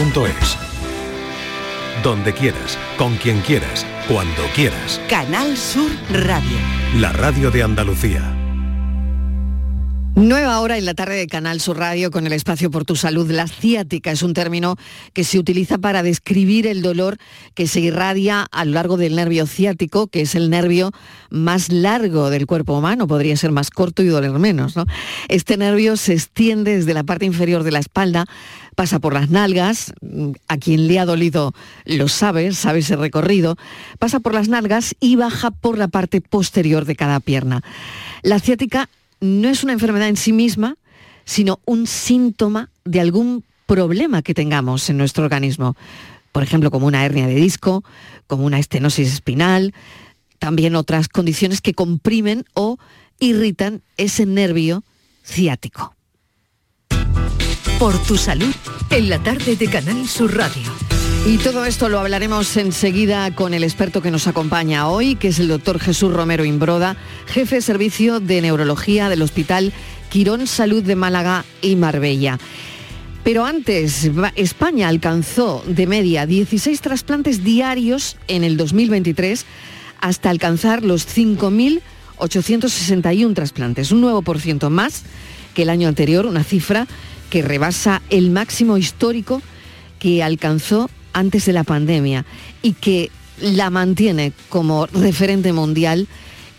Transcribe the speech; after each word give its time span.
sur.es. 0.00 0.56
Donde 2.02 2.32
quieras, 2.32 2.78
con 2.96 3.16
quien 3.16 3.40
quieras, 3.40 3.84
cuando 4.08 4.42
quieras. 4.54 4.98
Canal 5.10 5.54
Sur 5.58 5.90
Radio. 6.10 6.56
La 6.96 7.12
radio 7.12 7.50
de 7.50 7.62
Andalucía. 7.62 8.40
Nueva 10.16 10.60
hora 10.60 10.76
en 10.76 10.84
la 10.84 10.92
tarde 10.92 11.16
de 11.16 11.26
Canal 11.26 11.60
Sur 11.60 11.78
Radio 11.78 12.10
con 12.10 12.26
el 12.26 12.32
espacio 12.32 12.70
por 12.70 12.84
tu 12.84 12.94
salud. 12.94 13.30
La 13.30 13.46
ciática 13.46 14.10
es 14.10 14.22
un 14.22 14.34
término 14.34 14.76
que 15.14 15.24
se 15.24 15.38
utiliza 15.38 15.78
para 15.78 16.02
describir 16.02 16.66
el 16.66 16.82
dolor 16.82 17.16
que 17.54 17.66
se 17.66 17.80
irradia 17.80 18.46
a 18.50 18.64
lo 18.64 18.72
largo 18.72 18.96
del 18.98 19.16
nervio 19.16 19.46
ciático, 19.46 20.08
que 20.08 20.22
es 20.22 20.34
el 20.34 20.50
nervio 20.50 20.92
más 21.30 21.72
largo 21.72 22.28
del 22.28 22.46
cuerpo 22.46 22.76
humano, 22.76 23.06
podría 23.06 23.34
ser 23.36 23.52
más 23.52 23.70
corto 23.70 24.02
y 24.02 24.08
doler 24.08 24.32
menos. 24.32 24.76
¿no? 24.76 24.84
Este 25.28 25.56
nervio 25.56 25.96
se 25.96 26.12
extiende 26.12 26.76
desde 26.76 26.92
la 26.92 27.04
parte 27.04 27.24
inferior 27.24 27.62
de 27.62 27.70
la 27.70 27.78
espalda, 27.78 28.26
pasa 28.80 28.98
por 28.98 29.12
las 29.12 29.28
nalgas, 29.28 29.92
a 30.48 30.56
quien 30.56 30.88
le 30.88 30.98
ha 30.98 31.04
dolido 31.04 31.52
lo 31.84 32.08
sabe, 32.08 32.50
sabe 32.54 32.78
ese 32.78 32.96
recorrido, 32.96 33.58
pasa 33.98 34.20
por 34.20 34.32
las 34.32 34.48
nalgas 34.48 34.96
y 35.00 35.16
baja 35.16 35.50
por 35.50 35.76
la 35.76 35.88
parte 35.88 36.22
posterior 36.22 36.86
de 36.86 36.96
cada 36.96 37.20
pierna. 37.20 37.60
La 38.22 38.38
ciática 38.38 38.88
no 39.20 39.50
es 39.50 39.64
una 39.64 39.74
enfermedad 39.74 40.08
en 40.08 40.16
sí 40.16 40.32
misma, 40.32 40.78
sino 41.26 41.60
un 41.66 41.86
síntoma 41.86 42.70
de 42.86 43.00
algún 43.00 43.44
problema 43.66 44.22
que 44.22 44.32
tengamos 44.32 44.88
en 44.88 44.96
nuestro 44.96 45.24
organismo. 45.24 45.76
Por 46.32 46.42
ejemplo, 46.42 46.70
como 46.70 46.86
una 46.86 47.04
hernia 47.04 47.26
de 47.26 47.34
disco, 47.34 47.84
como 48.26 48.46
una 48.46 48.58
estenosis 48.58 49.12
espinal, 49.12 49.74
también 50.38 50.74
otras 50.74 51.08
condiciones 51.08 51.60
que 51.60 51.74
comprimen 51.74 52.46
o 52.54 52.78
irritan 53.18 53.82
ese 53.98 54.24
nervio 54.24 54.84
ciático. 55.22 55.94
Por 57.78 57.98
tu 58.04 58.16
salud, 58.16 58.54
en 58.90 59.08
la 59.08 59.22
tarde 59.22 59.56
de 59.56 59.68
Canal 59.68 60.06
Sur 60.06 60.36
Radio. 60.36 60.62
Y 61.26 61.38
todo 61.38 61.64
esto 61.64 61.88
lo 61.88 61.98
hablaremos 61.98 62.56
enseguida 62.56 63.34
con 63.34 63.52
el 63.52 63.64
experto 63.64 64.00
que 64.00 64.10
nos 64.10 64.26
acompaña 64.26 64.88
hoy, 64.88 65.16
que 65.16 65.28
es 65.28 65.38
el 65.38 65.48
doctor 65.48 65.78
Jesús 65.78 66.12
Romero 66.12 66.44
Imbroda, 66.44 66.96
jefe 67.26 67.56
de 67.56 67.62
servicio 67.62 68.20
de 68.20 68.40
neurología 68.40 69.08
del 69.08 69.22
Hospital 69.22 69.72
Quirón 70.08 70.46
Salud 70.46 70.82
de 70.82 70.96
Málaga 70.96 71.44
y 71.60 71.76
Marbella. 71.76 72.38
Pero 73.22 73.44
antes, 73.44 74.10
España 74.34 74.88
alcanzó 74.88 75.62
de 75.66 75.86
media 75.86 76.26
16 76.26 76.80
trasplantes 76.80 77.44
diarios 77.44 78.16
en 78.28 78.44
el 78.44 78.56
2023 78.56 79.44
hasta 80.00 80.30
alcanzar 80.30 80.82
los 80.82 81.06
5.861 81.06 83.34
trasplantes, 83.34 83.92
un 83.92 84.00
nuevo 84.00 84.22
por 84.22 84.40
ciento 84.40 84.70
más 84.70 85.02
que 85.54 85.62
el 85.62 85.70
año 85.70 85.88
anterior, 85.88 86.26
una 86.26 86.44
cifra 86.44 86.86
que 87.30 87.42
rebasa 87.42 88.02
el 88.10 88.30
máximo 88.30 88.76
histórico 88.76 89.40
que 89.98 90.22
alcanzó 90.22 90.90
antes 91.12 91.46
de 91.46 91.52
la 91.52 91.64
pandemia 91.64 92.26
y 92.62 92.72
que 92.74 93.10
la 93.40 93.70
mantiene 93.70 94.32
como 94.48 94.86
referente 94.86 95.52
mundial 95.52 96.08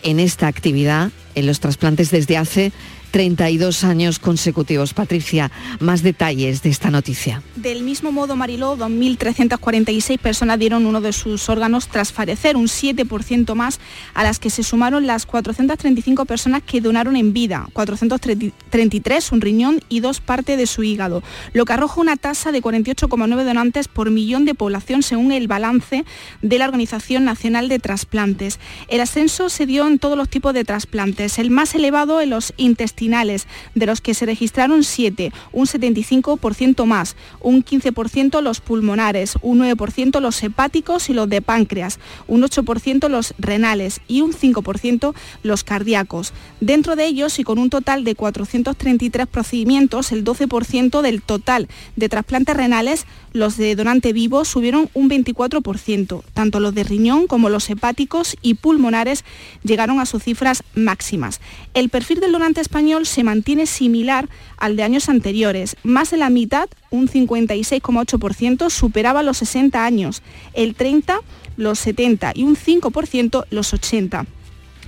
en 0.02 0.18
esta 0.18 0.48
actividad, 0.48 1.12
en 1.34 1.46
los 1.46 1.60
trasplantes 1.60 2.10
desde 2.10 2.36
hace 2.36 2.72
32 3.12 3.84
años 3.84 4.18
consecutivos. 4.18 4.94
Patricia, 4.94 5.52
más 5.80 6.02
detalles 6.02 6.62
de 6.62 6.70
esta 6.70 6.90
noticia. 6.90 7.42
Del 7.56 7.82
mismo 7.82 8.10
modo, 8.10 8.36
Mariló, 8.36 8.76
2.346 8.76 10.18
personas 10.18 10.58
dieron 10.58 10.86
uno 10.86 11.00
de 11.02 11.12
sus 11.12 11.48
órganos 11.50 11.88
tras 11.88 12.10
fallecer, 12.10 12.56
un 12.56 12.66
7% 12.66 13.54
más 13.54 13.80
a 14.14 14.24
las 14.24 14.38
que 14.38 14.48
se 14.48 14.62
sumaron 14.62 15.06
las 15.06 15.26
435 15.26 16.24
personas 16.24 16.62
que 16.62 16.80
donaron 16.80 17.14
en 17.16 17.34
vida, 17.34 17.68
433 17.74 19.32
un 19.32 19.40
riñón 19.42 19.80
y 19.90 20.00
dos 20.00 20.20
partes 20.20 20.56
de 20.56 20.66
su 20.66 20.82
hígado, 20.82 21.22
lo 21.52 21.66
que 21.66 21.74
arroja 21.74 22.00
una 22.00 22.16
tasa 22.16 22.50
de 22.50 22.62
48,9 22.62 23.44
donantes 23.44 23.88
por 23.88 24.10
millón 24.10 24.46
de 24.46 24.54
población 24.54 25.02
según 25.02 25.32
el 25.32 25.48
balance 25.48 26.06
de 26.40 26.58
la 26.58 26.64
Organización 26.64 27.24
Nacional 27.26 27.68
de 27.68 27.78
Trasplantes. 27.78 28.58
El 28.88 29.02
ascenso 29.02 29.50
se 29.50 29.66
dio 29.66 29.86
en 29.86 29.98
todos 29.98 30.16
los 30.16 30.30
tipos 30.30 30.54
de 30.54 30.64
trasplantes, 30.64 31.38
el 31.38 31.50
más 31.50 31.74
elevado 31.74 32.22
en 32.22 32.30
los 32.30 32.54
intestinos 32.56 33.01
de 33.08 33.86
los 33.86 34.00
que 34.00 34.14
se 34.14 34.26
registraron 34.26 34.84
7, 34.84 35.32
un 35.52 35.66
75% 35.66 36.84
más, 36.84 37.16
un 37.40 37.64
15% 37.64 38.40
los 38.40 38.60
pulmonares, 38.60 39.34
un 39.42 39.60
9% 39.60 40.20
los 40.20 40.42
hepáticos 40.42 41.10
y 41.10 41.14
los 41.14 41.28
de 41.28 41.42
páncreas, 41.42 41.98
un 42.28 42.42
8% 42.42 43.08
los 43.08 43.34
renales 43.38 44.00
y 44.06 44.20
un 44.20 44.32
5% 44.32 45.14
los 45.42 45.64
cardíacos. 45.64 46.32
Dentro 46.60 46.94
de 46.94 47.06
ellos 47.06 47.38
y 47.38 47.44
con 47.44 47.58
un 47.58 47.70
total 47.70 48.04
de 48.04 48.14
433 48.14 49.26
procedimientos, 49.26 50.12
el 50.12 50.24
12% 50.24 51.02
del 51.02 51.22
total 51.22 51.68
de 51.96 52.08
trasplantes 52.08 52.56
renales, 52.56 53.06
los 53.32 53.56
de 53.56 53.74
donante 53.74 54.12
vivo 54.12 54.44
subieron 54.44 54.90
un 54.94 55.10
24%. 55.10 56.22
Tanto 56.34 56.60
los 56.60 56.74
de 56.74 56.84
riñón 56.84 57.26
como 57.26 57.48
los 57.48 57.68
hepáticos 57.70 58.36
y 58.42 58.54
pulmonares 58.54 59.24
llegaron 59.64 60.00
a 60.00 60.06
sus 60.06 60.22
cifras 60.22 60.62
máximas. 60.74 61.40
El 61.74 61.88
perfil 61.88 62.20
del 62.20 62.32
donante 62.32 62.60
español 62.60 62.91
se 63.00 63.24
mantiene 63.24 63.66
similar 63.66 64.28
al 64.56 64.76
de 64.76 64.82
años 64.82 65.08
anteriores. 65.08 65.76
Más 65.82 66.10
de 66.10 66.16
la 66.18 66.30
mitad, 66.30 66.68
un 66.90 67.08
56,8%, 67.08 68.70
superaba 68.70 69.22
los 69.22 69.38
60 69.38 69.84
años, 69.84 70.22
el 70.54 70.74
30 70.74 71.20
los 71.56 71.78
70 71.78 72.32
y 72.34 72.44
un 72.44 72.56
5% 72.56 73.44
los 73.50 73.72
80. 73.72 74.26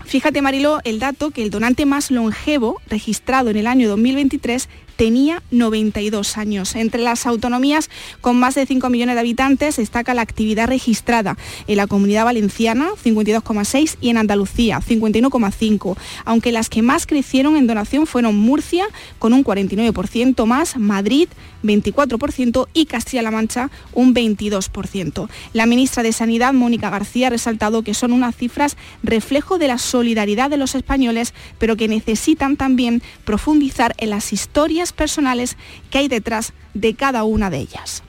Fíjate, 0.04 0.42
Marilo, 0.42 0.80
el 0.84 0.98
dato 0.98 1.30
que 1.30 1.42
el 1.42 1.50
donante 1.50 1.86
más 1.86 2.10
longevo 2.10 2.80
registrado 2.88 3.50
en 3.50 3.56
el 3.56 3.66
año 3.66 3.88
2023 3.88 4.68
tenía 4.96 5.42
92 5.50 6.36
años. 6.36 6.74
Entre 6.74 7.02
las 7.02 7.26
autonomías 7.26 7.90
con 8.20 8.38
más 8.38 8.54
de 8.54 8.66
5 8.66 8.90
millones 8.90 9.16
de 9.16 9.20
habitantes 9.20 9.76
destaca 9.76 10.14
la 10.14 10.22
actividad 10.22 10.68
registrada 10.68 11.36
en 11.66 11.76
la 11.76 11.86
Comunidad 11.86 12.24
Valenciana, 12.24 12.88
52,6, 13.02 13.96
y 14.00 14.10
en 14.10 14.18
Andalucía, 14.18 14.80
51,5, 14.80 15.96
aunque 16.24 16.52
las 16.52 16.68
que 16.68 16.82
más 16.82 17.06
crecieron 17.06 17.56
en 17.56 17.66
donación 17.66 18.06
fueron 18.06 18.36
Murcia, 18.36 18.86
con 19.18 19.32
un 19.32 19.44
49% 19.44 20.46
más, 20.46 20.76
Madrid, 20.76 21.28
24% 21.62 22.68
y 22.74 22.86
Castilla-La 22.86 23.30
Mancha, 23.30 23.70
un 23.92 24.14
22%. 24.14 25.28
La 25.52 25.66
ministra 25.66 26.02
de 26.02 26.12
Sanidad, 26.12 26.52
Mónica 26.52 26.90
García, 26.90 27.28
ha 27.28 27.30
resaltado 27.30 27.82
que 27.82 27.94
son 27.94 28.12
unas 28.12 28.36
cifras 28.36 28.76
reflejo 29.02 29.58
de 29.58 29.68
la 29.68 29.78
solidaridad 29.78 30.50
de 30.50 30.56
los 30.56 30.74
españoles, 30.74 31.34
pero 31.58 31.76
que 31.76 31.88
necesitan 31.88 32.56
también 32.56 33.02
profundizar 33.24 33.94
en 33.98 34.10
las 34.10 34.32
historias 34.32 34.83
personales 34.92 35.56
que 35.90 35.98
hay 35.98 36.08
detrás 36.08 36.52
de 36.74 36.94
cada 36.94 37.24
una 37.24 37.50
de 37.50 37.58
ellas. 37.58 38.02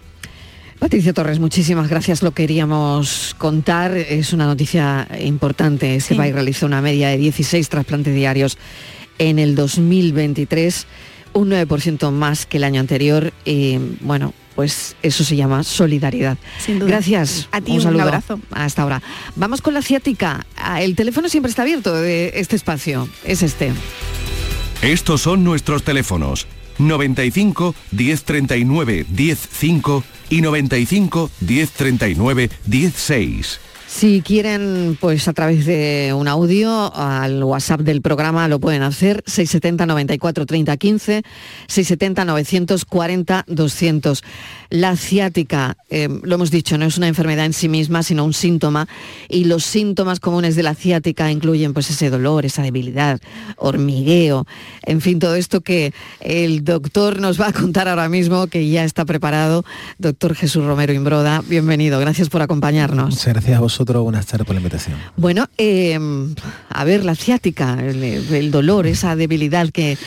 Patricia 0.80 1.14
Torres, 1.14 1.40
muchísimas 1.40 1.90
gracias. 1.90 2.22
Lo 2.22 2.32
queríamos 2.32 3.36
contar. 3.38 3.96
Es 3.96 4.34
una 4.34 4.46
noticia 4.46 5.08
importante. 5.20 5.96
Este 5.96 6.16
país 6.16 6.34
realizó 6.34 6.66
una 6.66 6.82
media 6.82 7.10
de 7.10 7.18
16 7.18 7.70
trasplantes 7.70 8.14
diarios 8.14 8.58
en 9.18 9.40
el 9.40 9.56
2023, 9.56 10.86
un 11.34 11.50
9% 11.52 12.12
más 12.12 12.46
que 12.46 12.58
el 12.58 12.66
año 12.66 12.82
anterior. 12.82 13.32
Y 13.46 13.78
bueno, 14.02 14.34
pues 14.56 14.96
eso 15.02 15.24
se 15.24 15.36
llama 15.36 15.64
solidaridad. 15.64 16.38
Gracias. 16.68 17.48
A 17.52 17.62
ti 17.62 17.72
un, 17.72 17.82
saludo. 17.82 18.04
abrazo. 18.04 18.40
Hasta 18.52 18.82
ahora. 18.82 19.02
Vamos 19.36 19.62
con 19.62 19.74
la 19.74 19.82
ciática. 19.82 20.46
Ah, 20.58 20.82
el 20.82 20.96
teléfono 20.96 21.30
siempre 21.30 21.50
está 21.50 21.62
abierto 21.62 21.94
de 21.94 22.34
este 22.36 22.58
espacio. 22.58 23.08
Es 23.24 23.44
este. 23.44 23.72
Estos 24.82 25.22
son 25.22 25.44
nuestros 25.44 25.84
teléfonos 25.84 26.48
95 26.78 27.76
1039 27.92 29.06
105 29.16 30.04
y 30.30 30.42
95 30.42 31.32
1039 31.42 32.50
16. 32.66 33.60
Si 33.88 34.22
quieren, 34.22 34.98
pues 35.00 35.28
a 35.30 35.34
través 35.34 35.66
de 35.66 36.14
un 36.14 36.28
audio 36.28 36.94
al 36.94 37.42
WhatsApp 37.42 37.80
del 37.80 38.02
programa 38.02 38.48
lo 38.50 38.60
pueden 38.60 38.82
hacer 38.82 39.24
670 39.26 39.86
94 39.86 40.46
30 40.46 40.76
15, 40.76 41.24
670 41.68 42.26
940 42.26 43.46
200. 43.48 44.24
La 44.70 44.96
ciática, 44.96 45.78
eh, 45.90 46.10
lo 46.24 46.36
hemos 46.36 46.52
dicho, 46.52 46.78
no 46.78 46.86
es 46.86 46.98
una 46.98 47.08
enfermedad 47.08 47.46
en 47.46 47.54
sí 47.54 47.70
misma, 47.70 48.04
sino 48.04 48.26
un 48.26 48.34
síntoma. 48.34 48.88
Y 49.30 49.46
los 49.46 49.64
síntomas 49.64 50.20
comunes 50.20 50.56
de 50.56 50.64
la 50.64 50.76
ciática 50.76 51.32
incluyen 51.32 51.74
pues 51.74 51.90
ese 51.90 52.10
dolor, 52.10 52.46
esa 52.46 52.62
debilidad, 52.64 53.20
hormigueo, 53.58 54.46
en 54.84 55.02
fin, 55.02 55.20
todo 55.20 55.36
esto 55.36 55.62
que 55.62 55.94
el 56.20 56.64
doctor 56.64 57.20
nos 57.20 57.40
va 57.40 57.48
a 57.48 57.54
contar 57.54 57.88
ahora 57.88 58.10
mismo, 58.10 58.48
que 58.48 58.68
ya 58.70 58.84
está 58.84 59.06
preparado. 59.06 59.66
Doctor 59.98 60.36
Jesús 60.36 60.66
Romero 60.66 60.94
Imbroda, 60.94 61.44
bienvenido, 61.48 62.00
gracias 62.00 62.30
por 62.30 62.42
acompañarnos. 62.42 63.10
Muchas 63.10 63.28
gracias 63.28 63.58
a 63.58 63.62
vosotros 63.62 64.04
buenas 64.04 64.26
tardes 64.26 64.46
por 64.46 64.56
la 64.56 64.62
invitación. 64.62 64.98
Bueno, 65.18 65.48
em, 65.58 66.34
a 66.70 66.84
ver, 66.84 67.04
la 67.04 67.16
ciática, 67.16 67.78
el, 67.82 68.52
dolor, 68.52 68.88
esa 68.88 69.16
debilidad 69.16 69.70
que, 69.70 69.98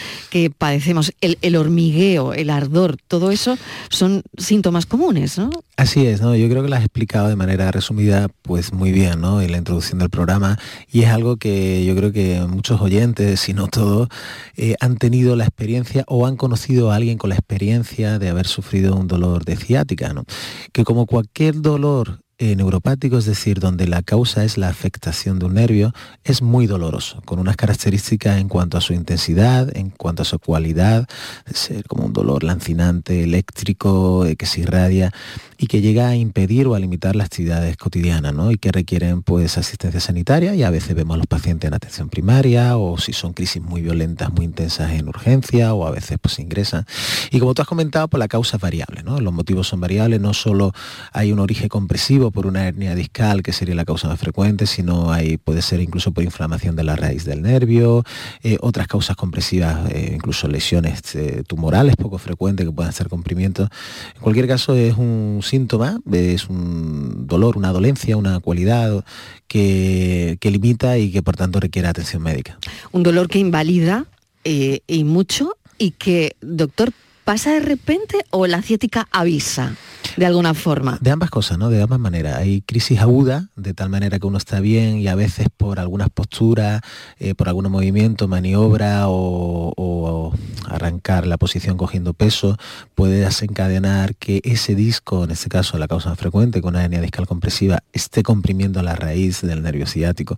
padecemos, 0.56 1.12
el, 1.20 1.38
el, 1.42 1.56
hormigueo, 1.56 2.32
el 2.32 2.50
ardor, 2.50 2.96
todo 3.08 3.30
eso 3.30 3.58
son 3.88 4.22
síntomas 4.48 4.86
comunes, 4.86 5.36
¿no? 5.36 5.50
Así 5.76 6.06
es, 6.06 6.22
¿no? 6.22 6.34
Yo 6.34 6.48
creo 6.48 6.62
que 6.62 6.70
lo 6.70 6.76
has 6.76 6.82
explicado 6.82 7.28
de 7.28 7.36
manera 7.36 7.70
resumida, 7.70 8.28
pues 8.40 8.72
muy 8.72 8.92
bien, 8.92 9.20
¿no? 9.20 9.42
En 9.42 9.52
la 9.52 9.58
introducción 9.58 9.98
del 9.98 10.08
programa, 10.08 10.58
y 10.90 11.02
es 11.02 11.10
algo 11.10 11.36
que 11.36 11.84
yo 11.84 11.94
creo 11.94 12.12
que 12.12 12.40
muchos 12.48 12.80
oyentes, 12.80 13.40
si 13.40 13.52
no 13.52 13.68
todos, 13.68 14.08
eh, 14.56 14.74
han 14.80 14.96
tenido 14.96 15.36
la 15.36 15.44
experiencia 15.44 16.02
o 16.06 16.26
han 16.26 16.36
conocido 16.36 16.90
a 16.90 16.96
alguien 16.96 17.18
con 17.18 17.28
la 17.28 17.36
experiencia 17.36 18.18
de 18.18 18.30
haber 18.30 18.46
sufrido 18.46 18.96
un 18.96 19.06
dolor 19.06 19.44
de 19.44 19.56
ciática, 19.56 20.14
¿no? 20.14 20.24
Que 20.72 20.82
como 20.82 21.04
cualquier 21.04 21.60
dolor 21.60 22.20
eh, 22.40 22.54
neuropático, 22.54 23.18
es 23.18 23.24
decir, 23.24 23.58
donde 23.58 23.88
la 23.88 24.02
causa 24.02 24.44
es 24.44 24.58
la 24.58 24.68
afectación 24.68 25.40
de 25.40 25.46
un 25.46 25.54
nervio, 25.54 25.92
es 26.22 26.40
muy 26.40 26.68
doloroso, 26.68 27.20
con 27.24 27.40
unas 27.40 27.56
características 27.56 28.38
en 28.38 28.48
cuanto 28.48 28.78
a 28.78 28.80
su 28.80 28.92
intensidad, 28.92 29.76
en 29.76 29.90
cuanto 29.90 30.22
a 30.22 30.24
su 30.24 30.38
cualidad, 30.38 31.08
ser 31.52 31.84
como 31.88 32.04
un 32.04 32.12
dolor 32.12 32.44
lancinante, 32.44 33.24
eléctrico, 33.24 34.24
eh, 34.24 34.36
que 34.36 34.46
se 34.46 34.60
irradia 34.60 35.12
y 35.58 35.66
que 35.66 35.80
llega 35.80 36.08
a 36.08 36.14
impedir 36.14 36.68
o 36.68 36.76
a 36.76 36.78
limitar 36.78 37.16
las 37.16 37.26
actividades 37.26 37.76
cotidianas, 37.76 38.32
¿no? 38.32 38.52
Y 38.52 38.58
que 38.58 38.70
requieren 38.70 39.22
pues 39.22 39.58
asistencia 39.58 39.98
sanitaria 39.98 40.54
y 40.54 40.62
a 40.62 40.70
veces 40.70 40.94
vemos 40.94 41.16
a 41.16 41.18
los 41.18 41.26
pacientes 41.26 41.66
en 41.66 41.74
atención 41.74 42.08
primaria 42.08 42.76
o 42.76 42.98
si 42.98 43.12
son 43.12 43.32
crisis 43.32 43.60
muy 43.60 43.82
violentas, 43.82 44.32
muy 44.32 44.44
intensas 44.44 44.92
en 44.92 45.08
urgencia 45.08 45.74
o 45.74 45.84
a 45.84 45.90
veces 45.90 46.18
pues 46.22 46.38
ingresan. 46.38 46.86
Y 47.32 47.40
como 47.40 47.54
tú 47.54 47.62
has 47.62 47.68
comentado, 47.68 48.06
pues 48.06 48.20
la 48.20 48.28
causa 48.28 48.58
es 48.58 48.62
variable, 48.62 49.02
¿no? 49.02 49.20
Los 49.20 49.32
motivos 49.32 49.66
son 49.66 49.80
variables, 49.80 50.20
no 50.20 50.32
solo 50.32 50.72
hay 51.12 51.32
un 51.32 51.40
origen 51.40 51.68
compresivo 51.68 52.27
por 52.30 52.46
una 52.46 52.66
hernia 52.66 52.94
discal, 52.94 53.42
que 53.42 53.52
sería 53.52 53.74
la 53.74 53.84
causa 53.84 54.08
más 54.08 54.18
frecuente, 54.18 54.66
sino 54.66 55.12
hay, 55.12 55.36
puede 55.36 55.62
ser 55.62 55.80
incluso 55.80 56.12
por 56.12 56.24
inflamación 56.24 56.76
de 56.76 56.84
la 56.84 56.96
raíz 56.96 57.24
del 57.24 57.42
nervio, 57.42 58.04
eh, 58.42 58.58
otras 58.60 58.86
causas 58.86 59.16
compresivas, 59.16 59.90
eh, 59.90 60.12
incluso 60.14 60.48
lesiones 60.48 61.14
eh, 61.14 61.42
tumorales 61.46 61.96
poco 61.96 62.18
frecuentes 62.18 62.66
que 62.66 62.72
puedan 62.72 62.92
ser 62.92 63.08
comprimientos. 63.08 63.68
En 64.14 64.20
cualquier 64.20 64.46
caso 64.46 64.74
es 64.74 64.96
un 64.96 65.40
síntoma, 65.42 66.00
es 66.12 66.48
un 66.48 67.26
dolor, 67.26 67.56
una 67.56 67.72
dolencia, 67.72 68.16
una 68.16 68.40
cualidad 68.40 69.04
que, 69.46 70.38
limita 70.42 70.96
y 70.96 71.10
que 71.12 71.22
por 71.22 71.36
tanto 71.36 71.60
requiere 71.60 71.88
atención 71.88 72.22
médica. 72.22 72.58
Un 72.92 73.02
dolor 73.02 73.28
que 73.28 73.38
invalida 73.38 74.06
y 74.44 75.04
mucho 75.04 75.56
y 75.76 75.90
que, 75.90 76.36
doctor, 76.40 76.92
¿pasa 77.28 77.52
de 77.52 77.60
repente 77.60 78.24
o 78.30 78.46
la 78.46 78.62
ciática 78.62 79.06
avisa? 79.12 79.76
de 80.16 80.24
alguna 80.24 80.54
forma. 80.54 80.98
De 81.00 81.10
ambas 81.10 81.30
cosas, 81.30 81.58
¿no? 81.58 81.68
De 81.68 81.80
ambas 81.80 82.00
maneras. 82.00 82.38
Hay 82.38 82.62
crisis 82.62 82.98
aguda, 82.98 83.50
de 83.54 83.74
tal 83.74 83.90
manera 83.90 84.18
que 84.18 84.26
uno 84.26 84.38
está 84.38 84.58
bien 84.58 84.96
y 84.96 85.06
a 85.06 85.14
veces 85.14 85.46
por 85.54 85.78
algunas 85.78 86.08
posturas, 86.08 86.80
eh, 87.18 87.34
por 87.34 87.48
algún 87.48 87.70
movimiento, 87.70 88.26
maniobra 88.26 89.04
o, 89.08 90.32
arrancar 90.66 91.26
la 91.26 91.36
posición 91.36 91.76
cogiendo 91.76 92.14
peso, 92.14 92.56
puede 92.94 93.20
desencadenar 93.20 94.16
que 94.16 94.40
ese 94.42 94.74
disco, 94.74 95.24
en 95.24 95.30
este 95.30 95.48
caso 95.50 95.78
la 95.78 95.86
causa 95.86 96.08
más 96.08 96.18
frecuente, 96.18 96.62
con 96.62 96.74
una 96.74 96.84
hernia 96.84 97.02
discal 97.02 97.26
compresiva, 97.26 97.84
esté 97.92 98.22
comprimiendo 98.22 98.82
la 98.82 98.96
raíz 98.96 99.42
del 99.42 99.62
nervio 99.62 99.86
ciático. 99.86 100.36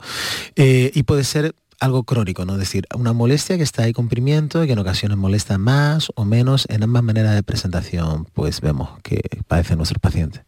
Eh, 0.57 0.91
y 0.93 1.05
puede 1.05 1.23
ser 1.25 1.55
algo 1.81 2.05
crónico, 2.05 2.45
¿no? 2.45 2.53
Es 2.53 2.61
decir, 2.61 2.87
una 2.95 3.13
molestia 3.13 3.57
que 3.57 3.63
está 3.63 3.83
ahí 3.83 3.93
comprimiento 3.93 4.63
y 4.63 4.67
que 4.67 4.75
en 4.75 4.79
ocasiones 4.79 5.17
molesta 5.17 5.59
más 5.59 6.13
o 6.15 6.25
menos 6.25 6.67
en 6.69 6.83
ambas 6.83 7.03
maneras 7.03 7.35
de 7.35 7.43
presentación, 7.43 8.27
pues 8.35 8.61
vemos 8.61 8.91
que 9.03 9.21
padecen 9.49 9.79
nuestros 9.79 9.99
pacientes. 9.99 10.43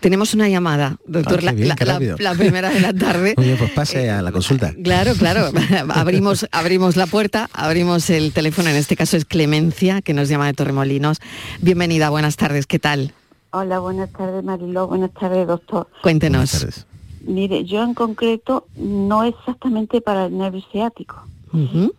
Tenemos 0.00 0.34
una 0.34 0.48
llamada, 0.48 0.98
doctor, 1.06 1.40
ah, 1.40 1.52
la, 1.52 2.34
primera 2.34 2.70
de 2.70 2.80
la 2.80 2.92
tarde. 2.92 3.34
Oye, 3.38 3.56
pues 3.56 3.70
pase 3.70 4.10
a 4.10 4.22
la 4.22 4.32
consulta. 4.32 4.74
Claro, 4.82 5.14
claro. 5.14 5.50
abrimos, 5.94 6.46
abrimos 6.50 6.96
la 6.96 7.06
puerta, 7.06 7.48
abrimos 7.52 8.10
el 8.10 8.32
teléfono, 8.32 8.68
en 8.70 8.76
este 8.76 8.96
caso 8.96 9.16
es 9.16 9.24
Clemencia, 9.24 10.02
que 10.02 10.14
nos 10.14 10.28
llama 10.28 10.46
de 10.46 10.54
Torremolinos. 10.54 11.18
Bienvenida, 11.60 12.10
buenas 12.10 12.36
tardes, 12.36 12.66
¿qué 12.66 12.80
tal? 12.80 13.14
Hola, 13.52 13.78
buenas 13.78 14.10
tardes 14.10 14.44
Mariló, 14.44 14.88
buenas 14.88 15.12
tardes 15.12 15.46
doctor. 15.46 15.88
Cuéntenos. 16.02 16.86
Mire, 17.20 17.64
yo 17.64 17.82
en 17.82 17.94
concreto 17.94 18.66
no 18.76 19.24
exactamente 19.24 20.00
para 20.00 20.26
el 20.26 20.36
nervio 20.36 20.62
ciático. 20.72 21.16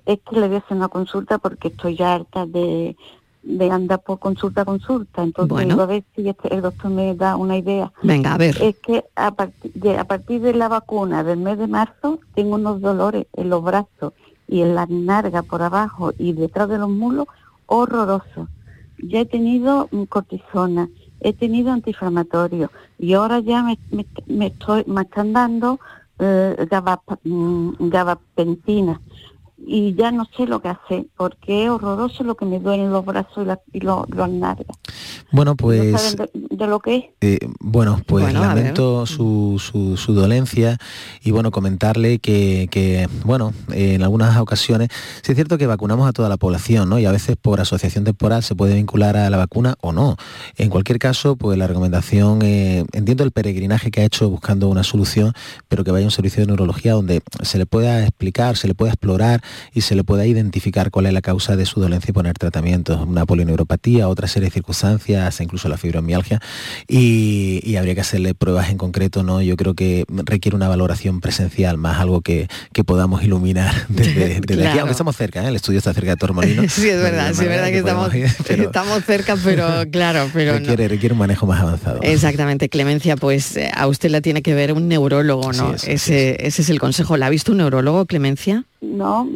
Es 0.06 0.20
que 0.20 0.40
le 0.40 0.48
voy 0.48 0.56
a 0.56 0.60
hacer 0.60 0.78
una 0.78 0.88
consulta 0.88 1.38
porque 1.38 1.68
estoy 1.68 1.98
ya 1.98 2.14
harta 2.14 2.46
de, 2.46 2.96
andar 3.70 4.00
por 4.00 4.18
consulta 4.20 4.62
a 4.62 4.66
consulta. 4.66 5.24
Entonces, 5.24 5.78
a 5.78 5.86
ver 5.86 6.04
si 6.16 6.28
este, 6.28 6.54
el 6.54 6.62
doctor 6.62 6.90
me 6.90 7.14
da 7.16 7.36
una 7.36 7.58
idea. 7.58 7.92
Venga, 8.02 8.34
a 8.34 8.38
ver. 8.38 8.58
Es 8.62 8.78
que 8.78 9.04
a, 9.16 9.32
partir 9.32 9.74
de, 9.74 9.98
a 9.98 10.06
partir 10.06 10.42
de 10.42 10.54
la 10.54 10.70
vacuna 10.70 11.24
del 11.24 11.40
mes 11.40 11.58
de 11.58 11.68
marzo 11.68 12.20
tengo 12.34 12.56
unos 12.56 12.80
dolores 12.80 13.28
en 13.34 13.50
los 13.50 13.62
brazos 13.62 14.14
y 14.48 14.62
en 14.62 14.76
la 14.76 14.86
narga 14.86 15.44
por 15.44 15.62
abajo 15.62 16.14
y 16.18 16.34
detrás 16.34 16.70
de 16.70 16.78
los 16.78 16.90
mulos 16.90 17.28
horrorosos. 17.66 18.48
Ya 19.04 19.22
he 19.22 19.26
tenido 19.26 19.90
cortisona, 20.10 20.90
he 21.22 21.34
tenido 21.34 21.72
antiinflamatorio 21.72 22.72
y 23.00 23.14
ahora 23.14 23.40
ya 23.40 23.64
me, 23.64 23.78
me, 24.28 24.48
estoy, 24.48 24.84
me 24.88 25.02
están 25.02 25.34
dando 25.34 25.80
eh, 26.20 26.68
gabapentina 27.80 29.02
y 29.66 29.94
ya 29.96 30.12
no 30.12 30.26
sé 30.36 30.46
lo 30.46 30.62
que 30.62 30.70
hacer, 30.70 31.06
porque 31.16 31.64
es 31.64 31.70
horroroso 31.70 32.24
lo 32.24 32.36
que 32.36 32.46
me 32.46 32.60
duelen 32.60 32.92
los 32.92 33.06
brazos 33.06 33.48
y, 33.72 33.80
los, 33.80 34.10
los 34.10 34.30
Bueno, 35.32 35.56
pues... 35.56 36.18
de, 36.18 36.68
lo 36.68 36.80
que 36.80 36.96
es? 36.96 37.04
Eh, 37.22 37.40
bueno, 37.60 38.00
pues 38.06 38.34
lamento 38.34 39.06
su, 39.06 39.62
su, 39.98 40.14
dolencia 40.14 40.78
y 41.24 41.32
bueno, 41.32 41.52
comentarle 41.52 42.20
que, 42.20 43.08
bueno, 43.24 43.54
en 43.72 44.04
algunas 44.04 44.38
ocasiones, 44.38 44.90
sí 45.22 45.32
es 45.32 45.36
cierto 45.36 45.58
que 45.58 45.68
vacunamos 45.68 46.08
a 46.08 46.14
toda 46.14 46.30
la 46.30 46.38
población, 46.38 46.90
¿no? 46.90 47.00
Y 47.00 47.06
a 47.06 47.12
veces 47.12 47.38
por 47.38 47.62
asociación 47.62 48.04
temporal 48.04 48.44
se 48.44 48.56
puede 48.56 48.76
vincular 48.76 49.18
a 49.18 49.30
la 49.30 49.38
vacuna 49.38 49.76
o 49.82 49.92
no. 49.92 50.18
En 50.58 50.70
cualquier 50.70 51.00
caso, 51.00 51.36
pues 51.36 51.58
la 51.58 51.68
recomendación, 51.68 52.42
eh, 52.42 52.86
entiendo 52.92 53.24
el 53.24 53.32
peregrinaje 53.32 53.92
que 53.92 54.02
ha 54.02 54.06
hecho 54.06 54.30
buscando 54.30 54.68
una 54.70 54.84
solución, 54.84 55.34
pero 55.68 55.84
que 55.84 55.92
vaya 55.92 56.06
a 56.06 56.08
un 56.08 56.12
servicio 56.12 56.42
de 56.42 56.48
neurología 56.48 56.94
donde 56.94 57.22
se 57.42 57.58
le 57.58 57.66
pueda 57.66 58.04
explicar, 58.04 58.58
se 58.58 58.68
le 58.68 58.76
pueda 58.76 58.92
explorar 58.92 59.42
y 59.74 59.82
se 59.82 59.96
le 59.96 60.04
pueda 60.04 60.26
identificar 60.26 60.92
cuál 60.92 61.06
es 61.06 61.14
la 61.14 61.22
causa 61.22 61.56
de 61.56 61.66
su 61.66 61.80
dolencia 61.80 62.10
y 62.12 62.14
poner 62.14 62.38
tratamientos, 62.38 63.02
una 63.08 63.26
polineuropatía, 63.26 64.08
otra 64.08 64.28
serie 64.28 64.50
de 64.50 64.54
circunstancias, 64.54 65.40
incluso 65.42 65.70
la 65.70 65.78
fibromialgia, 65.78 66.40
y, 66.88 67.76
habría 67.82 67.96
que 67.96 68.02
hacerle 68.02 68.36
pruebas 68.36 68.70
en 68.70 68.78
concreto, 68.78 69.24
¿no? 69.24 69.42
Yo 69.42 69.56
creo 69.56 69.74
que 69.74 70.06
requiere 70.08 70.56
una 70.56 70.68
valoración 70.68 71.20
presencial, 71.20 71.78
más 71.78 72.00
algo 72.00 72.22
que, 72.22 72.48
podamos 72.86 73.24
iluminar 73.24 73.74
desde, 73.90 74.38
aquí, 74.68 74.80
aunque 74.80 74.92
estamos 74.92 75.16
cerca, 75.16 75.44
¿eh? 75.44 75.48
el 75.48 75.56
estudio 75.56 75.78
está 75.78 75.94
cerca 75.94 76.12
de 76.12 76.18
Tormolino. 76.18 76.64
sí, 76.70 76.90
es 76.90 77.02
verdad, 77.02 77.34
sí, 77.34 77.44
es 77.44 77.50
verdad 77.50 77.68
que, 77.68 77.78
estamos, 77.78 78.14
estamos 78.50 79.06
cerca, 79.06 79.36
pero 79.44 79.90
claro, 79.92 80.30
pero 80.34 80.54
requiere, 80.54 80.88
requiere 80.88 81.14
un 81.14 81.20
manejo 81.20 81.46
más 81.46 81.62
avanzado. 81.62 82.00
Exactamente, 82.02 82.70
Clemencia, 82.70 83.16
pues 83.18 83.56
eh, 83.58 83.72
a 83.74 83.88
usted 83.88 84.10
la 84.10 84.22
tiene 84.22 84.42
que 84.42 84.54
ver 84.54 84.74
un 84.74 84.88
neurólogo, 84.88 85.54
¿no? 85.54 85.74
ese, 85.74 86.46
ese 86.46 86.62
es 86.62 86.70
el 86.70 86.80
consejo. 86.80 87.18
¿La 87.18 87.28
ha 87.28 87.30
visto 87.30 87.52
un 87.52 87.60
neurólogo, 87.60 88.06
Clemencia? 88.06 88.66
No, 88.82 89.30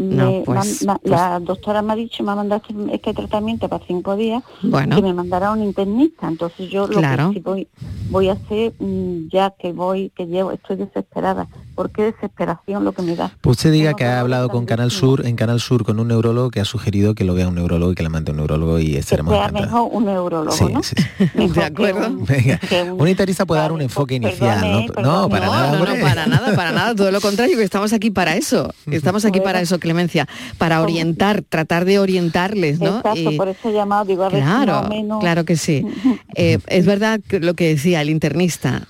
pues, 0.44 0.84
pues 0.84 1.00
la 1.04 1.40
doctora 1.40 1.84
me 1.84 1.94
ha 1.94 1.96
dicho, 1.96 2.24
me 2.24 2.32
ha 2.32 2.36
mandado 2.36 2.64
este, 2.68 2.96
este 2.96 3.14
tratamiento 3.14 3.70
para 3.70 3.86
cinco 3.86 4.16
días, 4.16 4.44
que 4.62 5.02
me 5.04 5.14
mandará 5.14 5.52
un 5.52 5.62
internista. 5.62 6.28
Entonces 6.28 6.68
yo 6.72 6.88
lo 6.88 7.00
que 7.32 7.40
voy, 7.42 7.68
voy 8.10 8.30
a 8.30 8.34
hacer, 8.34 8.74
mm, 8.80 9.28
ya 9.32 9.52
que 9.52 9.72
voy, 9.72 10.10
que 10.16 10.26
llevo, 10.26 10.52
estoy 10.52 10.78
desesperada. 10.78 11.48
¿Por 11.76 11.92
qué 11.92 12.04
desesperación 12.04 12.86
lo 12.86 12.94
que 12.94 13.02
me 13.02 13.16
da? 13.16 13.32
Pues 13.42 13.58
usted 13.58 13.72
diga 13.72 13.94
que 13.94 14.06
ha 14.06 14.20
hablado 14.20 14.50
con 14.50 14.66
Canal 14.66 14.92
Sur, 14.92 15.26
en 15.26 15.36
Canal 15.36 15.60
Sur 15.60 15.84
con 15.84 16.00
un 16.00 16.08
neurólogo 16.08 16.50
que 16.50 16.62
ha 16.62 16.66
sugerido 16.66 17.16
que 17.16 17.26
lo 17.26 17.34
vea 17.34 17.48
un 17.48 17.56
neurólogo 17.56 17.92
y 17.92 17.96
que 17.96 18.04
le 18.04 18.10
mande 18.10 18.32
un 18.32 18.38
neurólogo 18.38 18.80
y 18.80 18.96
estaremos 18.96 19.34
que 19.34 19.52
mejor 19.52 19.90
un 19.92 20.06
neurólogo, 20.06 20.70
¿no? 20.70 20.84
Sí, 20.84 20.96
¿De 21.36 21.64
acuerdo? 21.64 22.08
Un, 22.08 22.26
Venga, 22.26 22.60
un, 22.94 23.08
internista 23.08 23.46
puede 23.46 23.62
dar 23.62 23.72
un 23.72 23.82
enfoque 23.82 24.16
inicial, 24.16 24.62
¿no? 24.96 25.02
No, 25.02 25.30
para 25.30 25.48
nada. 25.48 25.72
No, 25.78 25.86
no, 25.86 26.02
para 26.02 26.26
nada, 26.28 26.56
para 26.56 26.72
nada, 26.72 26.96
todo 26.96 27.12
lo 27.12 27.22
contrario, 27.22 27.58
que 27.58 27.64
estamos 27.64 27.94
aquí 27.94 28.10
para 28.10 28.36
eso. 28.36 28.74
Estamos 28.90 29.26
aquí 29.26 29.42
para 29.42 29.60
eso, 29.62 29.80
Clemencia, 29.80 30.28
para 30.58 30.82
orientar, 30.82 31.42
tratar 31.42 31.86
de 31.86 32.00
orientarles, 32.00 32.80
¿no? 32.80 32.98
Exacto, 32.98 33.32
por 33.38 33.50
eso 33.50 33.70
he 33.70 33.74
llamado, 33.74 34.06
digo, 34.06 34.24
a 34.24 34.30
ver 34.30 34.42
claro, 34.42 34.88
menos... 34.88 35.20
Claro 35.20 35.46
que 35.46 35.58
sí. 35.58 35.86
Eh, 36.38 36.60
es 36.68 36.86
verdad 36.86 37.22
lo 37.30 37.54
que 37.54 37.70
decía 37.70 38.02
el 38.02 38.10
internista, 38.10 38.88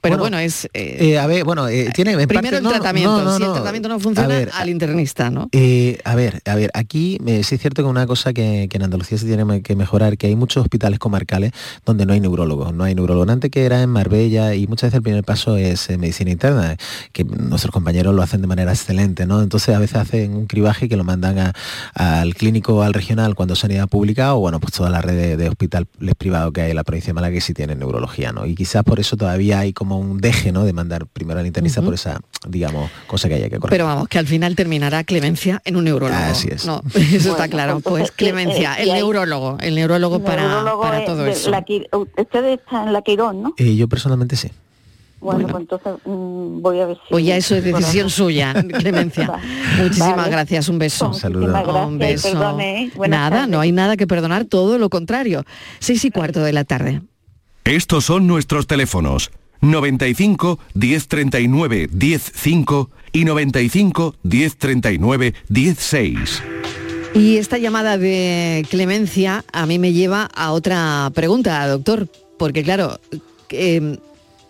pero 0.00 0.18
bueno, 0.18 0.38
es... 0.38 0.66
Eh, 0.72 0.96
eh, 1.00 1.18
a 1.18 1.26
ver, 1.26 1.44
bueno, 1.44 1.68
eh, 1.68 1.90
tiene... 1.94 2.26
primero 2.26 2.58
el 2.58 2.62
tratamiento, 2.62 3.36
si 3.36 3.42
el 3.42 3.52
tratamiento 3.52 3.88
no 3.88 4.00
funciona, 4.00 4.46
al 4.52 4.68
internista, 4.68 5.30
¿no? 5.30 5.48
a 6.04 6.14
ver, 6.14 6.42
a 6.44 6.54
ver, 6.54 6.70
aquí 6.74 7.18
sí 7.42 7.54
es 7.54 7.60
cierto 7.60 7.82
que 7.82 7.88
una 7.88 8.06
cosa 8.06 8.32
que, 8.32 8.68
en 8.72 8.82
Andalucía 8.82 9.18
se 9.18 9.26
tiene 9.26 9.62
que 9.62 9.76
mejorar, 9.76 10.16
que 10.16 10.28
hay 10.28 10.36
muchos 10.36 10.62
hospitales 10.62 10.98
comarcales 10.98 11.52
donde 11.84 12.06
no 12.06 12.12
hay 12.12 12.20
neurólogos, 12.20 12.72
no 12.72 12.84
hay 12.84 12.94
neurólogos. 12.94 13.28
Antes 13.28 13.50
que 13.50 13.64
era 13.64 13.82
en 13.82 13.90
Marbella 13.90 14.54
y 14.54 14.66
muchas 14.66 14.88
veces 14.88 14.96
el 14.98 15.02
primer 15.02 15.24
paso 15.24 15.56
es 15.56 15.88
medicina 15.98 16.30
interna, 16.30 16.76
que 17.12 17.24
nuestros 17.24 17.72
compañeros 17.72 18.14
lo 18.14 18.22
hacen 18.22 18.40
de 18.40 18.46
manera 18.46 18.72
excelente, 18.72 19.26
¿no? 19.26 19.42
Entonces 19.42 19.74
a 19.74 19.78
veces 19.78 19.96
hacen 19.96 20.34
un 20.34 20.46
cribaje 20.46 20.88
que 20.88 20.96
lo 20.96 21.04
mandan 21.04 21.52
al 21.94 22.34
clínico 22.34 22.82
al 22.82 22.94
regional 22.94 23.34
cuando 23.34 23.54
sanidad 23.54 23.88
pública 23.88 24.34
o 24.34 24.40
bueno, 24.40 24.60
pues 24.60 24.72
toda 24.72 24.90
la 24.90 25.00
red 25.00 25.36
de, 25.36 25.48
hospitales 25.48 25.88
privados 26.16 26.52
que 26.52 26.62
hay 26.62 26.70
en 26.70 26.76
la 26.76 26.84
provincia 26.84 27.10
de 27.10 27.14
Málaga 27.14 27.34
que 27.34 27.40
sí 27.40 27.54
tienen 27.54 27.78
neurología, 27.78 28.32
¿no? 28.32 28.46
Y 28.46 28.54
quizás 28.54 28.82
por 28.84 29.00
eso 29.00 29.16
todavía 29.16 29.41
ya 29.42 29.60
hay 29.60 29.72
como 29.72 29.98
un 29.98 30.20
deje, 30.20 30.52
¿no? 30.52 30.64
De 30.64 30.72
mandar 30.72 31.06
primero 31.06 31.40
al 31.40 31.46
internista 31.46 31.82
por 31.82 31.94
esa, 31.94 32.20
digamos, 32.48 32.90
cosa 33.06 33.28
que 33.28 33.34
haya 33.34 33.48
que 33.48 33.58
corregir. 33.58 33.70
Pero 33.70 33.84
vamos, 33.86 34.08
que 34.08 34.18
al 34.18 34.26
final 34.26 34.56
terminará 34.56 35.04
Clemencia 35.04 35.60
en 35.64 35.76
un 35.76 35.84
neurólogo. 35.84 36.18
Así 36.18 36.48
es. 36.50 36.66
No, 36.66 36.82
eso 36.94 37.30
está 37.32 37.48
claro. 37.48 37.80
Pues 37.80 38.10
Clemencia, 38.10 38.74
el 38.74 38.92
neurólogo, 38.92 39.58
el 39.60 39.74
neurólogo 39.74 40.20
para, 40.22 40.64
para 40.80 41.04
todo 41.04 41.26
eso. 41.26 41.50
ustedes 42.16 42.60
están 42.60 42.88
en 42.88 42.92
la 42.92 43.02
Quirón, 43.02 43.42
¿no? 43.42 43.54
Eh, 43.56 43.76
yo 43.76 43.88
personalmente 43.88 44.36
sí. 44.36 44.50
Bueno, 45.22 45.46
pues 45.46 45.60
entonces 45.60 45.92
mm, 46.04 46.62
voy 46.62 46.80
a 46.80 46.86
ver 46.86 46.96
si... 46.96 47.02
Pues 47.10 47.24
ya 47.24 47.36
eso 47.36 47.54
es 47.54 47.62
decisión 47.62 48.10
suya, 48.10 48.54
Clemencia. 48.78 49.32
Muchísimas 49.78 50.28
gracias, 50.28 50.68
un 50.68 50.80
beso. 50.80 51.08
Un 51.08 51.14
saludo. 51.14 51.86
Un 51.86 51.98
beso. 51.98 52.58
¿eh? 52.58 52.90
Nada, 53.08 53.46
no 53.46 53.60
hay 53.60 53.70
nada 53.70 53.96
que 53.96 54.08
perdonar, 54.08 54.46
todo 54.46 54.78
lo 54.78 54.90
contrario. 54.90 55.44
Seis 55.78 56.04
y 56.04 56.10
cuarto 56.10 56.42
de 56.42 56.52
la 56.52 56.64
tarde. 56.64 57.02
Estos 57.64 58.04
son 58.04 58.26
nuestros 58.26 58.66
teléfonos. 58.66 59.30
95 59.60 60.58
1039 60.74 61.88
105 61.96 62.90
y 63.12 63.24
95 63.24 64.16
1039 64.22 65.34
16. 65.48 66.42
Y 67.14 67.36
esta 67.36 67.58
llamada 67.58 67.98
de 67.98 68.66
Clemencia 68.70 69.44
a 69.52 69.66
mí 69.66 69.78
me 69.78 69.92
lleva 69.92 70.28
a 70.34 70.52
otra 70.52 71.10
pregunta, 71.14 71.66
doctor, 71.68 72.08
porque 72.38 72.62
claro, 72.62 72.98
eh, 73.50 73.98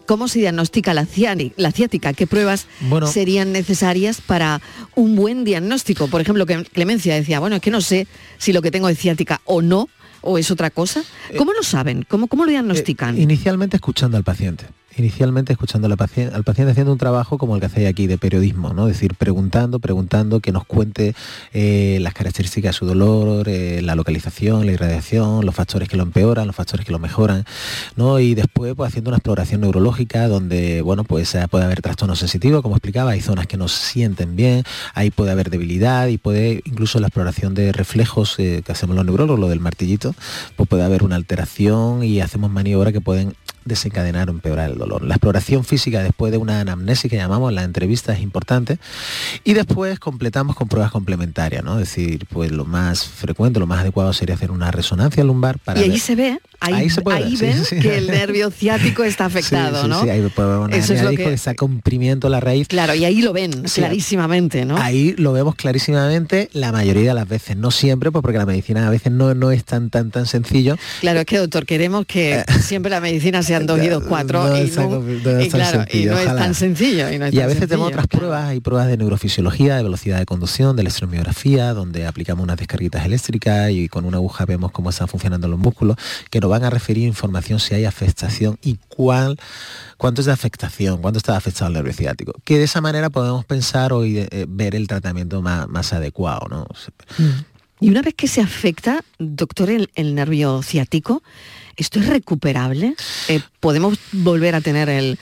¿Cómo 0.07 0.28
se 0.28 0.40
diagnostica 0.40 0.95
la, 0.95 1.07
ciática? 1.07 2.12
¿Qué 2.12 2.26
pruebas 2.26 2.66
serían 3.11 3.52
necesarias 3.52 4.21
para 4.21 4.61
un 4.95 5.16
buen 5.16 5.45
diagnóstico? 5.45 6.09
Por 6.09 6.21
ejemplo, 6.21 6.45
que 6.45 6.64
Clemencia 6.64 7.14
decía, 7.14 7.40
bueno, 7.40 7.57
es 7.57 7.62
que 7.62 7.71
no 7.71 7.81
sé 7.81 8.07
si 8.38 8.52
lo 8.52 8.62
que 8.62 8.71
tengo 8.71 8.88
es 8.88 8.99
ciática 8.99 9.40
o 9.45 9.62
no, 9.62 9.88
o 10.23 10.38
es 10.38 10.50
otra 10.50 10.71
cosa. 10.71 11.02
¿Cómo 11.37 11.52
lo 11.52 11.62
saben? 11.62 12.05
¿Cómo, 12.09 12.26
cómo 12.26 12.45
lo 12.45 12.50
diagnostican? 12.50 13.19
Eh, 13.19 13.23
inicialmente 13.23 13.76
escuchando 13.76 14.17
al 14.17 14.25
paciente 14.25 14.67
inicialmente 14.96 15.52
escuchando 15.52 15.87
al 15.87 15.96
paciente, 15.96 16.34
al 16.34 16.44
paciente 16.44 16.72
haciendo 16.72 16.92
un 16.92 16.99
trabajo 16.99 17.38
como 17.38 17.54
el 17.54 17.61
que 17.61 17.66
hacéis 17.66 17.88
aquí 17.88 18.06
de 18.06 18.18
periodismo, 18.18 18.72
¿no? 18.72 18.88
Es 18.88 18.94
decir, 18.94 19.14
preguntando, 19.14 19.78
preguntando, 19.78 20.40
que 20.40 20.52
nos 20.52 20.64
cuente 20.64 21.14
eh, 21.52 21.99
las 22.00 22.14
características 22.14 22.75
de 22.75 22.78
su 22.78 22.87
dolor, 22.87 23.49
eh, 23.49 23.80
la 23.82 23.94
localización, 23.94 24.66
la 24.66 24.72
irradiación, 24.72 25.44
los 25.44 25.54
factores 25.54 25.88
que 25.88 25.96
lo 25.96 26.02
empeoran, 26.02 26.46
los 26.46 26.56
factores 26.56 26.84
que 26.87 26.92
lo 26.92 26.99
mejoran, 26.99 27.44
¿no? 27.96 28.18
Y 28.18 28.34
después, 28.34 28.75
pues 28.75 28.88
haciendo 28.88 29.11
una 29.11 29.18
exploración 29.18 29.62
neurológica 29.62 30.28
donde, 30.28 30.82
bueno, 30.82 31.04
pues 31.04 31.34
eh, 31.34 31.46
puede 31.50 31.64
haber 31.64 31.82
trastorno 31.82 32.16
sensitivo, 32.16 32.62
como 32.62 32.76
explicaba, 32.76 33.12
hay 33.12 33.20
zonas 33.20 33.46
que 33.46 33.56
no 33.56 33.68
se 33.68 33.92
sienten 33.92 34.37
bien, 34.37 34.64
ahí 34.94 35.11
puede 35.11 35.30
haber 35.30 35.50
debilidad 35.50 36.08
y 36.08 36.18
puede 36.18 36.62
incluso 36.64 37.00
la 37.00 37.08
exploración 37.08 37.54
de 37.54 37.72
reflejos 37.72 38.37
que 38.37 38.62
hacemos 38.68 38.96
los 38.96 39.04
neurólogos, 39.04 39.40
lo 39.40 39.49
del 39.49 39.61
martillito, 39.61 40.14
pues 40.56 40.68
puede 40.68 40.84
haber 40.84 41.02
una 41.02 41.16
alteración 41.16 42.02
y 42.02 42.20
hacemos 42.20 42.50
maniobras 42.50 42.92
que 42.92 43.00
pueden 43.00 43.34
desencadenar 43.64 44.28
o 44.28 44.33
empeorar 44.33 44.71
el 44.71 44.78
dolor. 44.78 45.02
La 45.02 45.14
exploración 45.14 45.64
física 45.64 46.02
después 46.02 46.33
de 46.33 46.38
una 46.38 46.61
anamnesis 46.61 47.11
que 47.11 47.16
llamamos 47.16 47.52
la 47.52 47.62
entrevista 47.62 48.12
es 48.12 48.21
importante 48.21 48.78
y 49.45 49.54
después 49.54 49.99
completamos 49.99 50.57
con 50.57 50.69
pruebas 50.69 50.90
complementarias, 50.90 51.64
¿no? 51.64 51.75
Es 51.75 51.88
decir, 51.90 52.26
pues 52.31 52.50
lo 52.50 52.64
más 52.64 53.07
frecuente, 53.07 53.61
lo 53.61 53.66
más 53.66 53.81
adecuado 53.81 54.12
sería 54.12 54.35
hacer 54.35 54.50
una 54.50 54.71
resonancia 54.71 55.25
lumbar 55.25 55.59
para 55.59 55.81
Y 55.81 55.90
ahí 55.90 55.99
se 55.99 56.14
ve, 56.14 56.40
ahí, 56.62 56.90
se 56.90 57.02
puede 57.02 57.19
ahí 57.19 57.37
ven 57.37 57.62
que 57.81 57.99
el 57.99 58.07
nervio 58.07 58.50
ciático 58.50 59.04
está 59.04 59.25
afectado, 59.33 59.88
¿no? 59.88 60.02
Sí, 60.02 60.11
ahí 60.11 60.23
puede 60.35 60.76
Eso 60.76 60.95
es 60.95 61.02
lo 61.02 61.11
que... 61.11 61.33
está 61.33 61.54
comprimiendo 61.54 62.28
la 62.28 62.40
raíz. 62.40 62.69
Claro, 62.69 62.95
y 62.95 63.04
ahí 63.04 63.23
lo 63.23 63.33
ven 63.33 63.50
clarísimamente, 63.62 64.64
¿no? 64.64 64.76
Ahí 64.76 65.14
lo 65.16 65.33
vemos 65.33 65.54
clarísimamente 65.54 66.49
la 66.52 66.73
mayoría 66.73 67.11
de 67.11 67.14
las 67.14 67.28
veces, 67.28 67.57
no 67.57 67.71
siempre, 67.71 68.11
pues 68.11 68.23
porque 68.23 68.38
la 68.38 68.47
medicina 68.47 68.87
a 68.87 68.90
veces 68.90 69.12
no, 69.12 69.35
no 69.35 69.50
es 69.50 69.64
tan 69.64 69.90
tan 69.90 70.11
tan 70.11 70.26
sencillo. 70.26 70.76
Claro, 71.00 71.21
es 71.21 71.26
que 71.26 71.38
doctor, 71.38 71.66
queremos 71.66 72.07
que 72.07 72.35
eh. 72.35 72.45
siempre 72.62 72.90
la 72.90 73.00
medicina 73.00 73.42
sean 73.42 73.66
dos 73.66 73.81
y 73.83 73.88
dos 73.88 74.04
cuatro 74.09 74.45
y, 74.57 74.71
no, 74.71 75.38
es 75.38 76.26
tan 76.26 76.54
sencillo. 76.54 77.11
Y, 77.11 77.40
a 77.40 77.47
veces 77.47 77.69
tenemos 77.69 77.88
otras 77.88 78.07
pruebas, 78.07 78.49
hay 78.49 78.61
pruebas 78.61 78.88
de 78.88 78.97
neurofisiología, 78.97 79.76
de 79.76 79.83
velocidad 79.83 80.19
de 80.19 80.26
conducción, 80.26 80.76
de 80.76 80.83
electromiografía, 80.83 81.73
donde 81.73 82.07
aplicamos 82.07 82.42
unas 82.45 82.57
descarguitas 82.57 83.04
eléctricas 83.04 83.71
y 83.71 83.88
con 83.88 84.04
una 84.04 84.19
aguja 84.19 84.45
vemos 84.45 84.71
cómo 84.73 84.90
están 84.90 85.09
funcionando 85.09 85.49
los 85.49 85.59
músculos, 85.59 85.97
que 86.31 86.40
nos 86.40 86.50
van 86.52 86.64
a 86.64 86.71
referir 86.71 87.06
información 87.06 87.59
si 87.59 87.75
hay 87.75 87.87
afectación 87.87 88.59
y 88.62 88.78
cuál 88.88 89.38
cuánto 89.97 90.21
es 90.21 90.26
de 90.26 90.32
afectación, 90.32 91.00
cuánto 91.00 91.16
está 91.16 91.35
afectado 91.35 91.68
el 91.68 91.73
nervio 91.73 91.94
ciático. 91.94 92.35
Que 92.44 92.59
de 92.59 92.64
esa 92.64 92.82
manera 92.82 93.09
podemos 93.09 93.47
pensar 93.47 93.94
o 93.94 94.04
eh, 94.04 94.28
ver 94.49 94.75
el 94.75 94.87
tratamiento 94.87 95.40
más, 95.40 95.92
adecuado. 95.94 96.47
¿no? 96.50 96.66
Mm. 97.18 97.85
Y 97.85 97.90
una 97.90 98.02
vez 98.02 98.14
que 98.14 98.28
se 98.28 98.42
afecta, 98.42 99.02
doctor, 99.18 99.71
el 99.71 100.14
nervio 100.14 100.62
ciático, 100.62 101.23
¿Esto 101.76 102.00
es 102.00 102.06
recuperable? 102.06 102.94
Eh, 103.28 103.40
¿Podemos 103.59 103.99
volver 104.12 104.54
a 104.54 104.61
tener 104.61 104.88
el, 104.88 105.18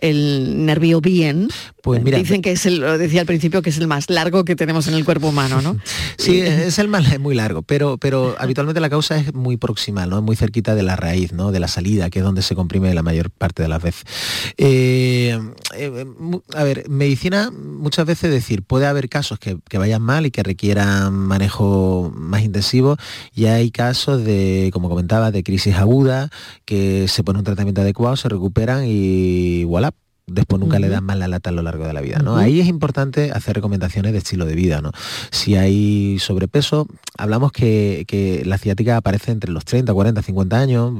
el 0.00 0.66
nervio 0.66 1.00
bien, 1.00 1.48
pues 1.82 2.02
mira, 2.02 2.18
dicen 2.18 2.42
que 2.42 2.52
es 2.52 2.66
el, 2.66 2.80
lo 2.80 2.98
decía 2.98 3.20
al 3.20 3.26
principio, 3.26 3.62
que 3.62 3.70
es 3.70 3.78
el 3.78 3.86
más 3.86 4.10
largo 4.10 4.44
que 4.44 4.56
tenemos 4.56 4.88
en 4.88 4.94
el 4.94 5.04
cuerpo 5.04 5.28
humano, 5.28 5.62
¿no? 5.62 5.76
sí, 6.18 6.40
es 6.40 6.78
el 6.78 6.88
más 6.88 7.18
muy 7.18 7.34
largo, 7.34 7.62
pero, 7.62 7.98
pero 7.98 8.36
habitualmente 8.38 8.80
la 8.80 8.90
causa 8.90 9.16
es 9.16 9.34
muy 9.34 9.56
proximal, 9.56 10.10
¿no? 10.10 10.20
Muy 10.22 10.36
cerquita 10.36 10.74
de 10.74 10.82
la 10.82 10.96
raíz, 10.96 11.32
¿no? 11.32 11.52
De 11.52 11.60
la 11.60 11.68
salida, 11.68 12.10
que 12.10 12.18
es 12.18 12.24
donde 12.24 12.42
se 12.42 12.54
comprime 12.54 12.92
la 12.94 13.02
mayor 13.02 13.30
parte 13.30 13.62
de 13.62 13.68
las 13.68 13.82
veces. 13.82 14.04
Eh, 14.56 15.38
eh, 15.76 16.06
a 16.54 16.64
ver, 16.64 16.88
medicina 16.88 17.50
muchas 17.50 18.06
veces 18.06 18.30
decir, 18.30 18.62
puede 18.62 18.86
haber 18.86 19.08
casos 19.08 19.38
que, 19.38 19.58
que, 19.68 19.78
vayan 19.78 20.02
mal 20.02 20.26
y 20.26 20.30
que 20.30 20.42
requieran 20.42 21.12
manejo 21.14 22.12
más 22.14 22.42
intensivo, 22.42 22.96
y 23.34 23.46
hay 23.46 23.70
casos 23.70 24.24
de, 24.24 24.70
como 24.72 24.88
comentaba, 24.88 25.30
de 25.30 25.42
crisis 25.42 25.76
aguda, 25.76 26.30
que 26.64 27.08
se 27.08 27.22
pone 27.24 27.38
un 27.38 27.44
tratamiento 27.44 27.80
adecuado, 27.80 28.16
se 28.16 28.28
recuperan 28.28 28.84
y 28.86 29.64
voilà, 29.64 29.87
después 30.28 30.60
nunca 30.60 30.78
le 30.78 30.88
dan 30.88 31.04
más 31.04 31.16
la 31.18 31.28
lata 31.28 31.50
a 31.50 31.52
lo 31.52 31.62
largo 31.62 31.86
de 31.86 31.92
la 31.92 32.00
vida. 32.00 32.18
¿no? 32.18 32.36
Ahí 32.36 32.60
es 32.60 32.66
importante 32.66 33.32
hacer 33.32 33.56
recomendaciones 33.56 34.12
de 34.12 34.18
estilo 34.18 34.44
de 34.44 34.54
vida. 34.54 34.80
¿no? 34.80 34.92
Si 35.30 35.56
hay 35.56 36.18
sobrepeso, 36.18 36.86
hablamos 37.16 37.52
que, 37.52 38.06
la 38.44 38.58
ciática 38.58 38.96
aparece 38.96 39.32
entre 39.32 39.50
los 39.50 39.64
30, 39.64 39.92
40, 39.92 40.22
50 40.22 40.58
años 40.58 40.92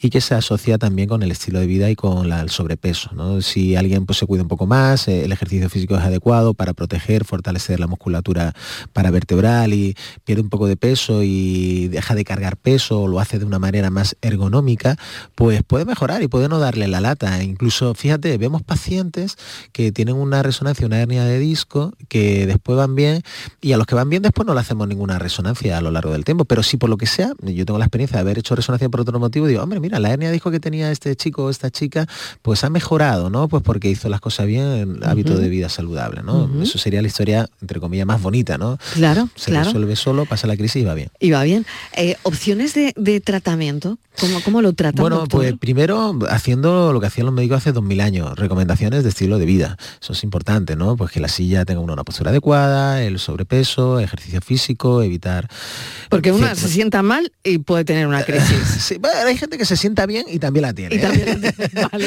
y 0.00 0.10
que 0.10 0.20
se 0.20 0.34
asocia 0.34 0.78
también 0.78 1.08
con 1.08 1.22
el 1.22 1.30
estilo 1.30 1.60
de 1.60 1.66
vida 1.66 1.90
y 1.90 1.96
con 1.96 2.30
el 2.32 2.50
sobrepeso. 2.50 3.10
¿no? 3.14 3.40
Si 3.40 3.76
alguien 3.76 4.06
pues, 4.06 4.18
se 4.18 4.26
cuida 4.26 4.42
un 4.42 4.48
poco 4.48 4.66
más, 4.66 5.08
eh, 5.08 5.24
el 5.24 5.32
ejercicio 5.32 5.68
físico 5.68 5.96
es 5.96 6.02
adecuado 6.02 6.54
para 6.54 6.72
proteger, 6.72 7.24
fortalecer 7.24 7.80
la 7.80 7.86
musculatura 7.86 8.54
paravertebral 8.92 9.72
y 9.72 9.96
pierde 10.24 10.42
un 10.42 10.50
poco 10.50 10.66
de 10.66 10.76
peso 10.76 11.22
y 11.22 11.88
deja 11.88 12.14
de 12.14 12.24
cargar 12.24 12.56
peso 12.56 13.02
o 13.02 13.08
lo 13.08 13.20
hace 13.20 13.38
de 13.38 13.44
una 13.44 13.58
manera 13.58 13.90
más 13.90 14.16
ergonómica, 14.22 14.96
pues 15.34 15.62
puede 15.62 15.84
mejorar 15.84 16.22
y 16.22 16.28
puede 16.28 16.48
no 16.48 16.58
darle 16.58 16.88
la 16.88 17.00
lata. 17.00 17.42
Incluso, 17.42 17.94
fíjate, 17.94 18.36
vemos 18.38 18.62
pacientes 18.72 19.36
que 19.72 19.92
tienen 19.92 20.14
una 20.14 20.42
resonancia, 20.42 20.86
una 20.86 20.98
hernia 20.98 21.26
de 21.26 21.38
disco, 21.38 21.92
que 22.08 22.46
después 22.46 22.78
van 22.78 22.94
bien, 22.94 23.22
y 23.60 23.72
a 23.72 23.76
los 23.76 23.86
que 23.86 23.94
van 23.94 24.08
bien 24.08 24.22
después 24.22 24.46
no 24.46 24.54
le 24.54 24.60
hacemos 24.60 24.88
ninguna 24.88 25.18
resonancia 25.18 25.76
a 25.76 25.82
lo 25.82 25.90
largo 25.90 26.12
del 26.12 26.24
tiempo. 26.24 26.46
Pero 26.46 26.62
si 26.62 26.78
por 26.78 26.88
lo 26.88 26.96
que 26.96 27.04
sea, 27.04 27.32
yo 27.42 27.66
tengo 27.66 27.78
la 27.78 27.84
experiencia 27.84 28.16
de 28.16 28.22
haber 28.22 28.38
hecho 28.38 28.56
resonancia 28.56 28.88
por 28.88 29.02
otro 29.02 29.20
motivo, 29.20 29.46
digo, 29.46 29.62
hombre, 29.62 29.78
mira, 29.78 30.00
la 30.00 30.10
hernia 30.10 30.28
de 30.28 30.32
disco 30.32 30.50
que 30.50 30.58
tenía 30.58 30.90
este 30.90 31.14
chico 31.16 31.44
o 31.44 31.50
esta 31.50 31.70
chica, 31.70 32.06
pues 32.40 32.64
ha 32.64 32.70
mejorado, 32.70 33.28
¿no? 33.28 33.46
Pues 33.46 33.62
porque 33.62 33.90
hizo 33.90 34.08
las 34.08 34.22
cosas 34.22 34.46
bien, 34.46 35.00
hábito 35.04 35.36
de 35.36 35.50
vida 35.50 35.68
saludable, 35.68 36.22
¿no? 36.22 36.50
Eso 36.62 36.78
sería 36.78 37.02
la 37.02 37.08
historia, 37.08 37.50
entre 37.60 37.78
comillas, 37.78 38.06
más 38.06 38.22
bonita, 38.22 38.56
¿no? 38.56 38.78
Claro, 38.94 39.28
Se 39.34 39.50
resuelve 39.50 39.96
solo, 39.96 40.24
pasa 40.24 40.46
la 40.46 40.56
crisis 40.56 40.82
y 40.82 40.84
va 40.86 40.94
bien. 40.94 41.10
Y 41.20 41.30
va 41.30 41.42
bien. 41.42 41.66
Eh, 41.94 42.16
¿Opciones 42.22 42.72
de, 42.72 43.20
tratamiento? 43.20 43.98
¿Cómo, 44.18 44.40
¿Cómo, 44.42 44.62
lo 44.62 44.72
tratan? 44.72 45.02
Bueno, 45.02 45.24
pues 45.28 45.54
primero 45.58 46.18
haciendo 46.28 46.92
lo 46.92 47.00
que 47.00 47.06
hacían 47.06 47.26
los 47.26 47.34
médicos 47.34 47.58
hace 47.58 47.72
dos 47.72 47.82
mil 47.82 48.00
años, 48.00 48.38
recomendaciones 48.62 49.02
de 49.02 49.08
estilo 49.08 49.38
de 49.38 49.46
vida. 49.46 49.76
Eso 50.00 50.12
es 50.12 50.22
importante, 50.22 50.76
¿no? 50.76 50.96
Pues 50.96 51.10
que 51.10 51.20
la 51.20 51.28
silla 51.28 51.64
tenga 51.64 51.80
una, 51.80 52.02
postura 52.04 52.30
adecuada, 52.30 53.02
el 53.02 53.18
sobrepeso, 53.18 53.98
ejercicio 54.00 54.40
físico, 54.40 55.02
evitar... 55.02 55.48
Porque 56.08 56.32
uno 56.32 56.54
se 56.54 56.68
sienta 56.68 57.02
mal 57.02 57.32
y 57.42 57.58
puede 57.58 57.84
tener 57.84 58.06
una 58.06 58.22
crisis. 58.22 58.58
sí, 58.80 59.00
hay 59.26 59.36
gente 59.36 59.58
que 59.58 59.64
se 59.64 59.76
sienta 59.76 60.06
bien 60.06 60.26
y 60.28 60.38
también 60.38 60.62
la 60.62 60.72
tiene. 60.74 60.96
Y, 60.96 60.98
¿eh? 60.98 61.54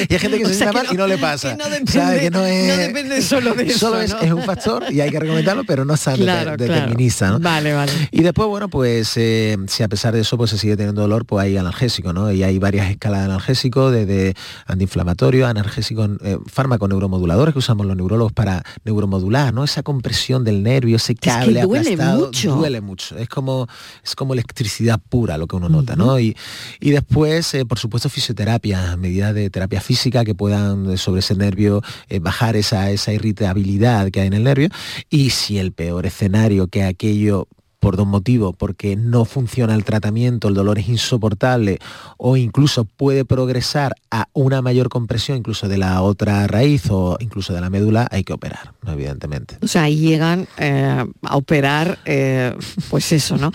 hay 0.10 0.20
gente 0.20 0.38
que 0.38 0.46
se 0.46 0.54
sienta 0.54 0.74
mal 0.74 0.88
y 0.92 0.96
no 0.96 1.08
le 1.08 1.18
pasa. 1.18 1.56
no 1.56 1.70
depende, 1.70 3.22
solo 3.22 3.54
de 3.54 3.64
eso. 3.68 3.80
Solo 3.80 4.02
es, 4.02 4.14
un 4.14 4.44
factor 4.44 4.86
y 4.92 5.02
hay 5.02 5.10
que 5.10 5.20
recomendarlo, 5.20 5.64
pero 5.66 5.86
no 5.86 5.94
es 5.94 6.04
claro, 6.04 6.58
determinista. 6.58 7.32
¿no? 7.32 7.40
Vale, 7.40 7.74
vale. 7.74 7.92
Y 8.12 8.22
después, 8.22 8.48
bueno, 8.48 8.70
pues 8.70 9.14
eh, 9.18 9.58
si 9.68 9.84
a 9.84 9.88
pesar 9.88 10.14
de 10.14 10.22
eso 10.22 10.38
pues 10.38 10.52
se 10.52 10.58
sigue 10.58 10.78
teniendo 10.78 11.02
dolor, 11.02 11.26
pues 11.26 11.44
hay 11.44 11.58
analgésico, 11.58 12.14
¿no? 12.14 12.32
Y 12.32 12.44
hay 12.44 12.60
varias 12.60 12.90
escalas 12.90 13.20
de 13.20 13.26
analgésico, 13.26 13.92
desde 13.92 14.36
antiinflamatorio, 14.68 15.48
analgésico, 15.48 16.06
eh, 16.24 16.38
fármaco 16.46 16.88
neuromoduladores 16.88 17.54
que 17.54 17.60
usamos 17.60 17.86
los 17.86 17.96
neurólogos 17.96 18.34
para 18.34 18.64
neuromodular, 18.84 19.54
¿no? 19.54 19.64
Esa 19.64 19.84
compresión 19.84 20.44
del 20.44 20.64
nervio, 20.64 20.98
ese 20.98 21.16
cable 21.16 21.60
es 21.60 21.66
duele 21.66 21.98
mucho. 21.98 22.56
duele 22.56 22.82
mucho. 22.82 23.18
Es 23.18 23.30
como, 23.30 23.68
es 24.04 24.16
como 24.16 24.34
electricidad 24.34 25.00
pura 25.10 25.38
lo 25.38 25.48
que 25.48 25.56
uno 25.56 25.70
nota, 25.70 25.96
¿no? 25.96 26.20
Y, 26.20 26.36
y 26.80 26.92
después, 26.92 27.54
eh, 27.54 27.66
por 27.66 27.80
supuesto, 27.80 28.10
fisioterapia, 28.10 28.96
medidas 28.98 29.34
de 29.34 29.50
terapia 29.50 29.82
física 29.82 30.24
que 30.24 30.36
puedan 30.36 30.92
eh, 30.92 30.98
sobre 30.98 31.20
ese 31.20 31.36
nervio 31.36 31.82
bajar 32.22 32.56
esa, 32.56 32.92
esa 32.92 33.12
irritabilidad 33.14 34.12
que 34.12 34.22
hay 34.22 34.28
en 34.28 34.34
el 34.34 34.44
nervio. 34.44 34.70
Y 35.10 35.32
si 35.32 35.58
el 35.58 35.72
peor 35.72 36.06
escenario 36.06 36.68
que 36.68 36.84
aquello 36.84 37.48
por 37.86 37.98
dos 37.98 38.08
motivos, 38.08 38.56
porque 38.58 38.96
no 38.96 39.26
funciona 39.26 39.76
el 39.76 39.84
tratamiento, 39.84 40.48
el 40.48 40.56
dolor 40.56 40.80
es 40.80 40.90
insoportable 40.90 41.78
o 42.18 42.36
incluso 42.36 42.84
puede 42.84 43.26
progresar 43.26 43.94
a 44.10 44.28
una 44.34 44.64
mayor 44.64 44.90
compresión 44.90 45.38
incluso 45.38 45.68
de 45.68 45.78
la 45.78 46.02
otra 46.02 46.48
raíz 46.48 46.90
o 46.90 47.16
incluso 47.20 47.54
de 47.54 47.62
la 47.62 47.70
médula, 47.70 48.08
hay 48.10 48.24
que 48.24 48.34
operar, 48.34 48.74
evidentemente. 48.88 49.60
O 49.62 49.68
sea, 49.68 49.84
ahí 49.84 49.98
llegan 49.98 50.48
eh, 50.58 51.06
a 51.22 51.38
operar, 51.38 52.00
eh, 52.06 52.56
pues 52.90 53.12
eso, 53.12 53.38
¿no? 53.38 53.52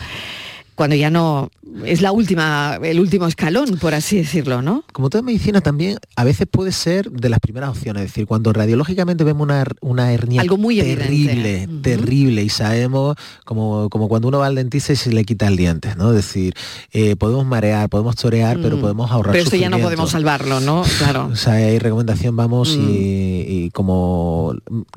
Cuando 0.80 0.96
ya 0.96 1.10
no 1.10 1.50
es 1.84 2.00
la 2.00 2.10
última, 2.10 2.78
el 2.82 3.00
último 3.00 3.26
escalón, 3.26 3.76
por 3.78 3.92
así 3.92 4.16
decirlo, 4.16 4.62
¿no? 4.62 4.82
Como 4.94 5.10
toda 5.10 5.20
medicina 5.20 5.60
también, 5.60 5.99
a 6.16 6.25
veces 6.25 6.46
puede 6.50 6.72
ser 6.72 7.10
de 7.10 7.28
las 7.28 7.38
primeras 7.38 7.68
opciones. 7.68 8.04
Es 8.04 8.08
decir, 8.12 8.26
cuando 8.26 8.50
radiológicamente 8.54 9.22
vemos 9.22 9.42
una, 9.42 9.62
una 9.82 10.10
hernia 10.10 10.40
Algo 10.40 10.56
muy 10.56 10.80
terrible, 10.80 11.68
terrible, 11.82 12.42
y 12.42 12.49
sabemos, 12.49 13.14
como, 13.44 13.90
como 13.90 14.08
cuando 14.08 14.28
uno 14.28 14.38
va 14.38 14.46
al 14.46 14.54
dentista 14.54 14.94
y 14.94 14.96
se 14.96 15.12
le 15.12 15.25
quita 15.25 15.49
el 15.49 15.58
diente, 15.58 15.94
¿no? 15.96 16.10
Es 16.12 16.16
decir, 16.16 16.54
eh, 16.92 17.14
podemos 17.16 17.44
marear, 17.44 17.90
podemos 17.90 18.16
torear, 18.16 18.58
pero 18.62 18.78
mm. 18.78 18.80
podemos 18.80 19.10
ahorrar 19.10 19.32
Pero 19.32 19.44
esto 19.44 19.56
ya 19.56 19.68
no 19.68 19.80
podemos 19.80 20.10
salvarlo, 20.10 20.60
¿no? 20.60 20.82
Claro. 21.00 21.28
o 21.30 21.37
sea, 21.37 21.54
hay 21.54 21.78
recomendación, 21.78 22.37
vamos, 22.37 22.75
mm. 22.75 22.88
y, 22.88 23.70
como 23.75 24.54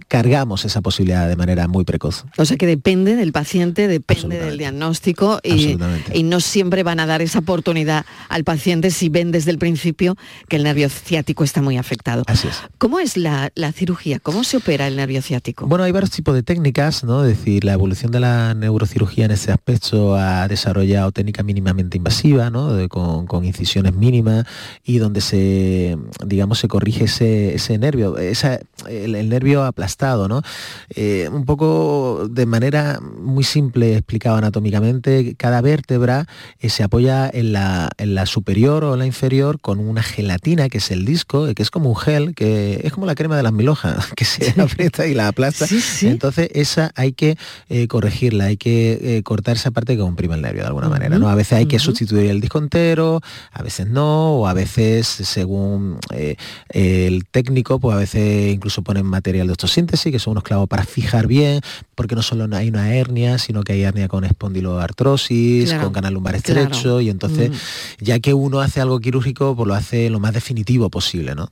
cargamos 0.08 0.64
esa 0.64 0.82
posibilidad 0.82 1.28
de 1.28 1.36
manera 1.36 1.68
muy 1.68 1.84
precoz. 1.84 2.24
O 2.38 2.46
sea 2.46 2.56
que 2.56 2.68
depende 2.68 3.18
del 3.18 3.34
paciente, 3.34 3.90
depende 3.90 4.40
del 4.40 4.58
diagnóstico 4.58 5.40
y, 5.44 5.73
y 6.14 6.24
no 6.24 6.40
siempre 6.40 6.84
van 6.84 7.00
a 7.00 7.06
dar 7.06 7.22
esa 7.22 7.40
oportunidad 7.40 8.06
al 8.30 8.44
paciente 8.44 8.92
si 8.92 9.10
ven 9.10 9.32
desde 9.32 9.52
el 9.52 9.58
principio 9.58 10.16
que 10.48 10.58
el 10.58 10.64
nervio 10.64 10.90
ciático 10.90 11.44
está 11.44 11.62
muy 11.62 11.78
afectado. 11.78 12.24
Así 12.28 12.48
es. 12.48 12.62
¿Cómo 12.78 13.00
es 13.00 13.18
la, 13.18 13.52
cirugía? 13.74 14.20
¿Cómo 14.20 14.44
se 14.44 14.58
opera 14.58 14.88
el 14.88 14.96
nervio 14.96 15.22
ciático? 15.22 15.66
Bueno, 15.68 15.84
hay 15.84 15.92
varios 15.92 16.12
tipos 16.12 16.36
de 16.36 16.44
técnicas, 16.44 17.04
¿no? 17.04 17.24
Es 17.24 17.38
decir, 17.38 17.64
la 17.64 17.74
evolución 17.74 18.12
de 18.12 18.20
la 18.20 18.54
neurocirugía 18.54 19.26
en 19.26 19.32
ese 19.32 19.52
aspecto 19.52 20.16
ha 20.16 20.48
desarrollado 20.48 21.12
técnica 21.12 21.44
mínimamente 21.44 21.98
invasiva, 21.98 22.50
¿no? 22.50 22.74
con, 22.90 23.44
incisiones 23.44 23.94
mínimas 23.94 24.46
y 24.84 25.00
donde 25.00 25.20
se, 25.22 25.98
digamos, 26.26 26.60
se 26.60 26.68
corrige 26.68 27.06
ese, 27.06 27.78
nervio, 27.78 28.18
el, 28.18 29.30
nervio 29.30 29.64
aplastado, 29.64 30.28
¿no? 30.28 30.42
Eh, 30.96 31.30
un 31.32 31.46
poco 31.46 32.28
de 32.30 32.46
manera 32.46 33.00
muy 33.02 33.44
simple 33.44 33.98
explicado 33.98 34.38
anatómicamente, 34.38 35.36
cada 35.36 35.53
vértebra 35.62 36.28
se 36.62 36.84
apoya 36.84 37.30
en 37.32 37.54
la, 37.54 37.90
en 37.98 38.16
la, 38.16 38.26
superior 38.26 38.84
o 38.84 38.94
en 38.94 39.00
la 39.00 39.06
inferior 39.06 39.60
con 39.60 39.80
una 39.80 40.02
gelatina, 40.02 40.70
que 40.70 40.78
es 40.78 40.92
el 40.92 41.06
disco, 41.06 41.54
que 41.54 41.62
es 41.62 41.70
como 41.70 41.90
un 41.90 41.96
gel, 41.96 42.36
que 42.36 42.82
es 42.84 42.94
como 42.94 43.06
la 43.06 43.16
crema 43.16 43.38
de 43.38 43.44
las 43.44 43.54
milhojas, 43.54 44.08
que 44.16 44.26
se 44.26 44.60
aprieta 44.62 45.06
y 45.08 45.14
la 45.14 45.28
aplasta. 45.28 45.66
Entonces 46.02 46.50
esa 46.54 46.92
hay 46.96 47.14
que 47.14 47.38
eh, 47.70 47.88
corregirla, 47.88 48.46
hay 48.46 48.58
que 48.58 49.18
eh, 49.18 49.24
cortar 49.24 49.56
esa 49.58 49.72
parte 49.72 49.96
que 49.96 50.02
comprime 50.02 50.36
el 50.36 50.42
nervio 50.42 50.62
de 50.62 50.68
alguna 50.68 50.90
manera. 50.90 51.18
¿no? 51.20 51.30
A 51.30 51.36
veces 51.36 51.54
hay 51.54 51.66
que 51.66 51.80
sustituir 51.80 52.30
el 52.30 52.42
disco 52.42 52.60
entero, 52.60 53.22
a 53.52 53.64
veces 53.64 53.88
no, 53.88 54.38
o 54.38 54.48
a 54.48 54.54
veces 54.54 55.08
según 55.08 55.98
eh, 56.12 56.36
el 56.70 57.26
técnico, 57.26 57.80
pues 57.80 57.96
a 57.96 58.00
veces 58.00 58.54
incluso 58.54 58.82
ponen 58.82 59.06
material 59.06 59.48
de 59.48 59.54
osteosíntesis, 59.54 60.12
que 60.12 60.20
son 60.20 60.32
unos 60.32 60.44
clavos 60.44 60.68
para 60.68 60.84
fijar 60.86 61.28
bien, 61.28 61.62
porque 61.96 62.16
no 62.16 62.22
solo 62.22 62.48
hay 62.56 62.70
una 62.70 62.94
hernia, 62.96 63.38
sino 63.38 63.64
que 63.64 63.74
hay 63.74 63.84
hernia 63.84 64.08
con 64.08 64.24
espondiloartrosis, 64.24 65.43
con 65.82 65.94
canal 65.94 66.14
lumbar 66.14 66.36
estrecho 66.36 67.02
y 67.02 67.10
entonces 67.10 67.52
ya 68.00 68.20
que 68.20 68.34
uno 68.34 68.62
hace 68.62 68.82
algo 68.82 69.00
quirúrgico, 69.00 69.56
pues 69.56 69.68
lo 69.68 69.74
hace 69.74 70.10
lo 70.10 70.20
más 70.20 70.34
definitivo 70.34 70.90
posible, 70.90 71.36
¿no? 71.36 71.52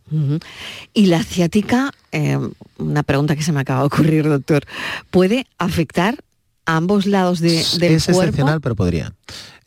Y 0.93 1.07
la 1.07 1.24
ciática, 1.24 1.91
eh, 2.12 2.38
una 2.77 3.03
pregunta 3.03 3.36
que 3.36 3.43
se 3.43 3.51
me 3.51 3.62
acaba 3.62 3.81
de 3.81 3.86
ocurrir, 3.88 4.27
doctor, 4.27 4.65
¿puede 5.10 5.48
afectar 5.57 6.17
a 6.65 6.77
ambos 6.77 7.05
lados 7.05 7.39
de, 7.39 7.63
del 7.79 7.93
es 7.93 8.05
cuerpo? 8.05 8.21
excepcional, 8.21 8.62
pero 8.62 8.75
podría. 8.75 9.13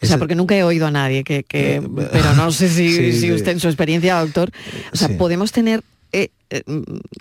O 0.02 0.06
sea, 0.06 0.18
porque 0.18 0.34
nunca 0.34 0.54
he 0.54 0.62
oído 0.62 0.86
a 0.86 0.90
nadie 0.90 1.24
que, 1.24 1.46
eh, 1.50 1.82
pero 2.12 2.34
no 2.34 2.50
sé 2.52 2.68
si, 2.68 3.12
si 3.18 3.32
usted 3.32 3.52
en 3.52 3.60
su 3.60 3.68
experiencia, 3.68 4.20
doctor, 4.20 4.50
o 4.92 4.96
sea, 4.96 5.16
podemos 5.16 5.50
tener 5.50 5.82
eh, 6.12 6.28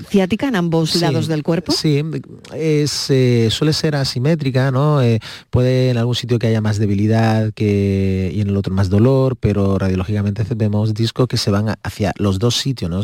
ciática 0.10 0.48
en 0.48 0.56
ambos 0.56 0.96
lados 1.02 1.28
del 1.28 1.44
cuerpo? 1.44 1.72
Sí, 1.72 2.04
es, 2.54 3.10
eh, 3.10 3.50
suele 3.52 3.74
ser 3.74 3.96
asimétrica, 3.96 4.72
¿no? 4.72 5.00
puede 5.50 5.90
en 5.90 5.98
algún 5.98 6.16
sitio 6.16 6.40
que 6.40 6.48
haya 6.48 6.62
más 6.62 6.78
debilidad 6.78 7.54
que, 7.54 8.32
y 8.34 8.42
en 8.42 8.50
el 8.50 8.58
otro 8.58 8.74
más 8.74 8.90
dolor, 8.90 9.36
pero 9.38 9.78
radiológicamente 9.78 10.44
vemos 10.56 10.94
discos 10.94 11.28
que 11.28 11.38
se 11.38 11.52
van 11.52 11.76
hacia 11.84 12.14
los 12.18 12.40
dos 12.40 12.56
sitios 12.58 12.90
¿no? 12.90 13.02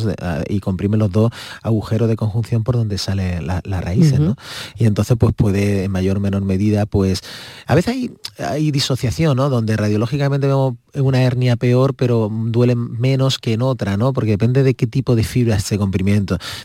y 0.48 0.59
comprimen 0.59 1.00
los 1.00 1.12
dos 1.12 1.31
agujeros 1.62 2.09
de 2.09 2.15
conjunción 2.15 2.63
por 2.63 2.75
donde 2.75 2.98
salen 2.98 3.48
las 3.48 3.83
raíces. 3.83 4.19
¿no? 4.19 4.36
Y 4.77 4.86
entonces 4.86 5.17
pues 5.19 5.33
puede 5.33 5.86
en 5.86 5.91
mayor 5.91 6.17
o 6.17 6.19
menor 6.19 6.43
medida, 6.43 6.86
pues 6.86 7.21
a 7.65 7.75
veces 7.75 7.93
hay, 7.93 8.12
hay 8.38 8.71
disociación, 8.71 9.38
¿no? 9.38 9.50
donde 9.50 9.75
radiológicamente 9.77 10.48
vemos 10.48 10.75
una 10.93 11.21
hernia 11.21 11.55
peor, 11.55 11.93
pero 11.93 12.29
duele 12.31 12.75
menos 12.75 13.38
que 13.38 13.53
en 13.53 13.62
otra, 13.62 13.98
¿no? 13.98 14.13
porque 14.13 14.31
depende 14.31 14.63
de 14.63 14.74
qué 14.74 14.88
tipo 14.88 15.15
de 15.15 15.24
fibra 15.24 15.59
se 15.59 15.77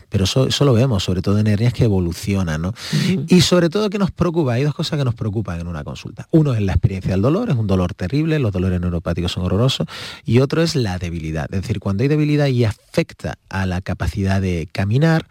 pero 0.09 0.23
eso, 0.25 0.65
lo 0.65 0.73
vemos, 0.73 1.03
sobre 1.03 1.21
todo 1.21 1.39
en 1.39 1.47
hernias 1.47 1.73
que 1.73 1.83
evolucionan, 1.83 2.61
¿no? 2.61 2.73
Y 3.27 3.41
sobre 3.41 3.69
todo 3.69 3.89
que 3.89 3.99
nos 3.99 4.11
preocupa, 4.11 4.53
hay 4.53 4.63
dos 4.63 4.73
cosas 4.73 4.97
que 4.97 5.05
nos 5.05 5.15
preocupan 5.15 5.59
en 5.59 5.67
una 5.67 5.83
consulta. 5.83 6.27
Uno 6.31 6.53
es 6.53 6.61
la 6.61 6.73
experiencia 6.73 7.11
del 7.11 7.21
dolor, 7.21 7.49
es 7.49 7.55
un 7.55 7.67
dolor 7.67 7.93
terrible, 7.93 8.39
los 8.39 8.51
dolores 8.51 8.79
neuropáticos 8.81 9.31
son 9.31 9.43
horrorosos, 9.43 9.87
y 10.25 10.39
otro 10.39 10.61
es 10.61 10.75
la 10.75 10.97
debilidad, 10.97 11.45
es 11.53 11.61
decir, 11.61 11.79
cuando 11.79 12.03
hay 12.03 12.09
debilidad 12.09 12.47
y 12.47 12.63
afecta 12.63 13.37
a 13.49 13.65
la 13.65 13.81
capacidad 13.81 14.41
de 14.41 14.67
caminar, 14.71 15.27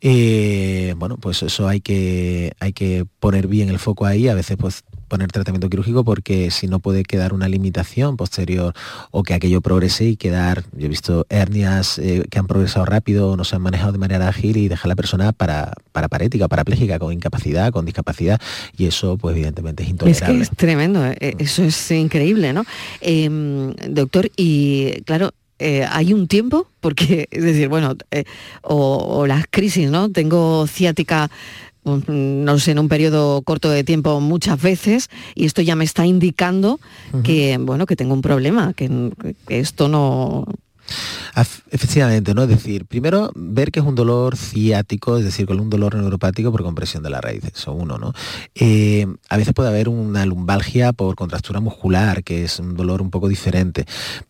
eh, 0.00 0.94
bueno, 0.96 1.16
pues 1.16 1.42
eso 1.42 1.68
hay 1.68 1.80
que, 1.80 2.52
hay 2.60 2.72
que 2.72 3.04
poner 3.20 3.46
bien 3.46 3.68
el 3.68 3.78
foco 3.78 4.06
ahí, 4.06 4.28
a 4.28 4.34
veces 4.34 4.56
pues 4.56 4.84
poner 5.08 5.32
tratamiento 5.32 5.68
quirúrgico 5.68 6.04
porque 6.04 6.50
si 6.50 6.68
no 6.68 6.78
puede 6.78 7.02
quedar 7.02 7.32
una 7.32 7.48
limitación 7.48 8.16
posterior 8.16 8.74
o 9.10 9.22
que 9.22 9.34
aquello 9.34 9.60
progrese 9.60 10.04
y 10.04 10.16
quedar, 10.16 10.64
yo 10.76 10.86
he 10.86 10.88
visto 10.88 11.26
hernias 11.28 11.98
eh, 11.98 12.24
que 12.30 12.38
han 12.38 12.46
progresado 12.46 12.84
rápido, 12.84 13.36
no 13.36 13.44
se 13.44 13.56
han 13.56 13.62
manejado 13.62 13.92
de 13.92 13.98
manera 13.98 14.28
ágil 14.28 14.56
y 14.56 14.68
deja 14.68 14.84
a 14.84 14.88
la 14.88 14.96
persona 14.96 15.32
para, 15.32 15.72
paraparética, 15.92 16.48
parapléjica, 16.48 16.98
con 16.98 17.12
incapacidad, 17.12 17.72
con 17.72 17.84
discapacidad 17.84 18.40
y 18.76 18.86
eso 18.86 19.16
pues 19.16 19.34
evidentemente 19.34 19.82
es 19.82 19.88
intolerable. 19.88 20.42
Es 20.42 20.48
que 20.48 20.52
es 20.52 20.56
tremendo, 20.56 21.04
eh, 21.06 21.34
eso 21.38 21.64
es 21.64 21.90
increíble, 21.90 22.52
¿no? 22.52 22.64
Em, 23.00 23.74
doctor, 23.88 24.30
y 24.36 25.02
claro, 25.04 25.32
eh, 25.58 25.84
hay 25.90 26.12
un 26.12 26.28
tiempo, 26.28 26.68
porque 26.80 27.26
es 27.32 27.42
decir, 27.42 27.68
bueno, 27.68 27.96
o, 28.62 29.18
o, 29.18 29.26
las 29.26 29.46
crisis, 29.50 29.90
¿no? 29.90 30.08
Tengo 30.10 30.68
ciática 30.68 31.30
no 32.06 32.58
sé, 32.58 32.72
en 32.72 32.78
un 32.78 32.88
periodo 32.88 33.42
corto 33.42 33.70
de 33.70 33.84
tiempo 33.84 34.20
muchas 34.20 34.60
veces 34.60 35.10
y 35.34 35.46
esto 35.46 35.62
ya 35.62 35.76
me 35.76 35.84
está 35.84 36.06
indicando 36.06 36.80
que, 37.24 37.58
bueno, 37.58 37.86
que 37.86 37.96
tengo 37.96 38.14
un 38.14 38.22
problema, 38.22 38.72
que, 38.74 39.12
esto 39.48 39.88
no, 39.88 40.44
Efectivamente, 41.70 42.34
¿no? 42.34 42.42
Es 42.44 42.48
decir, 42.48 42.86
primero 42.86 43.30
ver 43.34 43.70
que 43.70 43.80
es 43.80 43.86
un 43.86 43.94
dolor 43.94 44.36
ciático, 44.36 45.18
es 45.18 45.24
decir, 45.24 45.46
con 45.46 45.60
un 45.60 45.70
dolor 45.70 45.94
neuropático 45.94 46.50
por 46.50 46.62
compresión 46.62 47.02
de 47.02 47.10
la 47.10 47.20
raíz, 47.20 47.44
eso 47.44 47.72
uno, 47.72 47.98
¿no? 47.98 48.12
Eh, 48.54 49.06
a 49.28 49.36
veces 49.36 49.54
puede 49.54 49.68
haber 49.68 49.88
una 49.88 50.24
lumbalgia 50.26 50.92
por 50.92 51.14
contractura 51.14 51.60
muscular, 51.60 52.24
que 52.24 52.44
es 52.44 52.58
un 52.58 52.74
dolor 52.74 53.02
un 53.02 53.10
poco 53.10 53.28
diferente, 53.28 53.84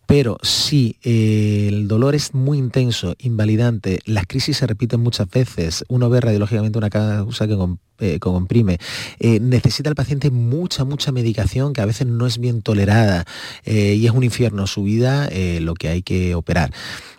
pero 0.09 0.39
si 0.41 0.95
eh, 1.03 1.67
el 1.69 1.87
dolor 1.87 2.15
es 2.15 2.33
muy 2.33 2.57
intenso, 2.57 3.15
invalidante, 3.19 3.99
las 4.05 4.25
crisis 4.25 4.57
se 4.57 4.65
repiten 4.65 5.01
muchas 5.01 5.29
veces, 5.29 5.85
uno 5.87 6.09
ve 6.09 6.19
radiológicamente 6.19 6.79
una 6.79 6.89
causa 6.89 7.47
que 7.47 7.55
eh, 7.99 8.17
comprime, 8.17 8.79
necesita 9.19 9.87
el 9.87 9.95
paciente 9.95 10.31
mucha, 10.31 10.83
mucha 10.83 11.11
medicación 11.11 11.73
que 11.73 11.81
a 11.81 11.85
veces 11.85 12.07
no 12.07 12.25
es 12.25 12.39
bien 12.39 12.63
tolerada 12.63 13.25
y 13.65 14.03
es 14.03 14.11
un 14.11 14.23
infierno 14.23 14.65
su 14.65 14.81
vida, 14.81 15.29
lo 15.59 15.75
que 15.75 15.89
hay 15.89 16.01
que 16.01 16.33
operar. 16.33 16.73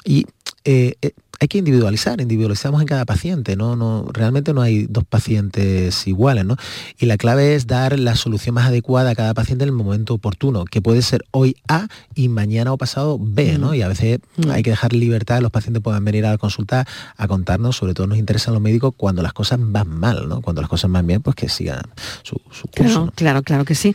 Y 0.04 0.26
eh, 0.64 0.94
eh, 1.00 1.12
hay 1.40 1.48
que 1.48 1.56
individualizar, 1.56 2.20
individualizamos 2.20 2.82
en 2.82 2.86
cada 2.86 3.06
paciente, 3.06 3.56
¿no? 3.56 3.74
no 3.74 4.06
realmente 4.12 4.52
no 4.52 4.60
hay 4.60 4.86
dos 4.86 5.04
pacientes 5.04 6.06
iguales, 6.06 6.44
¿no? 6.44 6.56
Y 6.98 7.06
la 7.06 7.16
clave 7.16 7.54
es 7.54 7.66
dar 7.66 7.98
la 7.98 8.14
solución 8.14 8.54
más 8.54 8.66
adecuada 8.66 9.10
a 9.10 9.14
cada 9.14 9.32
paciente 9.32 9.64
en 9.64 9.70
el 9.70 9.74
momento 9.74 10.12
oportuno, 10.12 10.66
que 10.66 10.82
puede 10.82 11.00
ser 11.00 11.24
hoy 11.30 11.56
A 11.66 11.88
y 12.14 12.28
mañana 12.28 12.74
o 12.74 12.76
pasado 12.76 13.18
B, 13.18 13.56
¿no? 13.56 13.70
Mm. 13.70 13.74
Y 13.74 13.82
a 13.82 13.88
veces 13.88 14.20
mm. 14.36 14.50
hay 14.50 14.62
que 14.62 14.68
dejar 14.68 14.92
libertad, 14.92 15.40
los 15.40 15.50
pacientes 15.50 15.82
puedan 15.82 16.04
venir 16.04 16.26
a 16.26 16.32
la 16.32 16.38
consulta 16.38 16.86
a 17.16 17.26
contarnos, 17.26 17.74
sobre 17.74 17.94
todo 17.94 18.06
nos 18.06 18.18
interesan 18.18 18.52
los 18.52 18.62
médicos 18.62 18.92
cuando 18.94 19.22
las 19.22 19.32
cosas 19.32 19.58
van 19.62 19.88
mal, 19.88 20.28
¿no? 20.28 20.42
Cuando 20.42 20.60
las 20.60 20.68
cosas 20.68 20.90
van 20.90 21.06
bien, 21.06 21.22
pues 21.22 21.36
que 21.36 21.48
sigan 21.48 21.80
su, 22.22 22.38
curso. 22.38 22.66
Claro, 22.74 23.12
claro, 23.14 23.42
claro 23.42 23.64
que 23.64 23.74
sí. 23.74 23.94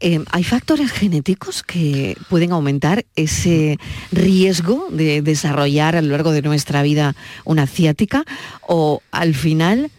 Eh, 0.00 0.24
¿Hay 0.30 0.44
factores 0.44 0.92
genéticos 0.92 1.64
que 1.64 2.16
pueden 2.28 2.52
aumentar 2.52 3.04
ese 3.16 3.78
riesgo 4.12 4.86
de 4.92 5.22
desarrollar 5.22 5.96
a 5.96 6.02
lo 6.02 6.10
largo 6.10 6.30
de 6.30 6.42
nuestra 6.42 6.83
vida 6.84 7.16
una 7.44 7.66
ciática 7.66 8.24
o 8.62 9.02
al 9.10 9.34
final 9.34 9.90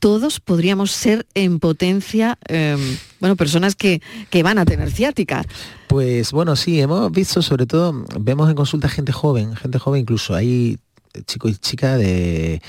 todos 0.00 0.40
podríamos 0.40 0.90
ser 0.90 1.26
en 1.34 1.60
potencia, 1.60 2.38
em, 2.48 2.80
bueno, 3.20 3.36
personas 3.36 3.76
que, 3.76 4.00
que, 4.30 4.42
van 4.42 4.58
a 4.58 4.64
tener 4.64 4.90
ciática. 4.90 5.44
Pues 5.88 6.32
bueno, 6.32 6.56
sí, 6.56 6.80
hemos 6.80 7.12
visto 7.12 7.42
sobre 7.42 7.66
todo, 7.66 8.06
vemos 8.18 8.48
en 8.48 8.56
consulta 8.56 8.88
gente 8.88 9.12
joven, 9.12 9.54
gente 9.54 9.78
joven 9.78 10.00
incluso, 10.00 10.34
hay 10.34 10.78
chicos 11.26 11.52
y 11.52 11.56
chicas 11.56 11.98
de 11.98 12.62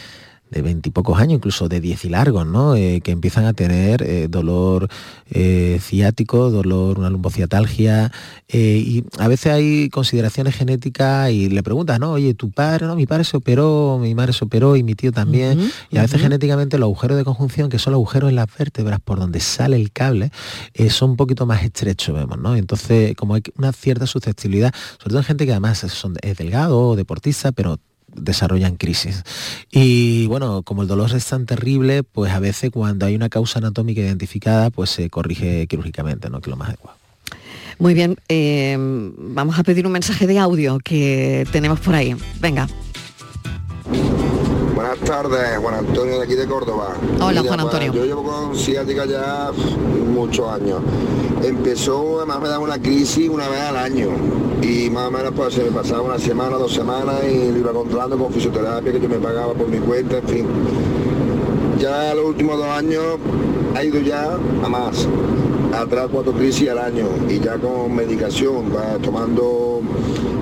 de 0.52 0.62
veintipocos 0.62 1.18
años, 1.18 1.38
incluso 1.38 1.70
de 1.70 1.80
diez 1.80 2.04
y 2.06 2.10
largos, 2.10 2.46
¿no? 2.46 2.76
Eh, 2.76 3.00
que 3.02 3.12
empiezan 3.12 3.46
a 3.46 3.54
tener 3.54 4.04
eh, 4.04 4.28
dolor 4.30 4.90
eh, 5.30 5.80
ciático, 5.82 6.52
dolor, 6.52 7.00
una 7.00 7.10
lumbociatalgia, 7.10 8.12
y 8.54 9.06
a 9.18 9.30
veces 9.30 9.54
hay 9.54 9.90
consideraciones 9.90 10.56
genéticas 10.56 11.32
y 11.32 11.48
le 11.48 11.64
preguntas, 11.64 12.02
¿no? 12.02 12.12
Oye, 12.12 12.34
tu 12.34 12.52
padre, 12.52 12.86
no, 12.86 12.98
mi 12.98 13.06
padre 13.06 13.24
se 13.24 13.38
operó, 13.38 13.98
mi 14.02 14.14
madre 14.14 14.34
se 14.34 14.44
operó 14.44 14.76
y 14.76 14.84
mi 14.84 14.94
tío 14.94 15.14
también, 15.14 15.72
y 15.90 15.98
a 15.98 16.02
veces 16.02 16.20
genéticamente 16.20 16.78
los 16.78 16.88
agujeros 16.88 17.18
de 17.18 17.24
conjunción, 17.24 17.70
que 17.70 17.80
son 17.80 17.92
los 17.94 18.00
agujeros 18.00 18.30
en 18.30 18.36
las 18.36 18.48
vértebras 18.58 19.00
por 19.00 19.20
donde 19.20 19.40
sale 19.40 19.78
el 19.78 19.94
cable, 19.94 20.32
son 20.90 21.12
un 21.12 21.16
poquito 21.16 21.46
más 21.46 21.64
estrechos, 21.64 22.14
vemos, 22.14 22.38
¿no? 22.40 22.58
Entonces, 22.58 23.16
como 23.16 23.36
hay 23.36 23.44
una 23.58 23.72
cierta 23.72 24.06
susceptibilidad, 24.06 24.74
sobre 24.98 25.12
todo 25.12 25.20
en 25.20 25.26
gente 25.26 25.46
que 25.46 25.52
además 25.52 25.78
son, 25.78 26.18
es 26.22 26.36
delgado, 26.36 26.98
deportista, 26.98 27.54
pero 27.54 27.80
desarrollan 28.16 28.78
crisis. 28.78 29.24
Y 29.72 30.28
bueno, 30.28 30.64
como 30.64 30.82
el 30.84 30.88
dolor 30.88 31.14
es 31.16 31.26
tan 31.26 31.46
terrible, 31.46 32.04
pues 32.04 32.32
a 32.32 32.40
veces 32.40 32.72
cuando 32.72 33.06
hay 33.06 33.16
una 33.16 33.30
causa 33.30 33.60
anatómica 33.60 34.02
identificada, 34.02 34.70
pues 34.70 34.90
se 34.90 35.10
corrige 35.10 35.68
quirúrgicamente, 35.68 36.30
¿no? 36.30 36.42
Que 36.42 36.50
es 36.50 36.52
lo 36.52 36.58
más 36.58 36.70
adecuado. 36.70 36.98
Muy 37.80 37.94
bien, 37.94 38.18
eh, 38.30 38.78
vamos 38.78 39.58
a 39.58 39.64
pedir 39.64 39.88
un 39.88 39.94
mensaje 39.94 40.28
de 40.28 40.38
audio 40.38 40.78
que 40.80 41.48
tenemos 41.52 41.80
por 41.80 41.96
ahí. 41.96 42.16
Venga. 42.40 42.68
Buenas 44.82 45.00
tardes, 45.02 45.58
Juan 45.60 45.76
Antonio 45.76 46.18
de 46.18 46.24
aquí 46.24 46.34
de 46.34 46.48
Córdoba. 46.48 46.96
Hola, 47.22 47.44
Juan 47.44 47.60
Antonio. 47.60 47.94
yo 47.94 48.04
llevo 48.04 48.24
con 48.24 48.56
ciática 48.56 49.06
ya 49.06 49.52
muchos 50.12 50.52
años. 50.52 50.82
Empezó, 51.44 52.18
además 52.18 52.42
me 52.42 52.48
daba 52.50 52.64
una 52.64 52.82
crisis 52.82 53.30
una 53.30 53.48
vez 53.48 53.60
al 53.62 53.78
año. 53.78 54.08
Y 54.64 54.90
más 54.90 55.10
o 55.10 55.12
menos 55.12 55.34
pues 55.36 55.54
se 55.54 55.66
me 55.66 55.70
pasaba 55.70 56.02
una 56.02 56.18
semana, 56.18 56.58
dos 56.58 56.74
semanas 56.74 57.18
y 57.32 57.52
lo 57.52 57.60
iba 57.60 57.72
controlando 57.74 58.18
con 58.18 58.34
fisioterapia 58.34 58.92
que 58.92 59.00
yo 59.00 59.08
me 59.08 59.20
pagaba 59.20 59.54
por 59.54 59.68
mi 59.68 59.78
cuenta, 59.78 60.18
en 60.18 60.28
fin. 60.28 60.48
Ya 61.78 62.16
los 62.16 62.26
últimos 62.26 62.58
dos 62.58 62.66
años 62.66 63.04
ha 63.76 63.84
ido 63.84 64.00
ya 64.00 64.34
a 64.64 64.68
más. 64.68 65.08
Atrás 65.74 66.10
cuatro 66.12 66.34
crisis 66.34 66.70
al 66.70 66.80
año 66.80 67.08
y 67.30 67.40
ya 67.40 67.58
con 67.58 67.96
medicación, 67.96 68.72
tomando 69.02 69.82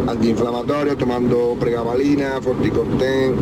antiinflamatorios, 0.07 0.97
tomando 0.97 1.55
pregabalina, 1.59 2.41
forticorten, 2.41 3.35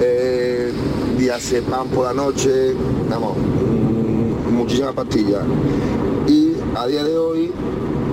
eh, 0.00 0.72
diazepam 1.18 1.88
por 1.88 2.06
la 2.06 2.14
noche, 2.14 2.74
vamos, 3.10 3.36
mm, 3.36 4.54
muchísimas 4.54 4.94
pastillas. 4.94 5.42
Y 6.28 6.52
a 6.76 6.86
día 6.86 7.02
de 7.02 7.18
hoy 7.18 7.52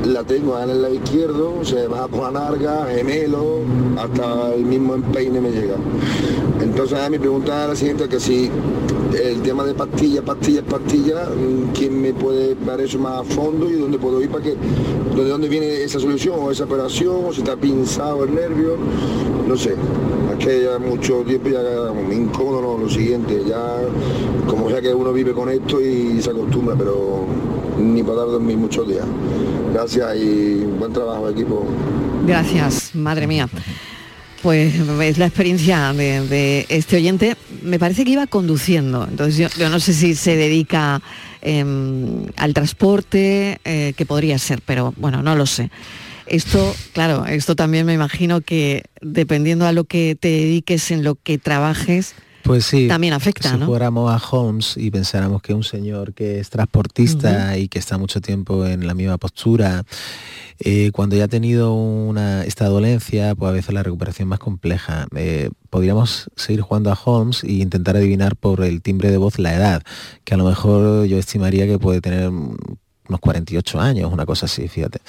la 0.06 0.24
tengo 0.24 0.60
en 0.60 0.70
el 0.70 0.82
lado 0.82 0.94
izquierdo, 0.94 1.64
se 1.64 1.88
va 1.88 2.08
por 2.08 2.32
la 2.32 2.40
narga, 2.40 2.88
gemelo, 2.88 3.60
hasta 3.98 4.54
el 4.54 4.66
mismo 4.66 4.96
empeine 4.96 5.40
me 5.40 5.52
llega. 5.52 5.76
Entonces 6.62 7.10
mi 7.10 7.20
pregunta 7.20 7.64
es 7.64 7.70
la 7.70 7.76
siguiente, 7.76 8.10
que 8.10 8.20
si 8.20 8.50
el 9.14 9.42
tema 9.42 9.64
de 9.64 9.74
pastillas, 9.74 10.24
pastillas, 10.24 10.64
pastillas, 10.64 11.30
mm, 11.30 11.72
¿quién 11.74 12.02
me 12.02 12.14
puede 12.14 12.56
dar 12.56 12.80
eso 12.82 12.98
más 12.98 13.22
a 13.22 13.24
fondo 13.24 13.70
y 13.70 13.74
dónde 13.74 13.98
puedo 14.00 14.22
ir 14.22 14.30
para 14.30 14.44
que, 14.44 14.56
de 14.56 15.30
dónde 15.30 15.50
viene 15.50 15.84
esa 15.84 16.00
solución 16.00 16.36
o 16.40 16.52
esa 16.52 16.64
operación, 16.64 17.26
o 17.26 17.34
si 17.34 17.42
está 17.42 17.56
pinzado 17.56 18.24
el 18.24 18.34
nervio, 18.34 18.78
no 19.48 19.56
sé. 19.56 19.76
Es 20.32 20.46
que 20.46 20.64
ya 20.64 20.80
mucho 20.80 21.24
tiempo 21.24 21.50
ya 21.50 21.62
me 21.94 22.16
incómodo 22.16 22.78
lo 22.78 22.90
siguiente, 22.90 23.44
ya 23.46 23.80
como 24.48 24.70
ya 24.70 24.82
que 24.82 24.94
uno 24.94 25.12
vive 25.14 25.34
con 25.34 25.50
esto 25.50 25.82
y 25.82 26.22
se 26.22 26.30
acostumbra, 26.30 26.76
pero 26.76 27.26
ni 27.82 28.04
para 28.04 28.22
dormir 28.22 28.58
muchos 28.58 28.88
días. 28.88 29.06
Gracias 29.74 30.16
y 30.18 30.56
buen 30.80 30.94
trabajo 30.94 31.30
equipo. 31.30 31.66
Gracias, 32.26 32.96
madre 32.96 33.28
mía. 33.28 33.50
Pues 34.42 34.74
es 35.02 35.18
la 35.18 35.28
experiencia 35.28 35.94
de, 35.94 36.66
este 36.70 36.98
oyente. 36.98 37.36
Me 37.62 37.78
parece 37.78 38.04
que 38.04 38.12
iba 38.12 38.26
conduciendo, 38.28 39.08
entonces 39.08 39.52
yo, 39.56 39.70
no 39.70 39.80
sé 39.80 39.94
si 39.94 40.16
se 40.16 40.36
dedica 40.36 41.02
em, 41.42 42.26
al 42.38 42.54
transporte, 42.54 43.60
eh, 43.64 43.94
que 43.96 44.06
podría 44.06 44.40
ser, 44.40 44.62
pero 44.66 44.94
bueno, 44.98 45.22
no 45.22 45.36
lo 45.36 45.46
sé. 45.46 45.70
Esto, 46.26 46.74
claro, 46.94 47.26
esto 47.26 47.56
también 47.56 47.86
me 47.86 47.94
imagino 47.94 48.42
que 48.42 48.84
dependiendo 49.02 49.68
a 49.68 49.74
lo 49.74 49.84
que 49.84 50.18
te 50.20 50.30
dediques, 50.30 50.90
en 50.90 51.04
lo 51.04 51.16
que 51.16 51.38
trabajes, 51.38 52.16
pues 52.44 52.66
sí, 52.66 52.88
también 52.88 53.14
afecta, 53.14 53.58
si 53.58 53.64
fuéramos 53.64 54.12
a 54.12 54.22
Holmes 54.30 54.76
y 54.78 54.92
pensáramos 54.92 55.42
que 55.42 55.54
un 55.54 55.64
señor 55.64 56.14
que 56.14 56.40
es 56.40 56.50
transportista 56.50 57.58
y 57.58 57.68
que 57.68 57.80
está 57.80 57.98
mucho 57.98 58.22
tiempo 58.22 58.66
en 58.66 58.88
la 58.88 58.94
misma 58.94 59.18
postura, 59.18 59.84
eh, 60.60 60.92
cuando 60.94 61.16
ya 61.16 61.24
ha 61.26 61.28
tenido 61.28 61.74
una, 61.74 62.44
esta 62.44 62.68
dolencia, 62.68 63.34
pues 63.36 63.50
a 63.50 63.54
veces 63.54 63.74
la 63.74 63.84
recuperación 63.84 64.28
es 64.28 64.30
más 64.30 64.40
compleja. 64.40 65.08
Eh, 65.16 65.50
podríamos 65.70 66.30
seguir 66.36 66.62
jugando 66.62 66.92
a 66.92 67.00
Holmes 67.04 67.44
e 67.44 67.54
intentar 67.54 67.98
adivinar 67.98 68.36
por 68.36 68.64
el 68.64 68.82
timbre 68.82 69.10
de 69.10 69.18
voz 69.18 69.40
la 69.40 69.56
edad, 69.56 69.84
que 70.24 70.34
a 70.36 70.38
lo 70.38 70.46
mejor 70.46 71.06
yo 71.06 71.18
estimaría 71.18 71.66
que 71.66 71.80
puede 71.80 72.02
tener 72.02 72.32
unos 73.08 73.20
48 73.20 73.80
años, 73.80 74.12
una 74.12 74.26
cosa 74.26 74.46
así, 74.46 74.68
fíjate. 74.68 75.00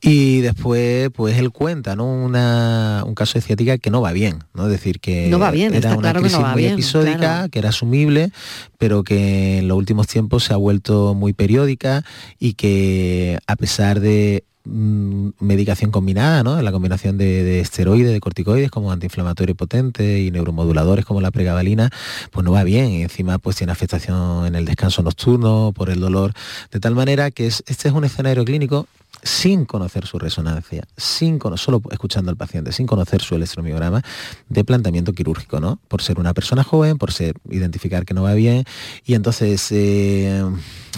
Y 0.00 0.40
después, 0.40 1.10
pues 1.14 1.38
él 1.38 1.50
cuenta, 1.50 1.94
¿no? 1.94 2.06
Una, 2.06 3.04
un 3.06 3.14
caso 3.14 3.34
de 3.34 3.42
ciática 3.42 3.78
que 3.78 3.90
no 3.90 4.00
va 4.00 4.12
bien, 4.12 4.44
¿no? 4.54 4.64
Es 4.64 4.70
decir, 4.70 5.00
que 5.00 5.28
no 5.28 5.38
va 5.38 5.50
bien, 5.50 5.74
era 5.74 5.96
una 5.96 6.12
crisis 6.12 6.40
muy 6.40 6.66
episódica, 6.66 7.48
que 7.48 7.58
era 7.58 7.68
asumible, 7.68 8.30
pero 8.78 9.04
que 9.04 9.58
en 9.58 9.68
los 9.68 9.76
últimos 9.76 10.06
tiempos 10.06 10.44
se 10.44 10.54
ha 10.54 10.56
vuelto 10.56 11.14
muy 11.14 11.32
periódica 11.32 12.04
y 12.38 12.54
que 12.54 13.38
a 13.46 13.56
pesar 13.56 14.00
de 14.00 14.44
Mm, 14.68 15.30
medicación 15.38 15.92
combinada, 15.92 16.42
¿no? 16.42 16.60
La 16.60 16.72
combinación 16.72 17.16
de, 17.18 17.60
esteroides, 17.60 18.12
de 18.12 18.18
corticoides 18.18 18.68
como 18.68 18.90
antiinflamatorio 18.90 19.54
potente 19.54 20.20
y 20.20 20.32
neuromoduladores 20.32 21.04
como 21.04 21.20
la 21.20 21.30
pregabalina, 21.30 21.90
pues 22.32 22.44
no 22.44 22.50
va 22.50 22.64
bien 22.64 22.90
y 22.90 23.02
encima 23.02 23.38
pues 23.38 23.54
tiene 23.54 23.72
afectación 23.72 24.44
en 24.44 24.56
el 24.56 24.64
descanso 24.64 25.02
nocturno 25.02 25.72
por 25.72 25.88
el 25.88 26.00
dolor, 26.00 26.32
de 26.72 26.80
tal 26.80 26.96
manera 26.96 27.30
que 27.30 27.46
este 27.46 27.88
es 27.88 27.94
un 27.94 28.04
escenario 28.04 28.44
clínico 28.44 28.88
sin 29.22 29.66
conocer 29.66 30.04
su 30.04 30.18
resonancia, 30.18 30.82
sin 30.96 31.38
solo 31.56 31.80
escuchando 31.92 32.32
al 32.32 32.36
paciente, 32.36 32.72
sin 32.72 32.86
conocer 32.86 33.22
su 33.22 33.36
electromiograma 33.36 34.02
de 34.48 34.64
planteamiento 34.64 35.12
quirúrgico, 35.12 35.60
¿no? 35.60 35.78
Por 35.86 36.02
ser 36.02 36.18
una 36.18 36.34
persona 36.34 36.64
joven, 36.64 36.98
por 36.98 37.12
ser 37.12 37.36
identificar 37.50 38.04
que 38.04 38.14
no 38.14 38.24
va 38.24 38.34
bien. 38.34 38.64
Y 39.04 39.14
entonces 39.14 39.70
eh, 39.70 40.44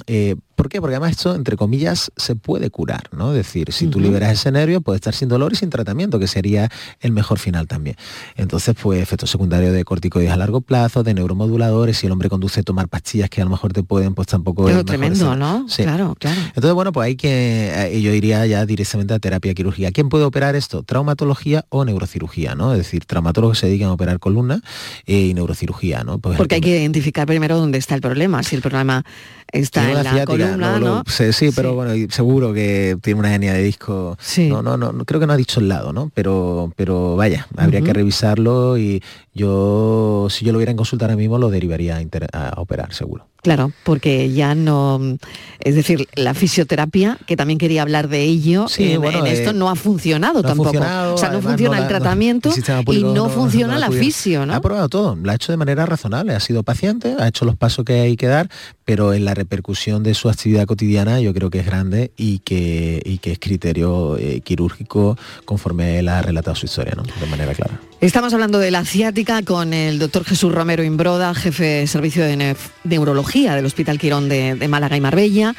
eh, 0.07 0.37
¿Por 0.59 0.69
qué? 0.69 0.81
Porque 0.81 0.97
además 0.97 1.13
esto, 1.13 1.37
entre 1.37 1.57
comillas, 1.57 2.11
se 2.17 2.35
puede 2.35 2.69
curar, 2.69 3.11
¿no? 3.17 3.31
Es 3.31 3.37
decir, 3.37 3.73
si 3.73 3.87
tú 3.87 4.01
liberas 4.01 4.33
ese 4.33 4.51
nervio, 4.51 4.81
puede 4.81 4.97
estar 4.97 5.15
sin 5.15 5.29
dolor 5.29 5.53
y 5.53 5.55
sin 5.55 5.71
tratamiento, 5.71 6.19
que 6.19 6.27
sería 6.27 6.69
el 6.99 7.13
mejor 7.13 7.39
final 7.39 7.69
también. 7.69 7.95
Entonces, 8.35 8.75
pues 8.83 9.01
efectos 9.01 9.31
secundarios 9.31 9.73
de 9.73 9.85
corticoides 9.85 10.33
a 10.33 10.37
largo 10.37 10.61
plazo, 10.61 11.05
de 11.05 11.15
neuromoduladores, 11.15 11.99
si 11.99 12.07
el 12.07 12.13
hombre 12.13 12.29
conduce 12.29 12.59
a 12.59 12.63
tomar 12.65 12.89
pastillas 12.89 13.31
que 13.31 13.41
a 13.41 13.45
lo 13.45 13.53
mejor 13.53 13.73
te 13.73 13.85
pueden, 13.85 14.17
pues 14.17 14.27
tampoco 14.27 14.65
Pero 14.65 14.85
tremendo, 14.85 15.37
¿no? 15.37 15.65
Claro, 15.77 16.17
claro. 16.19 16.41
Entonces, 16.49 16.73
bueno, 16.73 16.91
pues 16.91 17.07
hay 17.07 17.15
que, 17.15 17.71
eh, 17.77 18.03
yo 18.03 18.13
iría 18.13 18.45
ya 18.45 18.67
directamente 18.67 19.15
a 19.15 19.21
terapia 19.21 19.55
quirúrgica. 19.55 19.93
¿Quién 19.93 20.09
puede 20.09 20.25
operar 20.25 20.57
esto? 20.57 20.83
Traumatología 20.83 21.67
o 21.69 21.85
neurocirugía, 21.85 22.57
¿no? 22.57 22.73
Es 22.73 22.79
decir, 22.79 23.05
traumatólogos 23.05 23.61
se 23.61 23.69
dedican 23.69 23.91
a 23.91 23.93
operar 23.93 24.19
columna 24.19 24.61
eh, 25.07 25.21
y 25.21 25.35
neurocirugía, 25.35 26.03
¿no? 26.03 26.19
Pues 26.19 26.37
Porque 26.37 26.57
hay 26.57 26.61
que 26.61 26.81
identificar 26.81 27.29
primero 27.29 27.57
dónde 27.57 27.79
está 27.79 27.95
el 27.95 28.01
problema. 28.01 28.43
Si 28.43 28.57
el 28.57 28.63
problema 28.63 29.05
está 29.53 29.89
en 29.89 30.05
la 30.05 30.25
columna, 30.25 30.48
¿no? 30.57 31.03
sí, 31.33 31.51
pero 31.55 31.75
bueno, 31.75 31.93
seguro 32.11 32.53
que 32.53 32.97
tiene 33.03 33.21
una 33.21 33.35
hernia 33.35 33.53
de 33.53 33.63
disco. 33.63 34.17
No, 34.49 34.63
no, 34.63 34.77
no, 34.77 34.93
creo 35.05 35.21
que 35.21 35.27
no 35.27 35.33
ha 35.33 35.37
dicho 35.37 35.61
el 35.61 35.69
lado, 35.69 35.93
¿no? 35.93 36.11
Pero, 36.15 36.73
pero 36.77 37.17
vaya, 37.17 37.47
habría 37.57 37.81
que 37.83 37.93
revisarlo 37.93 38.79
y 38.79 39.03
yo, 39.35 40.29
si 40.31 40.45
yo 40.45 40.53
lo 40.53 40.59
hubiera 40.59 40.71
en 40.71 40.77
consulta 40.77 41.05
ahora 41.05 41.17
mismo, 41.17 41.39
lo 41.39 41.51
derivaría 41.51 42.01
a 42.33 42.61
operar, 42.61 42.93
seguro. 42.93 43.27
Claro, 43.41 43.71
porque 43.85 44.33
ya 44.33 44.57
no, 44.57 45.17
es 45.61 45.77
decir, 45.77 46.09
la 46.17 46.35
fisioterapia, 46.35 47.19
que 47.25 47.37
también 47.37 47.59
quería 47.59 47.83
hablar 47.83 48.09
de 48.09 48.25
ello, 48.25 48.67
en, 48.79 49.27
esto 49.27 49.51
eh, 49.51 49.55
no 49.55 49.71
ha 49.71 49.77
funcionado 49.77 50.43
tampoco. 50.43 50.71
o 50.71 51.17
sea, 51.19 51.31
no 51.31 51.41
funciona 51.41 51.79
el 51.79 51.87
tratamiento 51.87 52.51
y 52.89 53.05
no, 53.05 53.29
funciona 53.29 53.79
la 53.79 53.93
fisio, 53.93 54.45
¿no? 54.45 54.55
Ha 54.55 54.61
probado 54.61 54.89
todo, 54.89 55.17
la 55.23 55.33
ha 55.33 55.35
hecho 55.37 55.53
de 55.53 55.57
manera 55.57 55.87
razonable, 55.87 56.35
ha 56.35 56.41
sido 56.41 56.65
paciente, 56.65 57.15
ha 57.17 57.29
hecho 57.29 57.45
los 57.45 57.55
pasos 57.55 57.85
que 57.85 58.01
hay 58.01 58.17
que 58.17 58.27
dar, 58.27 58.51
pero 58.85 59.15
en 59.15 59.25
la 59.25 59.35
repercusión 59.35 60.03
de 60.03 60.15
su 60.15 60.29
actividad 60.29 60.67
cotidiana 60.67 61.21
yo 61.21 61.33
creo 61.33 61.49
que 61.49 61.61
es 61.61 61.67
grande 61.67 62.11
y 62.17 62.41
que, 62.41 63.01
y 63.05 63.19
que 63.19 63.33
es 63.33 63.39
criterio 63.39 64.19
eh, 64.19 64.41
quirúrgico 64.41 65.17
conforme 65.45 66.01
él 66.01 66.09
ha 66.09 66.23
relatado 66.23 66.57
su 66.57 66.67
historia, 66.67 66.95
¿no? 66.97 67.05
De 67.05 67.27
manera 67.27 67.55
clara. 67.55 67.81
Estamos 68.01 68.33
hablando 68.33 68.59
de 68.59 68.71
la 68.71 68.85
ciática 68.85 69.43
con 69.43 69.75
el 69.75 69.99
doctor 69.99 70.25
Jesús 70.25 70.53
Romero 70.53 70.85
Imbroda, 70.85 71.35
jefe 71.35 71.65
de 71.65 71.87
servicio 71.87 72.25
de 72.25 72.57
neurología 72.85 73.28
del 73.29 73.67
Hospital 73.67 73.99
Quirón 73.99 74.29
de, 74.29 74.69
Málaga 74.69 74.97
y 74.97 75.01
Marbella. 75.01 75.55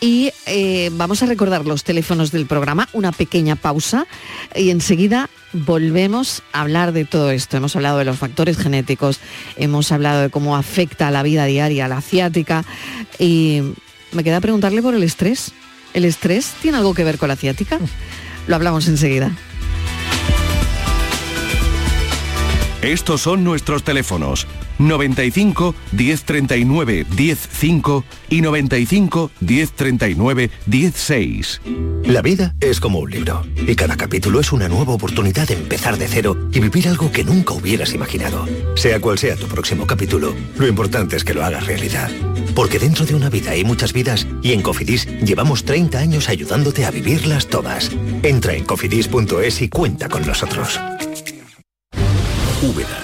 Y 0.00 0.30
eh, 0.44 0.90
vamos 0.92 1.22
a 1.22 1.26
recordar 1.26 1.64
los 1.64 1.82
teléfonos 1.82 2.30
del 2.30 2.44
programa, 2.44 2.88
una 2.92 3.12
pequeña 3.12 3.56
pausa 3.56 4.06
y 4.54 4.68
enseguida 4.70 5.30
volvemos 5.52 6.42
a 6.52 6.60
hablar 6.60 6.92
de 6.92 7.06
todo 7.06 7.30
esto. 7.30 7.56
Hemos 7.56 7.76
hablado 7.76 7.98
de 7.98 8.04
los 8.04 8.18
factores 8.18 8.58
genéticos, 8.58 9.20
hemos 9.56 9.90
hablado 9.90 10.20
de 10.20 10.30
cómo 10.30 10.56
afecta 10.56 11.08
a 11.08 11.10
la 11.10 11.22
vida 11.22 11.46
diaria 11.46 11.88
la 11.88 12.02
ciática 12.02 12.64
y 13.18 13.62
me 14.12 14.22
queda 14.22 14.40
preguntarle 14.40 14.82
por 14.82 14.94
el 14.94 15.02
estrés. 15.02 15.52
¿El 15.94 16.04
estrés 16.04 16.52
tiene 16.60 16.76
algo 16.76 16.92
que 16.92 17.04
ver 17.04 17.16
con 17.16 17.28
la 17.28 17.36
ciática? 17.36 17.78
Lo 18.46 18.56
hablamos 18.56 18.86
enseguida. 18.86 19.32
Estos 22.82 23.22
son 23.22 23.44
nuestros 23.44 23.82
teléfonos 23.82 24.46
95 24.78 25.74
1039 25.92 27.06
105 27.14 28.04
y 28.30 28.40
95 28.40 29.30
1039 29.40 30.50
16. 30.66 31.60
La 32.04 32.22
vida 32.22 32.54
es 32.60 32.80
como 32.80 32.98
un 32.98 33.10
libro 33.10 33.46
y 33.66 33.74
cada 33.74 33.96
capítulo 33.96 34.40
es 34.40 34.52
una 34.52 34.68
nueva 34.68 34.92
oportunidad 34.92 35.48
de 35.48 35.54
empezar 35.54 35.96
de 35.96 36.08
cero 36.08 36.36
y 36.52 36.60
vivir 36.60 36.88
algo 36.88 37.10
que 37.10 37.24
nunca 37.24 37.54
hubieras 37.54 37.94
imaginado. 37.94 38.46
Sea 38.76 39.00
cual 39.00 39.18
sea 39.18 39.36
tu 39.36 39.46
próximo 39.46 39.86
capítulo, 39.86 40.34
lo 40.58 40.66
importante 40.66 41.16
es 41.16 41.24
que 41.24 41.34
lo 41.34 41.44
hagas 41.44 41.66
realidad. 41.66 42.10
Porque 42.54 42.78
dentro 42.78 43.04
de 43.04 43.14
una 43.14 43.30
vida 43.30 43.52
hay 43.52 43.64
muchas 43.64 43.92
vidas 43.92 44.26
y 44.42 44.52
en 44.52 44.62
Cofidis 44.62 45.06
llevamos 45.22 45.64
30 45.64 45.98
años 45.98 46.28
ayudándote 46.28 46.84
a 46.84 46.90
vivirlas 46.90 47.48
todas. 47.48 47.90
Entra 48.22 48.54
en 48.54 48.64
cofidis.es 48.64 49.62
y 49.62 49.68
cuenta 49.68 50.08
con 50.08 50.26
nosotros. 50.26 50.80
Úbeda, 52.62 53.03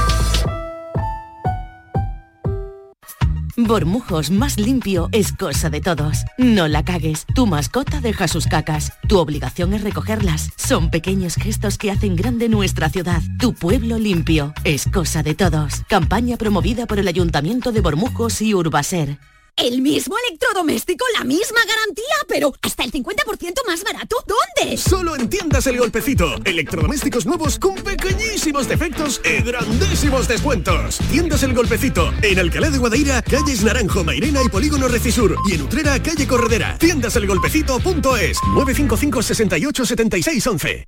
Bormujos 3.57 4.31
más 4.31 4.57
limpio 4.57 5.09
es 5.11 5.31
cosa 5.33 5.69
de 5.69 5.81
todos. 5.81 6.19
No 6.37 6.67
la 6.67 6.83
cagues. 6.83 7.25
Tu 7.35 7.45
mascota 7.45 7.99
deja 7.99 8.27
sus 8.27 8.47
cacas. 8.47 8.93
Tu 9.07 9.17
obligación 9.17 9.73
es 9.73 9.83
recogerlas. 9.83 10.49
Son 10.55 10.89
pequeños 10.89 11.35
gestos 11.35 11.77
que 11.77 11.91
hacen 11.91 12.15
grande 12.15 12.49
nuestra 12.49 12.89
ciudad. 12.89 13.21
Tu 13.39 13.53
pueblo 13.53 13.97
limpio 13.97 14.53
es 14.63 14.85
cosa 14.85 15.23
de 15.23 15.35
todos. 15.35 15.83
Campaña 15.87 16.37
promovida 16.37 16.85
por 16.85 16.99
el 16.99 17.07
Ayuntamiento 17.07 17.71
de 17.71 17.81
Bormujos 17.81 18.41
y 18.41 18.53
Urbaser. 18.53 19.17
El 19.55 19.81
mismo 19.81 20.15
electrodoméstico, 20.27 21.05
la 21.17 21.23
misma 21.23 21.59
garantía, 21.65 22.15
pero 22.27 22.53
hasta 22.61 22.83
el 22.83 22.91
50% 22.91 23.65
más 23.67 23.83
barato. 23.83 24.17
¿Dónde? 24.25 24.77
Solo 24.77 25.15
en 25.15 25.29
tiendas 25.29 25.67
El 25.67 25.77
Golpecito. 25.77 26.35
Electrodomésticos 26.43 27.25
nuevos 27.25 27.59
con 27.59 27.75
pequeñísimos 27.75 28.67
defectos 28.67 29.21
y 29.23 29.43
grandísimos 29.43 30.27
descuentos. 30.27 30.97
Tiendas 31.11 31.43
El 31.43 31.53
Golpecito. 31.53 32.11
En 32.21 32.39
Alcalá 32.39 32.69
de 32.69 32.77
Guadaira, 32.77 33.21
calles 33.21 33.63
Naranjo, 33.63 34.03
Mairena 34.03 34.41
y 34.43 34.49
Polígono 34.49 34.87
Recisur. 34.87 35.37
Y 35.47 35.53
en 35.53 35.61
Utrera, 35.61 36.01
calle 36.01 36.27
Corredera. 36.27 36.77
Tiendaselgolpecito.es 36.77 38.37
955 38.55 39.21
68 39.21 39.85
76 39.85 40.47
11. 40.47 40.87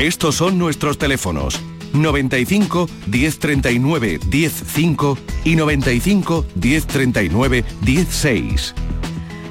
Estos 0.00 0.36
son 0.36 0.56
nuestros 0.56 0.96
teléfonos 0.96 1.60
95 1.92 2.88
1039 3.06 4.18
105 4.30 5.18
y 5.44 5.56
95 5.56 6.46
1039 6.54 7.64
16. 7.82 8.74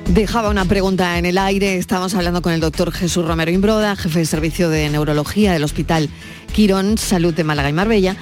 Dejaba 0.07 0.49
una 0.49 0.65
pregunta 0.65 1.19
en 1.19 1.27
el 1.27 1.37
aire. 1.37 1.77
Estamos 1.77 2.15
hablando 2.15 2.41
con 2.41 2.51
el 2.51 2.61
doctor 2.61 2.91
Jesús 2.91 3.27
Romero 3.27 3.51
Imbroda, 3.51 3.95
jefe 3.95 4.17
de 4.17 4.25
servicio 4.25 4.71
de 4.71 4.89
neurología 4.89 5.53
del 5.53 5.63
Hospital 5.63 6.09
Quirón 6.51 6.97
Salud 6.97 7.35
de 7.35 7.43
Málaga 7.43 7.69
y 7.69 7.73
Marbella. 7.73 8.15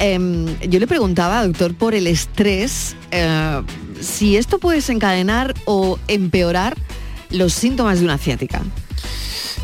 Em, 0.00 0.48
yo 0.68 0.80
le 0.80 0.86
preguntaba, 0.86 1.46
doctor, 1.46 1.74
por 1.74 1.94
el 1.94 2.06
estrés, 2.08 2.94
eh, 3.10 3.62
si 4.02 4.36
esto 4.36 4.58
puede 4.58 4.76
desencadenar 4.76 5.54
o 5.64 5.98
empeorar 6.08 6.76
los 7.30 7.54
síntomas 7.54 8.00
de 8.00 8.04
una 8.04 8.18
ciática. 8.18 8.60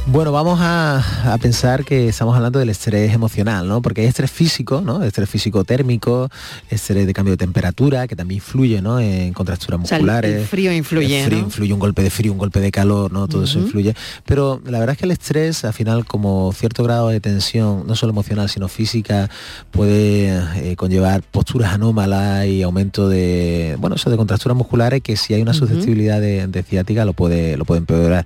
Bueno, 0.09 0.31
vamos 0.31 0.61
a, 0.63 1.33
a, 1.33 1.37
pensar 1.39 1.85
que 1.85 2.07
estamos 2.07 2.37
hablando 2.37 2.61
del 2.61 2.69
estrés 2.69 3.13
emocional, 3.13 3.67
¿no? 3.67 3.83
Porque 3.83 4.03
hay 4.03 4.07
estrés 4.07 4.31
físico, 4.31 4.81
¿no? 4.81 5.03
Estrés 5.03 5.29
físico 5.29 5.65
térmico, 5.65 6.29
estrés 6.71 7.09
de 7.09 7.13
cambio 7.13 7.33
de 7.33 7.39
temperatura, 7.39 8.07
que 8.07 8.15
también 8.15 8.37
influye, 8.37 8.81
¿no? 8.81 9.01
En 9.01 9.33
contracturas 9.33 9.81
musculares. 9.81 10.31
O 10.31 10.33
sea, 10.35 10.41
el 10.43 10.47
frío 10.47 10.73
influye. 10.73 11.19
El 11.23 11.27
frío 11.27 11.39
¿no? 11.41 11.45
influye, 11.47 11.73
un 11.73 11.81
golpe 11.81 12.03
de 12.05 12.11
frío, 12.11 12.31
un 12.31 12.39
golpe 12.39 12.61
de 12.61 12.71
calor, 12.71 13.11
¿no? 13.11 13.27
Todo 13.27 13.41
uh 13.41 13.45
-huh. 13.45 13.49
eso 13.49 13.59
influye. 13.59 13.97
Pero 14.25 14.63
la 14.65 14.79
verdad 14.79 14.93
es 14.93 14.99
que 14.99 15.07
el 15.07 15.11
estrés, 15.11 15.65
al 15.65 15.73
final, 15.73 16.05
como 16.05 16.53
cierto 16.53 16.85
grado 16.85 17.09
de 17.09 17.19
tensión, 17.19 17.85
no 17.85 17.97
solo 17.97 18.13
emocional, 18.13 18.49
sino 18.49 18.69
física, 18.69 19.29
puede 19.73 20.41
eh, 20.57 20.77
conllevar 20.77 21.25
posturas 21.25 21.73
anómalas 21.75 22.47
y 22.47 22.63
aumento 22.63 23.09
de, 23.09 23.77
bueno, 23.81 23.97
eso 23.97 24.09
de 24.09 24.17
contracturas 24.17 24.57
musculares 24.57 25.03
que 25.03 25.17
si 25.17 25.35
hay 25.35 25.43
una 25.43 25.53
susceptibilidad 25.53 26.19
uh 26.19 26.23
-huh. 26.23 26.47
de, 26.47 26.47
de 26.47 26.63
ciática 26.63 27.05
lo 27.05 27.13
puede, 27.13 27.57
lo 27.57 27.65
puede 27.65 27.81
empeorar. 27.81 28.25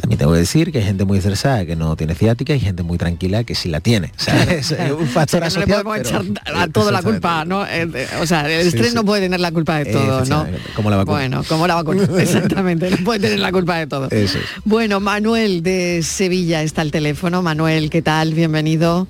También 0.00 0.18
tengo 0.18 0.32
que 0.32 0.38
decir 0.38 0.72
que 0.72 0.78
hay 0.78 0.84
gente 0.84 1.04
muy 1.04 1.18
estresada 1.18 1.66
que 1.66 1.76
no 1.76 1.94
tiene 1.94 2.14
ciática 2.14 2.54
y 2.54 2.60
gente 2.60 2.82
muy 2.82 2.96
tranquila 2.96 3.44
que 3.44 3.54
sí 3.54 3.68
la 3.68 3.80
tiene. 3.80 4.12
O 4.16 4.22
sea, 4.22 4.42
es 4.44 4.70
un 4.70 5.06
factor 5.06 5.42
o 5.42 5.50
sea, 5.50 5.60
no 5.60 5.66
le 5.66 5.72
podemos 5.72 5.98
pero, 5.98 6.22
echar 6.22 6.56
a 6.56 6.68
todo 6.68 6.90
la 6.90 7.02
culpa, 7.02 7.44
¿no? 7.44 7.60
O 8.20 8.26
sea, 8.26 8.46
el 8.46 8.66
estrés 8.66 8.86
sí, 8.86 8.90
sí. 8.90 8.94
no 8.94 9.04
puede 9.04 9.22
tener 9.22 9.40
la 9.40 9.52
culpa 9.52 9.78
de 9.78 9.92
todo, 9.92 10.24
¿no? 10.24 10.46
Como 10.74 10.88
la 10.88 10.96
vacuna. 10.96 11.18
Bueno, 11.18 11.44
como 11.46 11.66
la 11.66 11.74
vacuna, 11.74 12.08
exactamente, 12.18 12.90
no 12.90 12.96
puede 13.04 13.20
tener 13.20 13.40
la 13.40 13.52
culpa 13.52 13.76
de 13.76 13.86
todo. 13.86 14.06
Eso 14.10 14.38
es. 14.38 14.44
Bueno, 14.64 15.00
Manuel 15.00 15.62
de 15.62 16.02
Sevilla 16.02 16.62
está 16.62 16.80
al 16.80 16.90
teléfono. 16.90 17.42
Manuel, 17.42 17.90
¿qué 17.90 18.00
tal? 18.00 18.32
Bienvenido. 18.32 19.06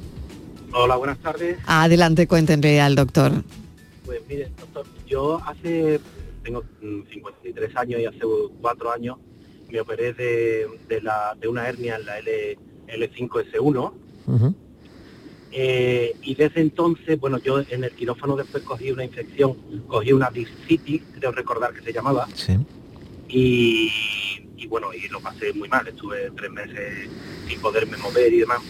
Hola, 0.72 0.96
buenas 0.96 1.18
tardes. 1.18 1.56
Adelante, 1.66 2.26
cuéntenle 2.26 2.80
al 2.80 2.96
doctor. 2.96 3.44
Pues 4.06 4.20
mire, 4.28 4.50
doctor, 4.58 4.86
yo 5.06 5.40
hace, 5.46 6.00
tengo 6.42 6.64
53 7.12 7.76
años 7.76 8.00
y 8.00 8.06
hace 8.06 8.20
cuatro 8.60 8.92
años 8.92 9.16
me 9.70 9.80
operé 9.80 10.12
de, 10.12 10.66
de, 10.88 11.00
la, 11.00 11.36
de 11.40 11.48
una 11.48 11.68
hernia 11.68 11.96
en 11.96 12.06
la 12.06 12.18
L, 12.18 12.58
L5S1. 12.88 13.92
Uh 14.26 14.32
-huh. 14.32 14.54
eh, 15.52 16.14
y 16.22 16.34
desde 16.34 16.60
entonces, 16.60 17.18
bueno, 17.18 17.38
yo 17.38 17.60
en 17.60 17.84
el 17.84 17.92
quirófano 17.92 18.36
después 18.36 18.62
cogí 18.64 18.90
una 18.92 19.04
infección, 19.04 19.56
cogí 19.88 20.12
una 20.12 20.30
discitis, 20.30 21.02
creo 21.18 21.32
recordar 21.32 21.72
que 21.74 21.82
se 21.82 21.92
llamaba. 21.92 22.28
Sí. 22.34 22.56
Y, 23.28 23.90
y, 24.56 24.66
bueno, 24.66 24.92
y 24.92 25.08
lo 25.08 25.20
pasé 25.20 25.52
muy 25.52 25.68
mal, 25.68 25.86
estuve 25.86 26.30
tres 26.36 26.50
meses 26.50 27.08
sin 27.48 27.60
poderme 27.60 27.96
mover 27.96 28.32
y 28.32 28.40
demás. 28.40 28.60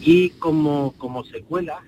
Y 0.00 0.30
como, 0.30 0.92
como 0.98 1.24
secuelas, 1.24 1.82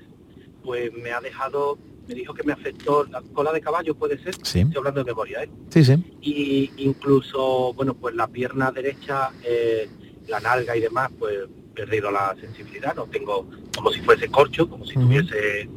pues 0.64 0.92
me 0.92 1.10
ha 1.12 1.20
dejado 1.20 1.78
me 2.10 2.16
dijo 2.16 2.34
que 2.34 2.42
me 2.42 2.52
afectó 2.52 3.04
la 3.04 3.22
cola 3.22 3.52
de 3.52 3.60
caballo, 3.60 3.94
puede 3.94 4.18
ser. 4.18 4.34
Sí. 4.42 4.60
Estoy 4.60 4.78
hablando 4.78 5.04
de 5.04 5.04
memoria, 5.04 5.44
¿eh? 5.44 5.50
Sí, 5.68 5.84
sí. 5.84 5.94
Y 6.20 6.70
incluso, 6.78 7.72
bueno, 7.74 7.94
pues 7.94 8.16
la 8.16 8.26
pierna 8.26 8.72
derecha, 8.72 9.30
eh, 9.44 9.88
la 10.26 10.40
nalga 10.40 10.76
y 10.76 10.80
demás, 10.80 11.10
pues 11.16 11.38
perdido 11.72 12.10
la 12.10 12.34
sensibilidad, 12.40 12.96
no 12.96 13.04
tengo 13.04 13.48
como 13.76 13.92
si 13.92 14.00
fuese 14.00 14.28
corcho, 14.28 14.68
como 14.68 14.84
si 14.84 14.98
uh 14.98 15.02
-huh. 15.02 15.04
tuviese 15.04 15.68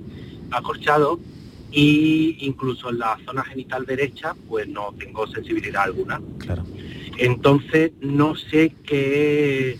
acorchado. 0.49 1.19
Y 1.71 2.37
incluso 2.47 2.89
en 2.89 2.99
la 2.99 3.17
zona 3.25 3.43
genital 3.43 3.85
derecha, 3.85 4.35
pues 4.47 4.67
no 4.67 4.93
tengo 4.97 5.27
sensibilidad 5.27 5.83
alguna. 5.83 6.19
Claro. 6.39 6.63
Entonces, 7.17 7.91
no 8.01 8.35
sé 8.35 8.73
qué 8.83 9.77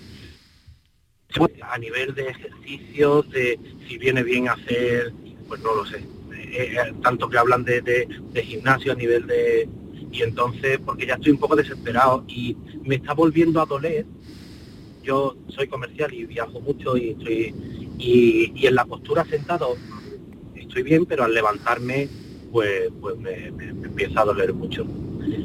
a 1.67 1.77
nivel 1.79 2.13
de 2.13 2.27
ejercicios, 2.27 3.27
de 3.31 3.59
si 3.87 3.97
viene 3.97 4.21
bien 4.21 4.49
hacer, 4.49 5.11
pues 5.47 5.59
no 5.61 5.73
lo 5.73 5.83
sé 5.85 6.12
eh, 6.55 6.93
tanto 7.01 7.29
que 7.29 7.37
hablan 7.37 7.63
de, 7.63 7.81
de, 7.81 8.43
gimnasio 8.43 8.91
a 8.91 8.95
nivel 8.95 9.27
de... 9.27 9.67
Y 10.11 10.21
entonces, 10.21 10.79
porque 10.85 11.07
ya 11.07 11.15
estoy 11.15 11.31
un 11.31 11.39
poco 11.39 11.55
desesperado 11.55 12.23
y 12.27 12.55
me 12.83 12.95
está 12.95 13.13
volviendo 13.13 13.61
a 13.61 13.65
doler. 13.65 14.05
Yo 15.01 15.35
soy 15.47 15.67
comercial 15.67 16.13
y 16.13 16.25
viajo 16.25 16.59
mucho 16.59 16.95
y 16.97 17.09
estoy... 17.09 17.55
Y, 17.97 18.65
en 18.67 18.75
la 18.75 18.85
postura 18.85 19.25
sentado 19.25 19.75
estoy 20.55 20.83
bien, 20.83 21.05
pero 21.05 21.23
al 21.23 21.33
levantarme 21.33 22.07
pues, 22.51 22.91
pues 23.01 23.17
me, 23.17 23.47
empieza 23.47 24.21
a 24.21 24.25
doler 24.25 24.53
mucho. 24.53 24.85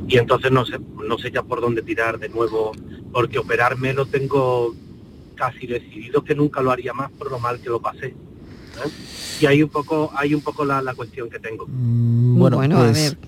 Y 0.08 0.18
entonces 0.18 0.50
no 0.50 0.64
sé, 0.66 0.78
no 0.78 1.18
sé 1.18 1.30
ya 1.30 1.42
por 1.42 1.60
dónde 1.60 1.82
tirar 1.82 2.18
de 2.18 2.28
nuevo, 2.28 2.72
porque 3.12 3.38
operarme 3.38 3.94
lo 3.94 4.06
tengo 4.06 4.74
casi 5.34 5.66
decidido 5.66 6.22
que 6.24 6.34
nunca 6.34 6.60
lo 6.60 6.70
haría 6.70 6.92
más 6.92 7.10
por 7.12 7.30
lo 7.30 7.38
mal 7.38 7.60
que 7.60 7.70
lo 7.70 7.80
pasé. 7.80 8.14
¿Eh? 8.84 8.90
Y 9.40 9.46
hay 9.46 9.62
un 9.62 9.68
poco, 9.68 10.10
hay 10.14 10.34
un 10.34 10.40
poco 10.40 10.64
la, 10.64 10.82
cuestión 10.94 11.30
que 11.30 11.38
tengo. 11.38 11.66
Mm, 11.68 12.38
bueno, 12.38 12.56
bueno 12.56 12.78
a 12.78 12.84
pues, 12.84 13.16
ver 13.16 13.18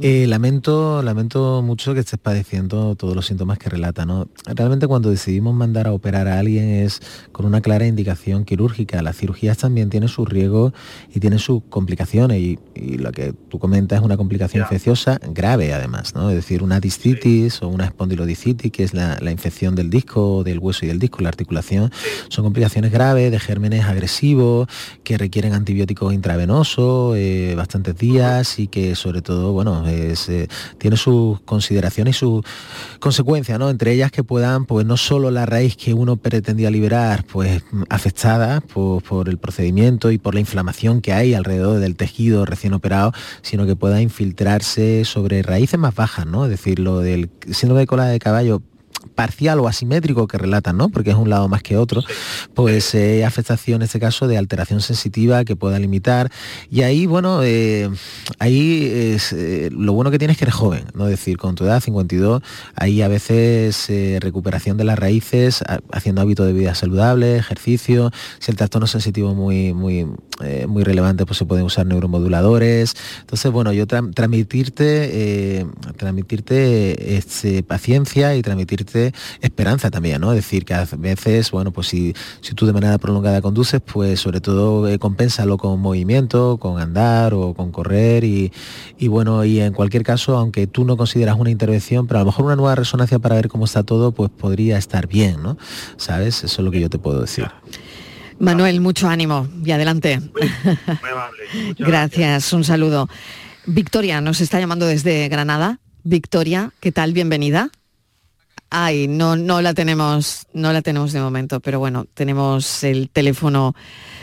eh, 0.00 0.26
lamento, 0.26 1.02
lamento 1.02 1.60
mucho 1.60 1.92
que 1.92 2.00
estés 2.00 2.18
padeciendo 2.18 2.94
todos 2.94 3.14
los 3.14 3.26
síntomas 3.26 3.58
que 3.58 3.68
relata. 3.68 4.06
¿no? 4.06 4.28
Realmente 4.46 4.86
cuando 4.86 5.10
decidimos 5.10 5.54
mandar 5.54 5.86
a 5.86 5.92
operar 5.92 6.28
a 6.28 6.38
alguien 6.38 6.64
es 6.64 7.00
con 7.30 7.44
una 7.44 7.60
clara 7.60 7.86
indicación 7.86 8.44
quirúrgica. 8.44 9.02
Las 9.02 9.18
cirugías 9.18 9.58
también 9.58 9.90
tienen 9.90 10.08
su 10.08 10.24
riesgo 10.24 10.72
y 11.14 11.20
tienen 11.20 11.38
sus 11.38 11.62
complicaciones 11.68 12.40
y, 12.40 12.58
lo 12.74 13.12
que 13.12 13.32
tú 13.32 13.58
comentas 13.58 13.98
es 13.98 14.04
una 14.04 14.16
complicación 14.16 14.62
infecciosa 14.62 15.20
grave 15.30 15.72
además, 15.72 16.14
¿no? 16.14 16.30
es 16.30 16.36
decir, 16.36 16.62
una 16.62 16.80
discitis 16.80 17.62
o 17.62 17.68
una 17.68 17.84
espondilodicitis, 17.86 18.72
que 18.72 18.82
es 18.82 18.94
la, 18.94 19.18
infección 19.30 19.74
del 19.74 19.90
disco, 19.90 20.42
del 20.44 20.58
hueso 20.58 20.84
y 20.84 20.88
del 20.88 20.98
disco, 20.98 21.20
la 21.20 21.28
articulación, 21.28 21.90
son 22.28 22.44
complicaciones 22.44 22.92
graves 22.92 23.30
de 23.30 23.38
gérmenes 23.38 23.84
agresivos 23.84 24.68
que 25.04 25.18
requieren 25.18 25.52
antibióticos 25.52 26.12
intravenosos 26.12 27.16
eh, 27.16 27.54
bastantes 27.56 27.96
días 27.96 28.58
y 28.58 28.68
que 28.68 28.94
sobre 28.94 29.22
todo, 29.22 29.52
bueno, 29.52 29.84
eh, 29.86 30.14
tiene 30.78 30.96
sus 30.96 31.40
consideraciones 31.42 32.16
y 32.16 32.18
sus 32.18 32.44
consecuencias, 32.98 33.58
¿no? 33.58 33.70
Entre 33.70 33.92
ellas 33.92 34.10
que 34.10 34.24
puedan, 34.24 34.64
pues 34.64 34.86
no 34.86 34.96
solo 34.96 35.30
la 35.30 35.46
raíz 35.46 35.76
que 35.76 35.94
uno 35.94 36.16
pretendía 36.16 36.70
liberar, 36.70 37.24
pues 37.24 37.62
afectada 37.88 38.60
por, 38.60 39.28
el 39.28 39.38
procedimiento 39.38 40.10
y 40.10 40.18
por 40.18 40.34
la 40.34 40.40
inflamación 40.40 41.00
que 41.00 41.12
hay 41.12 41.34
alrededor 41.34 41.78
del 41.78 41.96
tejido 41.96 42.44
recién 42.44 42.72
operado, 42.72 43.12
sino 43.42 43.66
que 43.66 43.76
pueda 43.76 44.00
infiltrarse 44.00 45.04
sobre 45.04 45.42
raíces 45.42 45.78
más 45.78 45.94
bajas, 45.94 46.26
¿no? 46.26 46.44
Es 46.44 46.50
decir, 46.50 46.78
lo 46.78 47.00
del 47.00 47.30
síndrome 47.50 47.80
de 47.80 47.86
cola 47.86 48.06
de 48.06 48.18
caballo 48.18 48.62
parcial 49.14 49.60
o 49.60 49.68
asimétrico 49.68 50.26
que 50.26 50.38
relatan, 50.38 50.76
¿no? 50.76 50.88
Porque 50.88 51.10
es 51.10 51.16
un 51.16 51.30
lado 51.30 51.48
más 51.48 51.62
que 51.62 51.76
otro, 51.76 52.02
pues 52.54 52.94
eh, 52.94 53.24
afectación 53.24 53.76
en 53.76 53.82
este 53.82 54.00
caso 54.00 54.28
de 54.28 54.38
alteración 54.38 54.80
sensitiva 54.80 55.44
que 55.44 55.56
pueda 55.56 55.78
limitar. 55.78 56.30
Y 56.70 56.82
ahí, 56.82 57.06
bueno, 57.06 57.42
eh, 57.42 57.90
ahí 58.38 58.90
es, 58.92 59.32
eh, 59.32 59.70
lo 59.72 59.92
bueno 59.92 60.10
que 60.10 60.18
tienes 60.18 60.34
es 60.34 60.38
que 60.38 60.44
eres 60.44 60.54
joven, 60.54 60.84
¿no? 60.94 61.04
Es 61.04 61.10
decir, 61.10 61.36
con 61.36 61.54
tu 61.54 61.64
edad, 61.64 61.80
52, 61.80 62.42
ahí 62.76 63.02
a 63.02 63.08
veces 63.08 63.90
recuperación 64.20 64.76
de 64.76 64.84
las 64.84 64.98
raíces, 64.98 65.62
haciendo 65.92 66.20
hábitos 66.20 66.46
de 66.46 66.52
vida 66.52 66.74
saludable, 66.74 67.36
ejercicio, 67.36 68.10
si 68.38 68.50
el 68.50 68.56
trastorno 68.56 68.86
sensitivo 68.86 69.34
muy, 69.34 69.74
muy, 69.74 70.06
muy 70.66 70.82
relevante, 70.82 71.26
pues 71.26 71.38
se 71.38 71.44
pueden 71.44 71.64
usar 71.64 71.86
neuromoduladores. 71.86 72.94
Entonces, 73.20 73.50
bueno, 73.52 73.72
yo 73.72 73.86
transmitirte, 73.86 75.66
transmitirte 75.96 77.16
este, 77.16 77.62
paciencia 77.62 78.34
y 78.36 78.42
transmitirte 78.42 78.91
esperanza 79.40 79.90
también, 79.90 80.20
¿no? 80.20 80.32
Es 80.32 80.36
decir, 80.36 80.64
que 80.64 80.74
a 80.74 80.86
veces, 80.98 81.50
bueno, 81.50 81.72
pues 81.72 81.88
si, 81.88 82.14
si 82.40 82.54
tú 82.54 82.66
de 82.66 82.72
manera 82.72 82.98
prolongada 82.98 83.40
conduces, 83.40 83.80
pues 83.80 84.20
sobre 84.20 84.40
todo 84.40 84.88
eh, 84.88 84.98
compénsalo 84.98 85.58
con 85.58 85.80
movimiento, 85.80 86.58
con 86.58 86.80
andar 86.80 87.34
o 87.34 87.54
con 87.54 87.72
correr 87.72 88.24
y, 88.24 88.52
bueno, 89.08 89.44
y 89.44 89.60
en 89.60 89.72
cualquier 89.72 90.02
caso, 90.02 90.36
aunque 90.36 90.66
tú 90.66 90.84
no 90.84 90.96
consideras 90.96 91.36
una 91.38 91.50
intervención, 91.50 92.06
pero 92.06 92.20
a 92.20 92.22
lo 92.22 92.26
mejor 92.26 92.46
una 92.46 92.56
nueva 92.56 92.74
resonancia 92.74 93.18
para 93.18 93.36
ver 93.36 93.48
cómo 93.48 93.64
está 93.64 93.82
todo, 93.82 94.12
pues 94.12 94.30
podría 94.30 94.78
estar 94.78 95.06
bien, 95.06 95.42
¿no? 95.42 95.58
¿Sabes? 95.96 96.44
Eso 96.44 96.60
es 96.60 96.64
lo 96.64 96.70
que 96.70 96.80
yo 96.80 96.90
te 96.90 96.98
puedo 96.98 97.20
decir. 97.20 97.46
Manuel, 98.38 98.80
mucho 98.80 99.08
ánimo 99.08 99.48
y 99.64 99.70
adelante. 99.70 100.20
gracias, 101.78 102.52
un 102.52 102.64
saludo. 102.64 103.08
Victoria 103.66 104.20
nos 104.20 104.40
está 104.40 104.58
llamando 104.58 104.86
desde 104.86 105.28
Granada. 105.28 105.78
Victoria, 106.02 106.72
¿qué 106.80 106.90
tal? 106.90 107.12
Bienvenida. 107.12 107.70
Ay, 108.74 109.06
no, 109.06 109.36
no 109.36 109.60
la 109.60 109.74
tenemos, 109.74 110.46
no 110.54 110.72
la 110.72 110.80
tenemos 110.80 111.12
de 111.12 111.20
momento, 111.20 111.60
pero 111.60 111.78
bueno, 111.78 112.06
tenemos 112.14 112.82
el 112.84 113.10
teléfono 113.10 113.74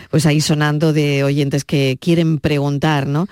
pues 0.10 0.26
ahí 0.26 0.42
sonando 0.42 0.92
de 0.92 1.24
oyentes 1.24 1.66
que 1.66 2.00
quieren 2.02 2.40
preguntar, 2.40 3.06
¿no? 3.06 3.28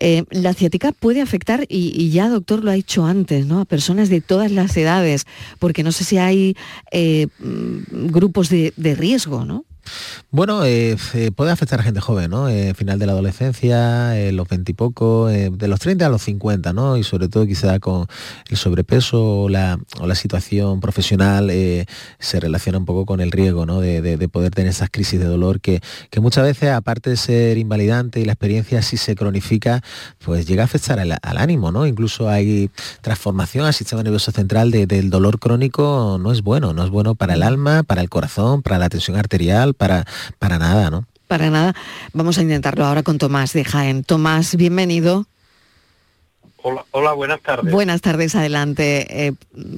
Eh, 0.00 0.24
la 0.30 0.54
ciática 0.54 0.92
puede 0.92 1.20
afectar, 1.20 1.66
y, 1.68 2.08
ya 2.08 2.30
doctor 2.30 2.64
lo 2.64 2.70
ha 2.70 2.74
dicho 2.74 3.04
antes, 3.04 3.44
¿no? 3.44 3.60
a 3.60 3.66
personas 3.66 4.08
de 4.08 4.22
todas 4.22 4.50
las 4.50 4.74
edades, 4.74 5.26
porque 5.58 5.82
no 5.82 5.92
sé 5.92 6.04
si 6.04 6.16
hay 6.16 6.56
eh, 6.92 7.26
mm, 7.40 8.06
grupos 8.06 8.48
de, 8.48 8.72
de 8.78 8.94
riesgo, 8.94 9.44
¿no? 9.44 9.66
Bueno, 10.30 10.64
eh, 10.64 10.96
eh, 11.14 11.30
puede 11.34 11.50
afectar 11.50 11.80
a 11.80 11.82
gente 11.82 12.00
joven, 12.00 12.30
¿no? 12.30 12.48
Eh, 12.48 12.74
final 12.74 12.98
de 12.98 13.06
la 13.06 13.12
adolescencia, 13.12 14.14
los 14.32 14.46
20 14.46 14.72
y 14.72 14.74
poco, 14.74 15.26
de 15.26 15.68
los 15.68 15.80
30 15.80 16.06
a 16.06 16.08
los 16.08 16.22
50, 16.22 16.72
¿no? 16.72 16.96
Y 16.96 17.02
sobre 17.02 17.28
todo 17.28 17.46
quizá 17.46 17.78
con 17.80 18.06
el 18.50 18.56
sobrepeso 18.56 19.42
o 19.42 19.48
la, 19.48 19.78
situación 20.14 20.80
profesional 20.80 21.50
se 22.18 22.40
relaciona 22.40 22.78
un 22.78 22.84
poco 22.84 23.06
con 23.06 23.20
el 23.20 23.30
riesgo, 23.30 23.66
¿no? 23.66 23.80
De, 23.80 24.28
poder 24.28 24.50
tener 24.50 24.70
esas 24.70 24.90
crisis 24.90 25.18
de 25.18 25.26
dolor 25.26 25.60
que, 25.60 25.80
muchas 26.20 26.44
veces, 26.44 26.70
aparte 26.70 27.10
de 27.10 27.16
ser 27.16 27.56
invalidante 27.56 28.20
y 28.20 28.24
la 28.24 28.32
experiencia 28.32 28.82
si 28.82 28.96
se 28.96 29.14
cronifica, 29.14 29.82
pues 30.24 30.46
llega 30.46 30.62
a 30.62 30.66
afectar 30.66 30.98
al, 31.00 31.18
ánimo, 31.22 31.72
¿no? 31.72 31.86
Incluso 31.86 32.28
hay 32.28 32.70
transformación 33.00 33.64
al 33.64 33.74
sistema 33.74 34.02
nervioso 34.02 34.32
central 34.32 34.70
del 34.70 35.10
dolor 35.10 35.38
crónico, 35.38 36.18
no 36.20 36.32
es 36.32 36.42
bueno, 36.42 36.72
no 36.74 36.84
es 36.84 36.90
bueno 36.90 37.14
para 37.14 37.34
el 37.34 37.42
alma, 37.42 37.82
para 37.82 38.02
el 38.02 38.08
corazón, 38.08 38.62
para 38.62 38.78
la 38.78 38.88
tensión 38.88 39.16
arterial, 39.16 39.74
para, 39.78 40.04
para 40.38 40.58
nada, 40.58 40.90
¿no? 40.90 41.06
Para 41.26 41.50
nada. 41.50 41.74
Vamos 42.12 42.36
a 42.38 42.42
intentarlo 42.42 42.84
ahora 42.84 43.02
con 43.02 43.18
Tomás 43.18 43.52
de 43.52 43.64
Jaén. 43.64 44.04
Tomás, 44.04 44.56
bienvenido. 44.56 45.26
Hola, 46.62 46.84
hola 46.90 47.12
buenas 47.12 47.40
tardes. 47.40 47.72
Buenas 47.72 48.00
tardes, 48.00 48.34
adelante. 48.34 49.26
Eh, 49.26 49.32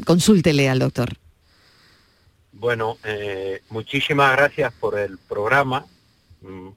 consúltele 0.07 0.69
al 0.69 0.79
doctor. 0.79 1.11
Bueno, 2.53 2.99
eh, 3.05 3.63
muchísimas 3.71 4.37
gracias 4.37 4.73
por 4.73 4.99
el 4.99 5.19
programa 5.19 5.87
mm, 6.43 6.69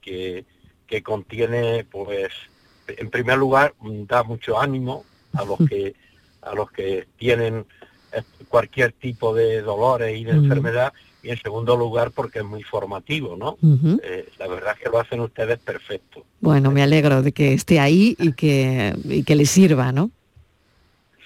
que, 0.00 0.44
que, 0.86 1.02
contiene, 1.02 1.84
pues, 1.84 2.30
en 2.88 3.10
primer 3.10 3.38
lugar, 3.38 3.74
da 3.80 4.22
mucho 4.22 4.60
ánimo 4.60 5.04
a 5.34 5.44
los 5.44 5.58
que 5.68 5.94
a 6.42 6.54
los 6.54 6.70
que 6.70 7.08
tienen 7.16 7.66
eh, 8.12 8.22
cualquier 8.48 8.92
tipo 8.92 9.34
de 9.34 9.62
dolores 9.62 10.16
y 10.18 10.24
de 10.24 10.32
enfermedad 10.32 10.92
y 11.24 11.30
en 11.30 11.40
segundo 11.40 11.74
lugar 11.74 12.10
porque 12.10 12.40
es 12.40 12.44
muy 12.44 12.62
formativo, 12.62 13.34
¿no? 13.36 13.56
Eh, 14.02 14.28
la 14.38 14.46
verdad 14.46 14.74
es 14.76 14.84
que 14.84 14.90
lo 14.90 15.00
hacen 15.00 15.20
ustedes 15.20 15.58
perfecto. 15.58 16.24
Bueno, 16.40 16.70
me 16.70 16.82
alegro 16.82 17.22
de 17.22 17.32
que 17.32 17.54
esté 17.54 17.80
ahí 17.80 18.14
y 18.18 18.32
que, 18.32 18.94
y 19.04 19.24
que 19.24 19.34
le 19.34 19.46
sirva, 19.46 19.90
¿no? 19.90 20.10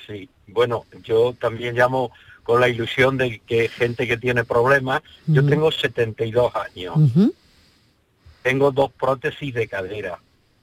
Sí, 0.06 0.28
bueno, 0.46 0.84
yo 1.02 1.34
también 1.38 1.74
llamo 1.74 2.12
con 2.44 2.60
la 2.60 2.68
ilusión 2.68 3.16
de 3.16 3.40
que 3.40 3.68
gente 3.68 4.06
que 4.06 4.16
tiene 4.16 4.44
problemas, 4.44 5.02
yo 5.26 5.44
tengo 5.44 5.72
72 5.72 6.52
años, 6.54 6.94
tengo 8.42 8.70
dos 8.70 8.92
prótesis 8.92 9.52
de 9.52 9.66
cadera, 9.66 10.20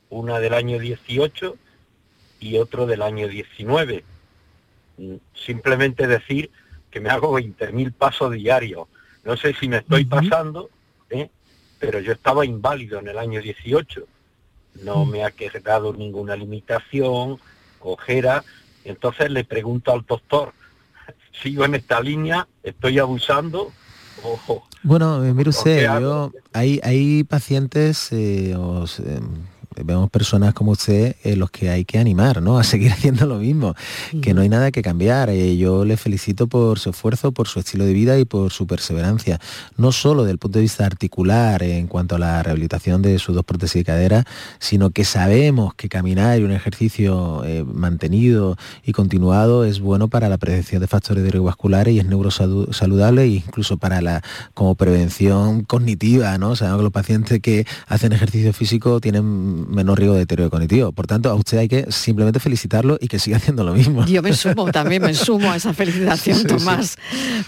una 0.09 0.39
del 0.39 0.53
año 0.53 0.79
18 0.79 1.57
y 2.39 2.57
otro 2.57 2.87
del 2.87 3.01
año 3.01 3.27
19. 3.27 4.03
Mm, 4.97 5.15
simplemente 5.33 6.07
decir 6.07 6.49
que 6.89 7.01
me 7.01 7.09
hago 7.09 7.37
20.000 7.37 7.91
pasos 7.91 8.31
diarios 8.31 8.87
no 9.25 9.35
sé 9.35 9.53
si 9.59 9.67
me 9.67 9.77
estoy 9.77 10.05
pasando, 10.05 10.69
¿eh? 11.09 11.29
pero 11.79 11.99
yo 11.99 12.13
estaba 12.13 12.45
inválido 12.45 12.99
en 12.99 13.07
el 13.07 13.17
año 13.17 13.41
18. 13.41 14.05
No 14.83 15.05
me 15.05 15.23
ha 15.23 15.31
quedado 15.31 15.93
ninguna 15.93 16.35
limitación, 16.35 17.39
cojera. 17.79 18.43
Entonces 18.83 19.31
le 19.31 19.43
pregunto 19.43 19.91
al 19.91 20.05
doctor, 20.05 20.53
¿sigo 21.41 21.65
en 21.65 21.75
esta 21.75 21.99
línea? 22.01 22.47
¿Estoy 22.63 22.99
abusando? 22.99 23.71
bueno, 24.83 25.23
eh, 25.25 25.33
mire 25.33 25.49
usted, 25.49 25.83
yo, 25.99 26.31
hay, 26.53 26.79
hay 26.83 27.23
pacientes 27.25 28.11
eh, 28.11 28.55
vemos 29.83 30.09
personas 30.09 30.53
como 30.53 30.71
usted 30.71 31.15
eh, 31.23 31.35
los 31.35 31.51
que 31.51 31.69
hay 31.69 31.85
que 31.85 31.99
animar, 31.99 32.41
¿no? 32.41 32.57
A 32.59 32.63
seguir 32.63 32.91
haciendo 32.91 33.25
lo 33.25 33.37
mismo, 33.37 33.75
que 34.21 34.33
no 34.33 34.41
hay 34.41 34.49
nada 34.49 34.71
que 34.71 34.81
cambiar. 34.81 35.29
Eh, 35.29 35.57
yo 35.57 35.85
le 35.85 35.97
felicito 35.97 36.47
por 36.47 36.79
su 36.79 36.91
esfuerzo, 36.91 37.31
por 37.31 37.47
su 37.47 37.59
estilo 37.59 37.85
de 37.85 37.93
vida 37.93 38.17
y 38.17 38.25
por 38.25 38.51
su 38.51 38.67
perseverancia, 38.67 39.39
no 39.77 39.91
solo 39.91 40.23
desde 40.23 40.33
el 40.33 40.37
punto 40.39 40.59
de 40.59 40.63
vista 40.63 40.85
articular 40.85 41.63
en 41.63 41.87
cuanto 41.87 42.15
a 42.15 42.19
la 42.19 42.43
rehabilitación 42.43 43.01
de 43.01 43.19
sus 43.19 43.35
dos 43.35 43.45
prótesis 43.45 43.81
de 43.81 43.85
cadera, 43.85 44.25
sino 44.59 44.89
que 44.91 45.05
sabemos 45.05 45.73
que 45.75 45.89
caminar 45.89 46.39
y 46.39 46.43
un 46.43 46.51
ejercicio 46.51 47.43
eh, 47.45 47.63
mantenido 47.63 48.57
y 48.83 48.91
continuado 48.91 49.65
es 49.65 49.79
bueno 49.79 50.07
para 50.07 50.29
la 50.29 50.37
prevención 50.37 50.81
de 50.81 50.87
factores 50.87 51.23
neurovasculares 51.23 51.93
y 51.93 51.99
es 51.99 52.05
neurosaludable 52.05 53.23
e 53.23 53.27
incluso 53.27 53.77
para 53.77 54.01
la 54.01 54.21
como 54.53 54.75
prevención 54.75 55.63
cognitiva, 55.63 56.37
¿no? 56.37 56.51
O 56.51 56.55
sea, 56.55 56.75
los 56.77 56.91
pacientes 56.91 57.39
que 57.41 57.65
hacen 57.87 58.13
ejercicio 58.13 58.53
físico 58.53 58.99
tienen 58.99 59.64
menor 59.67 59.99
riesgo 59.99 60.13
de 60.13 60.21
deterioro 60.21 60.49
cognitivo. 60.49 60.91
Por 60.91 61.07
tanto, 61.07 61.29
a 61.29 61.35
usted 61.35 61.57
hay 61.57 61.67
que 61.67 61.91
simplemente 61.91 62.39
felicitarlo 62.39 62.97
y 62.99 63.07
que 63.07 63.19
siga 63.19 63.37
haciendo 63.45 63.63
lo 63.63 63.73
mismo. 63.73 64.05
Yo 64.05 64.21
me 64.21 64.33
sumo 64.33 64.71
también, 64.71 65.01
me 65.01 65.13
sumo 65.13 65.51
a 65.51 65.55
esa 65.55 65.73
felicitación, 65.73 66.43
Tomás. 66.47 66.97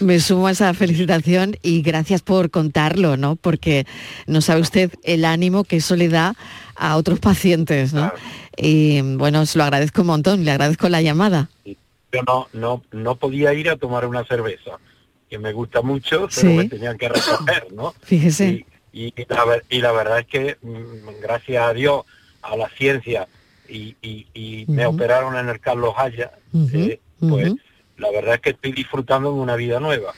Me 0.00 0.20
sumo 0.20 0.46
a 0.46 0.50
esa 0.50 0.72
felicitación 0.74 1.56
y 1.62 1.82
gracias 1.82 2.22
por 2.22 2.50
contarlo, 2.50 3.16
¿no? 3.16 3.36
Porque 3.36 3.86
no 4.26 4.40
sabe 4.40 4.60
usted 4.60 4.92
el 5.02 5.24
ánimo 5.24 5.64
que 5.64 5.76
eso 5.76 5.96
le 5.96 6.08
da 6.08 6.34
a 6.76 6.96
otros 6.96 7.18
pacientes, 7.18 7.92
¿no? 7.92 8.12
Y 8.56 9.00
bueno, 9.16 9.46
se 9.46 9.58
lo 9.58 9.64
agradezco 9.64 10.02
un 10.02 10.08
montón, 10.08 10.44
le 10.44 10.50
agradezco 10.50 10.88
la 10.88 11.02
llamada. 11.02 11.48
Yo 11.64 12.22
no, 12.26 12.48
no, 12.52 12.82
no 12.92 13.16
podía 13.16 13.52
ir 13.54 13.68
a 13.68 13.76
tomar 13.76 14.06
una 14.06 14.24
cerveza, 14.24 14.78
que 15.28 15.38
me 15.38 15.52
gusta 15.52 15.82
mucho, 15.82 16.28
pero 16.34 16.52
me 16.52 16.68
tenían 16.68 16.96
que 16.96 17.08
recoger, 17.08 17.72
¿no? 17.72 17.94
Fíjese. 18.02 18.48
Y, 18.48 18.66
la, 18.92 19.92
verdad 19.92 20.18
es 20.20 20.26
que, 20.26 20.56
mm, 20.62 21.20
gracias 21.22 21.62
a 21.62 21.72
Dios, 21.72 22.04
a 22.42 22.56
la 22.56 22.68
ciencia, 22.70 23.28
y, 23.68 24.64
me 24.68 24.86
operaron 24.86 25.36
en 25.36 25.48
el 25.48 25.60
Carlos 25.60 25.94
Haya, 25.96 26.32
eh, 26.72 27.00
pues 27.20 27.52
la 27.98 28.10
verdad 28.10 28.34
es 28.36 28.40
que 28.40 28.50
estoy 28.50 28.72
disfrutando 28.72 29.32
de 29.32 29.40
una 29.40 29.56
vida 29.56 29.80
nueva 29.80 30.14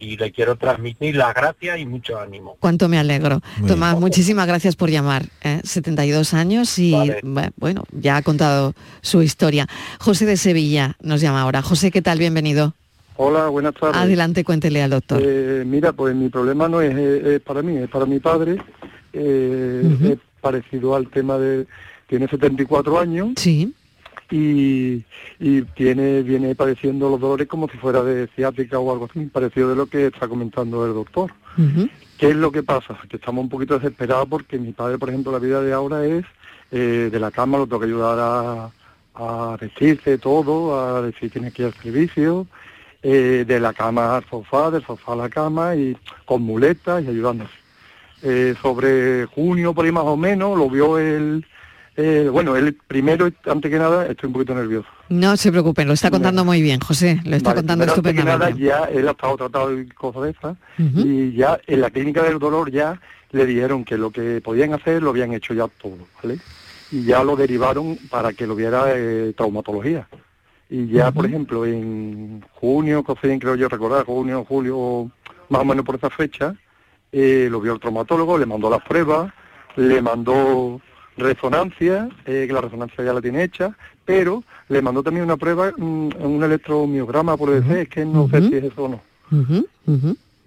y, 0.00 0.16
le 0.16 0.32
quiero 0.32 0.56
transmitir 0.56 1.14
las 1.14 1.32
gracias 1.32 1.78
y 1.78 1.86
mucho 1.86 2.18
ánimo. 2.18 2.56
Cuánto 2.58 2.88
me 2.88 2.98
alegro. 2.98 3.40
Tomás, 3.66 3.98
muchísimas 4.00 4.48
gracias 4.48 4.74
por 4.74 4.90
llamar. 4.90 5.26
72 5.62 6.32
¿eh? 6.32 6.36
años 6.36 6.78
y 6.78 6.94
bueno, 7.56 7.84
ya 7.92 8.16
ha 8.16 8.22
contado 8.22 8.74
su 9.00 9.22
historia. 9.22 9.66
José 10.00 10.26
de 10.26 10.36
Sevilla 10.36 10.96
nos 11.00 11.20
llama 11.20 11.42
ahora. 11.42 11.62
José, 11.62 11.92
¿qué 11.92 12.02
tal? 12.02 12.18
Bienvenido. 12.18 12.74
Hola, 13.18 13.48
buenas 13.48 13.74
tardes. 13.74 13.96
Adelante, 13.96 14.44
cuéntele 14.44 14.82
al 14.82 14.90
doctor. 14.90 15.20
Eh, 15.22 15.64
mira, 15.66 15.92
pues 15.92 16.14
mi 16.14 16.28
problema 16.28 16.68
no 16.68 16.80
es, 16.80 17.40
para 17.42 17.62
mí, 17.62 17.76
es 17.76 17.88
para 17.88 18.06
mi 18.06 18.20
padre. 18.20 18.56
Eh, 19.12 19.96
es 20.12 20.18
parecido 20.40 20.94
al 20.94 21.08
tema 21.08 21.36
de... 21.36 21.66
Tiene 22.06 22.26
74 22.26 22.98
años. 22.98 23.32
Sí 23.36 23.74
y, 24.30 25.04
tiene 25.74 26.22
viene 26.22 26.54
padeciendo 26.54 27.08
los 27.08 27.20
dolores 27.20 27.48
como 27.48 27.68
si 27.68 27.78
fuera 27.78 28.02
de 28.02 28.28
ciática 28.28 28.78
o 28.78 28.92
algo 28.92 29.08
así, 29.10 29.26
parecido 29.26 29.70
de 29.70 29.76
lo 29.76 29.86
que 29.86 30.06
está 30.06 30.28
comentando 30.28 30.86
el 30.86 30.94
doctor. 30.94 31.32
¿Qué 32.18 32.30
es 32.30 32.36
lo 32.36 32.52
que 32.52 32.62
pasa? 32.62 32.96
Que 33.08 33.16
estamos 33.16 33.42
un 33.42 33.48
poquito 33.48 33.78
desesperados 33.78 34.28
porque 34.28 34.58
mi 34.58 34.72
padre, 34.72 34.98
por 34.98 35.08
ejemplo, 35.08 35.32
la 35.32 35.38
vida 35.38 35.60
de 35.60 35.72
ahora 35.72 36.04
es 36.04 36.24
eh, 36.70 37.08
de 37.10 37.18
la 37.20 37.32
cama, 37.32 37.58
lo 37.58 37.66
tengo 37.66 37.80
que 37.80 37.86
ayudar 37.86 38.18
a, 38.20 38.70
a 39.14 39.56
vestirse 39.56 40.18
todo, 40.18 40.78
a 40.78 41.02
decir 41.02 41.30
tiene 41.32 41.50
que 41.50 41.62
ir 41.62 41.66
al 41.68 41.82
servicio, 41.82 42.46
eh, 43.02 43.44
de 43.46 43.60
la 43.60 43.72
cama 43.72 44.16
al 44.16 44.24
sofá, 44.28 44.70
del 44.70 44.84
sofá 44.84 45.12
a 45.12 45.16
la 45.16 45.28
cama 45.28 45.76
y 45.76 45.96
con 46.24 46.42
muletas 46.42 47.04
y 47.04 47.08
ayudándose. 47.08 47.54
Eh, 48.22 48.54
sobre 48.60 49.26
junio, 49.26 49.72
por 49.72 49.84
ahí 49.84 49.92
más 49.92 50.04
o 50.04 50.16
menos, 50.16 50.58
lo 50.58 50.68
vio 50.68 50.98
el, 50.98 51.46
eh, 51.96 52.28
bueno, 52.30 52.56
el 52.56 52.74
primero, 52.74 53.28
antes 53.46 53.70
que 53.70 53.78
nada, 53.78 54.06
estoy 54.06 54.28
un 54.28 54.32
poquito 54.32 54.54
nervioso. 54.54 54.88
No 55.08 55.36
se 55.36 55.50
preocupen, 55.50 55.86
lo 55.86 55.94
está 55.94 56.10
contando 56.10 56.44
muy 56.44 56.60
bien, 56.60 56.80
José, 56.80 57.20
lo 57.24 57.36
está 57.36 57.54
contando 57.54 57.84
estupendamente. 57.84 58.44
Antes 58.44 58.56
que 58.56 58.64
nada, 58.68 58.84
ya 58.88 58.90
él 58.92 59.08
ha 59.08 59.12
estado 59.12 59.36
tratado 59.36 59.74
de 59.74 59.88
cosas 59.94 60.22
de 60.22 60.30
esas 60.30 60.56
y 60.78 61.32
ya 61.32 61.58
en 61.66 61.80
la 61.80 61.90
clínica 61.90 62.22
del 62.22 62.38
dolor 62.38 62.70
ya 62.70 63.00
le 63.30 63.46
dijeron 63.46 63.84
que 63.84 63.98
lo 63.98 64.10
que 64.10 64.40
podían 64.40 64.74
hacer 64.74 65.02
lo 65.02 65.10
habían 65.10 65.32
hecho 65.32 65.54
ya 65.54 65.66
todo, 65.66 65.98
¿vale? 66.22 66.38
Y 66.90 67.04
ya 67.04 67.22
lo 67.22 67.36
derivaron 67.36 67.96
para 68.10 68.32
que 68.32 68.46
lo 68.46 68.54
viera 68.54 68.84
eh, 68.94 69.32
traumatología. 69.36 70.08
Y 70.70 70.88
ya, 70.88 71.10
por 71.10 71.24
ejemplo, 71.24 71.64
en 71.64 72.44
junio, 72.52 73.02
que 73.02 73.38
creo 73.38 73.54
yo 73.54 73.68
recordar, 73.68 74.04
junio, 74.04 74.44
julio, 74.46 75.10
más 75.48 75.62
o 75.62 75.64
menos 75.64 75.84
por 75.84 75.94
esa 75.94 76.10
fecha, 76.10 76.54
eh, 77.10 77.48
lo 77.50 77.60
vio 77.60 77.72
el 77.72 77.80
traumatólogo, 77.80 78.36
le 78.36 78.44
mandó 78.44 78.68
las 78.68 78.82
pruebas, 78.82 79.32
le 79.76 80.02
mandó 80.02 80.80
resonancia, 81.16 82.08
eh, 82.26 82.44
que 82.46 82.52
la 82.52 82.60
resonancia 82.60 83.02
ya 83.02 83.14
la 83.14 83.22
tiene 83.22 83.44
hecha, 83.44 83.74
pero 84.04 84.44
le 84.68 84.82
mandó 84.82 85.02
también 85.02 85.24
una 85.24 85.38
prueba, 85.38 85.72
mm, 85.76 86.10
un, 86.18 86.44
electromiograma 86.44 87.36
por 87.36 87.50
decir, 87.50 87.78
es 87.78 87.88
que 87.88 88.04
no 88.04 88.28
sé 88.28 88.48
si 88.48 88.56
es 88.56 88.64
eso 88.64 88.84
o 88.84 88.88
no. 88.88 89.02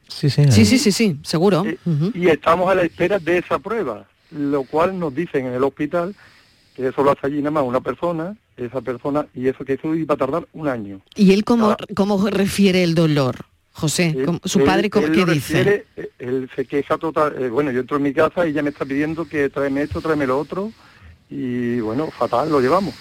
sí, 0.08 0.30
sí, 0.30 0.52
sí, 0.52 0.78
sí, 0.78 0.92
sí, 0.92 1.20
seguro. 1.24 1.64
Eh, 1.66 1.78
y 2.14 2.28
estamos 2.28 2.70
a 2.70 2.76
la 2.76 2.84
espera 2.84 3.18
de 3.18 3.40
esa 3.40 3.58
prueba, 3.58 4.06
lo 4.32 4.64
cual 4.64 5.00
nos 5.00 5.16
dicen 5.16 5.48
en 5.48 5.54
el 5.54 5.64
hospital 5.64 6.16
que 6.76 6.88
eso 6.88 7.04
lo 7.04 7.12
hace 7.12 7.28
allí 7.28 7.38
nada 7.38 7.52
más 7.52 7.64
una 7.64 7.82
persona, 7.82 8.36
esa 8.58 8.82
persona, 8.82 9.26
y 9.34 9.48
eso 9.48 9.66
que 9.66 9.74
eso 9.74 9.94
iba 9.96 10.16
a 10.16 10.18
tardar 10.18 10.48
un 10.54 10.68
año. 10.68 11.02
¿Y 11.16 11.34
él 11.34 11.44
cómo, 11.44 11.76
cómo 11.96 12.30
refiere 12.30 12.84
el 12.84 12.96
dolor? 12.96 13.38
José, 13.74 14.16
¿su 14.44 14.64
padre 14.66 14.90
qué 14.90 15.26
dice? 15.26 15.86
él 16.20 16.50
se 16.56 16.66
queja 16.66 16.98
total, 16.98 17.42
eh, 17.42 17.50
bueno, 17.50 17.72
yo 17.72 17.80
entro 17.80 17.98
en 17.98 18.04
mi 18.04 18.14
casa 18.14 18.46
y 18.46 18.52
ella 18.52 18.62
me 18.62 18.70
está 18.70 18.86
pidiendo 18.86 19.26
que 19.26 19.50
tráeme 19.50 19.84
esto, 19.84 20.02
tráeme 20.02 20.28
lo 20.28 20.38
otro, 20.38 20.72
y 21.30 21.80
bueno, 21.80 22.12
fatal, 22.12 22.50
lo 22.50 22.60
llevamos. 22.60 22.94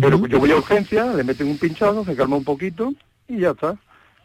Pero 0.00 0.24
yo 0.26 0.38
voy 0.38 0.50
a 0.50 0.56
urgencia, 0.56 1.12
le 1.12 1.24
meten 1.24 1.48
un 1.48 1.58
pinchado, 1.58 2.04
se 2.04 2.16
calma 2.16 2.36
un 2.36 2.44
poquito 2.44 2.92
y 3.28 3.38
ya 3.38 3.50
está. 3.50 3.76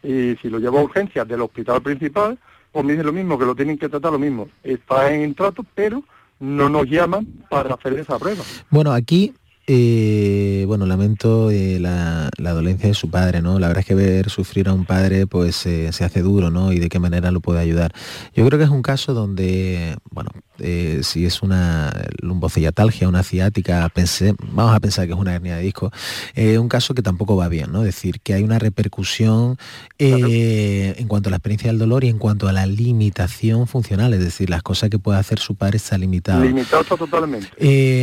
Y 0.02 0.36
si 0.40 0.48
lo 0.48 0.58
llevo 0.58 0.78
a 0.78 0.82
urgencias 0.82 1.26
del 1.28 1.42
hospital 1.42 1.82
principal, 1.82 2.38
pues 2.72 2.84
me 2.84 2.92
dice 2.92 3.04
lo 3.04 3.12
mismo, 3.12 3.38
que 3.38 3.44
lo 3.44 3.54
tienen 3.54 3.78
que 3.78 3.88
tratar 3.88 4.12
lo 4.12 4.18
mismo. 4.18 4.48
Está 4.64 5.12
en 5.12 5.34
trato, 5.34 5.64
pero 5.74 6.02
no 6.42 6.68
nos 6.68 6.86
llaman 6.88 7.24
para 7.48 7.74
hacer 7.74 7.94
esa 7.94 8.18
prueba. 8.18 8.42
Bueno, 8.68 8.92
aquí 8.92 9.32
eh, 9.66 10.64
bueno, 10.66 10.86
lamento 10.86 11.50
eh, 11.52 11.78
la, 11.78 12.30
dolencia 12.36 12.88
de 12.88 12.94
su 12.94 13.10
padre, 13.10 13.42
¿no? 13.42 13.60
La 13.60 13.68
verdad 13.68 13.80
es 13.80 13.86
que 13.86 13.94
ver 13.94 14.28
sufrir 14.28 14.68
a 14.68 14.72
un 14.72 14.84
padre 14.84 15.26
pues 15.26 15.64
eh, 15.66 15.92
se 15.92 16.04
hace 16.04 16.20
duro, 16.20 16.50
¿no? 16.50 16.72
Y 16.72 16.80
de 16.80 16.88
qué 16.88 16.98
manera 16.98 17.30
lo 17.30 17.40
puede 17.40 17.60
ayudar. 17.60 17.92
Yo 18.34 18.44
creo 18.46 18.58
que 18.58 18.64
es 18.64 18.70
un 18.70 18.82
caso 18.82 19.14
donde, 19.14 19.96
bueno, 20.10 20.30
eh, 20.58 21.00
si 21.02 21.24
es 21.24 21.42
una 21.42 21.92
lumboceiatalgia, 22.20 23.08
una 23.08 23.22
ciática, 23.22 23.88
pensé, 23.88 24.34
vamos 24.52 24.74
a 24.74 24.80
pensar 24.80 25.06
que 25.06 25.12
es 25.12 25.18
una 25.18 25.34
hernia 25.34 25.56
de 25.56 25.62
disco, 25.62 25.90
un 26.36 26.68
caso 26.68 26.94
que 26.94 27.02
tampoco 27.02 27.36
va 27.36 27.48
bien, 27.48 27.70
¿no? 27.72 27.80
Es 27.80 27.86
decir, 27.86 28.20
que 28.20 28.34
hay 28.34 28.42
una 28.42 28.58
repercusión 28.58 29.56
en 29.98 31.08
cuanto 31.08 31.28
a 31.28 31.30
la 31.30 31.36
experiencia 31.36 31.70
del 31.70 31.78
dolor 31.78 32.04
y 32.04 32.08
en 32.08 32.18
cuanto 32.18 32.48
a 32.48 32.52
la 32.52 32.66
limitación 32.66 33.66
funcional, 33.66 34.12
es 34.12 34.20
decir, 34.20 34.50
las 34.50 34.62
cosas 34.62 34.90
que 34.90 34.98
puede 34.98 35.18
hacer 35.18 35.38
su 35.38 35.54
padre 35.54 35.76
está 35.76 35.96
limitado. 35.96 36.44
Limitado 36.44 36.84
totalmente. 36.84 37.48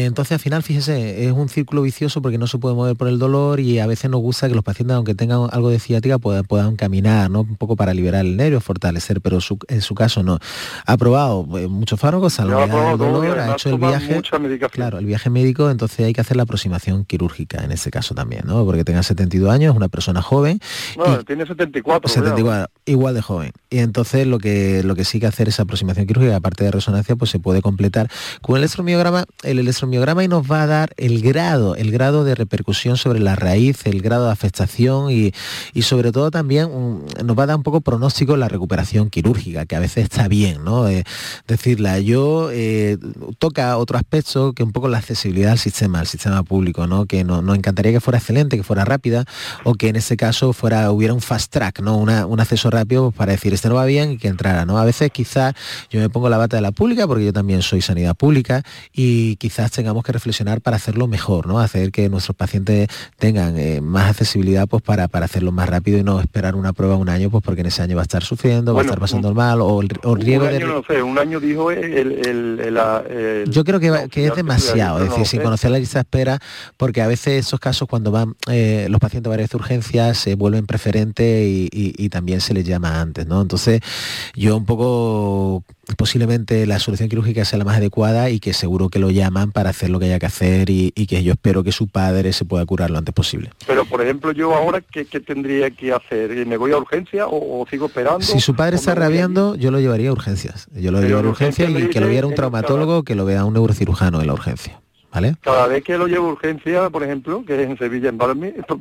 entonces 0.05 0.31
al 0.33 0.39
final, 0.39 0.63
fíjese, 0.63 1.25
es 1.25 1.31
un 1.31 1.48
círculo 1.49 1.81
vicioso 1.81 2.21
porque 2.21 2.37
no 2.37 2.47
se 2.47 2.57
puede 2.57 2.75
mover 2.75 2.95
por 2.95 3.07
el 3.07 3.19
dolor 3.19 3.59
y 3.59 3.79
a 3.79 3.87
veces 3.87 4.09
nos 4.09 4.21
gusta 4.21 4.47
que 4.47 4.55
los 4.55 4.63
pacientes, 4.63 4.95
aunque 4.95 5.15
tengan 5.15 5.47
algo 5.51 5.69
de 5.69 5.79
ciática, 5.79 6.17
puedan, 6.17 6.43
puedan 6.43 6.75
caminar, 6.75 7.29
¿no? 7.29 7.41
Un 7.41 7.55
poco 7.55 7.75
para 7.75 7.93
liberar 7.93 8.25
el 8.25 8.37
nervio, 8.37 8.61
fortalecer, 8.61 9.21
pero 9.21 9.39
en 9.67 9.81
su 9.81 9.95
caso 9.95 10.23
no. 10.23 10.39
Ha 10.85 10.97
probado 10.97 11.45
eh, 11.57 11.67
muchos 11.67 11.99
fármacos, 11.99 12.39
al 12.39 12.49
el 12.49 12.97
dolor, 12.97 13.39
ha 13.39 13.53
hecho 13.53 13.69
el 13.69 13.77
viaje. 13.77 14.21
Claro, 14.71 14.97
el 14.97 15.05
viaje 15.05 15.29
médico, 15.29 15.69
entonces 15.69 16.05
hay 16.05 16.13
que 16.13 16.21
hacer 16.21 16.37
la 16.37 16.43
aproximación 16.43 17.05
quirúrgica 17.05 17.63
en 17.63 17.71
ese 17.71 17.91
caso 17.91 18.15
también, 18.15 18.43
¿no? 18.45 18.65
Porque 18.65 18.83
tenga 18.83 19.03
72 19.03 19.51
años, 19.51 19.71
es 19.71 19.77
una 19.77 19.89
persona 19.89 20.21
joven. 20.21 20.59
No, 20.97 21.23
tiene 21.23 21.45
74. 21.45 22.09
74, 22.09 22.71
igual 22.85 23.13
de 23.13 23.21
joven. 23.21 23.51
Y 23.69 23.79
entonces 23.79 24.27
lo 24.27 24.39
que, 24.39 24.83
lo 24.83 24.95
que 24.95 25.05
sí 25.05 25.19
que 25.19 25.27
hacer 25.27 25.47
esa 25.47 25.63
aproximación 25.63 26.07
quirúrgica, 26.07 26.35
aparte 26.35 26.63
de 26.63 26.71
resonancia, 26.71 27.15
pues 27.15 27.31
se 27.31 27.39
puede 27.39 27.61
completar 27.61 28.09
con 28.41 28.55
el 28.55 28.63
electromiograma. 28.63 29.25
El 29.43 29.59
electromiograma 29.59 30.23
y 30.23 30.27
nos 30.27 30.49
va 30.49 30.63
a 30.63 30.67
dar 30.67 30.93
el 30.97 31.21
grado, 31.21 31.38
el 31.39 31.91
grado 31.91 32.23
de 32.23 32.35
repercusión 32.35 32.97
sobre 32.97 33.19
la 33.19 33.35
raíz, 33.35 33.85
el 33.85 34.01
grado 34.01 34.25
de 34.25 34.31
afectación 34.31 35.11
y, 35.11 35.31
sobre 35.81 36.11
todo 36.11 36.29
también 36.29 36.69
nos 37.23 37.37
va 37.37 37.43
a 37.43 37.45
dar 37.47 37.57
un 37.57 37.63
poco 37.63 37.81
pronóstico 37.81 38.37
la 38.37 38.47
recuperación 38.47 39.09
quirúrgica, 39.09 39.65
que 39.65 39.75
a 39.75 39.79
veces 39.79 40.03
está 40.03 40.27
bien, 40.27 40.63
¿no? 40.63 40.87
Eh, 40.87 41.03
decirla, 41.47 41.99
yo 41.99 42.49
eh, 42.51 42.97
toca 43.39 43.77
otro 43.77 43.97
aspecto 43.97 44.53
que 44.53 44.63
un 44.63 44.71
poco 44.71 44.87
la 44.87 44.97
accesibilidad 44.99 45.53
al 45.53 45.59
sistema, 45.59 45.99
al 45.99 46.07
sistema 46.07 46.43
público, 46.43 46.85
¿no? 46.85 47.05
Que 47.05 47.23
nos 47.23 47.43
no 47.43 47.55
encantaría 47.55 47.91
que 47.91 48.01
fuera 48.01 48.19
excelente, 48.19 48.57
que 48.57 48.63
fuera 48.63 48.85
rápida, 48.85 49.25
o 49.63 49.73
que 49.73 49.87
en 49.87 49.95
ese 49.95 50.17
caso 50.17 50.53
fuera, 50.53 50.91
hubiera 50.91 51.13
un 51.13 51.21
fast 51.21 51.51
track, 51.51 51.79
¿no? 51.81 51.97
un 51.97 52.39
acceso 52.39 52.69
rápido 52.69 53.11
para 53.11 53.31
decir 53.31 53.53
este 53.53 53.69
no 53.69 53.75
va 53.75 53.85
bien 53.85 54.11
y 54.11 54.17
que 54.17 54.27
entrara, 54.27 54.65
¿no? 54.65 54.77
A 54.77 54.85
veces 54.85 55.11
quizás 55.11 55.53
yo 55.89 55.99
me 55.99 56.09
pongo 56.09 56.29
la 56.29 56.37
bata 56.37 56.57
de 56.57 56.61
la 56.61 56.71
pública 56.71 57.07
porque 57.07 57.25
yo 57.25 57.33
también 57.33 57.61
soy 57.61 57.81
sanidad 57.81 58.15
pública 58.15 58.63
y 58.93 59.35
quizás 59.37 59.71
tengamos 59.71 60.03
que 60.03 60.11
reflexionar 60.11 60.61
para 60.61 60.77
hacerlo 60.77 61.07
mejor, 61.07 61.28
¿no? 61.45 61.59
Hacer 61.59 61.91
que 61.91 62.09
nuestros 62.09 62.35
pacientes 62.35 62.87
tengan 63.17 63.57
eh, 63.57 63.81
más 63.81 64.09
accesibilidad 64.09 64.67
pues 64.67 64.81
para, 64.81 65.07
para 65.07 65.25
hacerlo 65.25 65.51
más 65.51 65.69
rápido 65.69 65.97
y 65.99 66.03
no 66.03 66.19
esperar 66.19 66.55
una 66.55 66.73
prueba 66.73 66.95
un 66.95 67.09
año 67.09 67.29
pues 67.29 67.43
porque 67.43 67.61
en 67.61 67.67
ese 67.67 67.81
año 67.81 67.95
va 67.95 68.01
a 68.01 68.03
estar 68.03 68.23
sufriendo, 68.23 68.73
va 68.73 68.81
a 68.81 68.83
estar 68.83 68.99
pasando 68.99 69.33
mal 69.33 69.61
o 69.61 69.81
el, 69.81 69.89
riesgo 69.89 70.45
un 70.45 70.53
año, 70.53 70.67
no 70.67 70.83
sé, 70.83 71.01
un 71.01 71.17
año 71.17 71.39
dijo 71.39 71.71
el, 71.71 72.19
yo 73.49 73.63
creo 73.63 73.79
que, 73.79 74.09
que 74.09 74.27
es 74.27 74.35
demasiado, 74.35 75.03
es 75.03 75.09
decir, 75.09 75.25
sin 75.25 75.41
conocer 75.41 75.71
la 75.71 75.79
lista 75.79 75.99
de 75.99 76.01
espera, 76.01 76.39
porque 76.77 77.01
a 77.01 77.07
veces 77.07 77.45
esos 77.45 77.59
casos 77.59 77.87
cuando 77.87 78.11
van 78.11 78.35
eh, 78.49 78.87
los 78.89 78.99
pacientes 78.99 79.27
a 79.27 79.31
varias 79.31 79.53
urgencias 79.53 80.17
se 80.17 80.35
vuelven 80.35 80.65
preferentes 80.65 81.45
y, 81.71 82.09
también 82.09 82.41
se 82.41 82.55
les 82.55 82.65
llama 82.65 82.99
antes, 82.99 83.27
¿no? 83.27 83.39
Entonces 83.39 83.81
yo 84.33 84.57
un 84.57 84.65
poco 84.65 85.63
posiblemente 85.95 86.65
la 86.65 86.79
solución 86.79 87.09
quirúrgica 87.09 87.45
sea 87.45 87.59
la 87.59 87.65
más 87.65 87.77
adecuada 87.77 88.29
y 88.29 88.39
que 88.39 88.53
seguro 88.53 88.89
que 88.89 88.99
lo 88.99 89.09
llaman 89.09 89.51
para 89.51 89.69
hacer 89.69 89.89
lo 89.89 89.99
que 89.99 90.05
haya 90.05 90.19
que 90.19 90.25
hacer 90.25 90.69
y, 90.69 90.91
que 90.91 91.23
yo 91.23 91.33
espero 91.33 91.63
que 91.63 91.71
su 91.71 91.87
padre 91.87 92.33
se 92.33 92.45
pueda 92.45 92.65
curar 92.65 92.91
lo 92.91 92.97
antes 92.97 93.13
posible. 93.13 93.49
Pero, 93.65 93.85
por 93.85 94.01
ejemplo, 94.01 94.31
yo 94.31 94.53
ahora, 94.55 94.81
¿qué, 94.81 95.05
tendría 95.05 95.71
que 95.71 95.91
hacer? 95.91 96.45
¿Me 96.45 96.57
voy 96.57 96.71
a 96.71 96.77
urgencia 96.77 97.25
o, 97.27 97.65
sigo 97.69 97.87
esperando? 97.87 98.21
Si 98.21 98.39
su 98.39 98.55
padre 98.55 98.75
está 98.75 98.93
rabiando, 98.95 99.55
yo 99.55 99.71
lo 99.71 99.79
llevaría 99.79 100.09
a 100.09 100.13
urgencias. 100.13 100.67
Yo 100.73 100.91
lo 100.91 101.01
llevaría 101.01 101.27
a 101.27 101.31
urgencia 101.31 101.69
y 101.69 101.89
que 101.89 101.99
lo 101.99 102.07
viera 102.07 102.27
un 102.27 102.35
traumatólogo, 102.35 103.03
que 103.03 103.15
lo 103.15 103.25
vea 103.25 103.45
un 103.45 103.53
neurocirujano 103.53 104.21
en 104.21 104.27
la 104.27 104.33
urgencia. 104.33 104.79
¿Vale? 105.11 105.35
Cada 105.41 105.65
vez 105.65 105.83
que 105.83 105.97
lo 105.97 106.05
llevo 106.05 106.27
a 106.27 106.33
urgencia, 106.33 106.89
por 106.91 107.03
ejemplo, 107.03 107.43
que 107.43 107.63
es 107.63 107.67
en 107.67 107.77
Sevilla, 107.79 108.09
en 108.09 108.19
Balmi, 108.19 108.51
pues, 108.67 108.79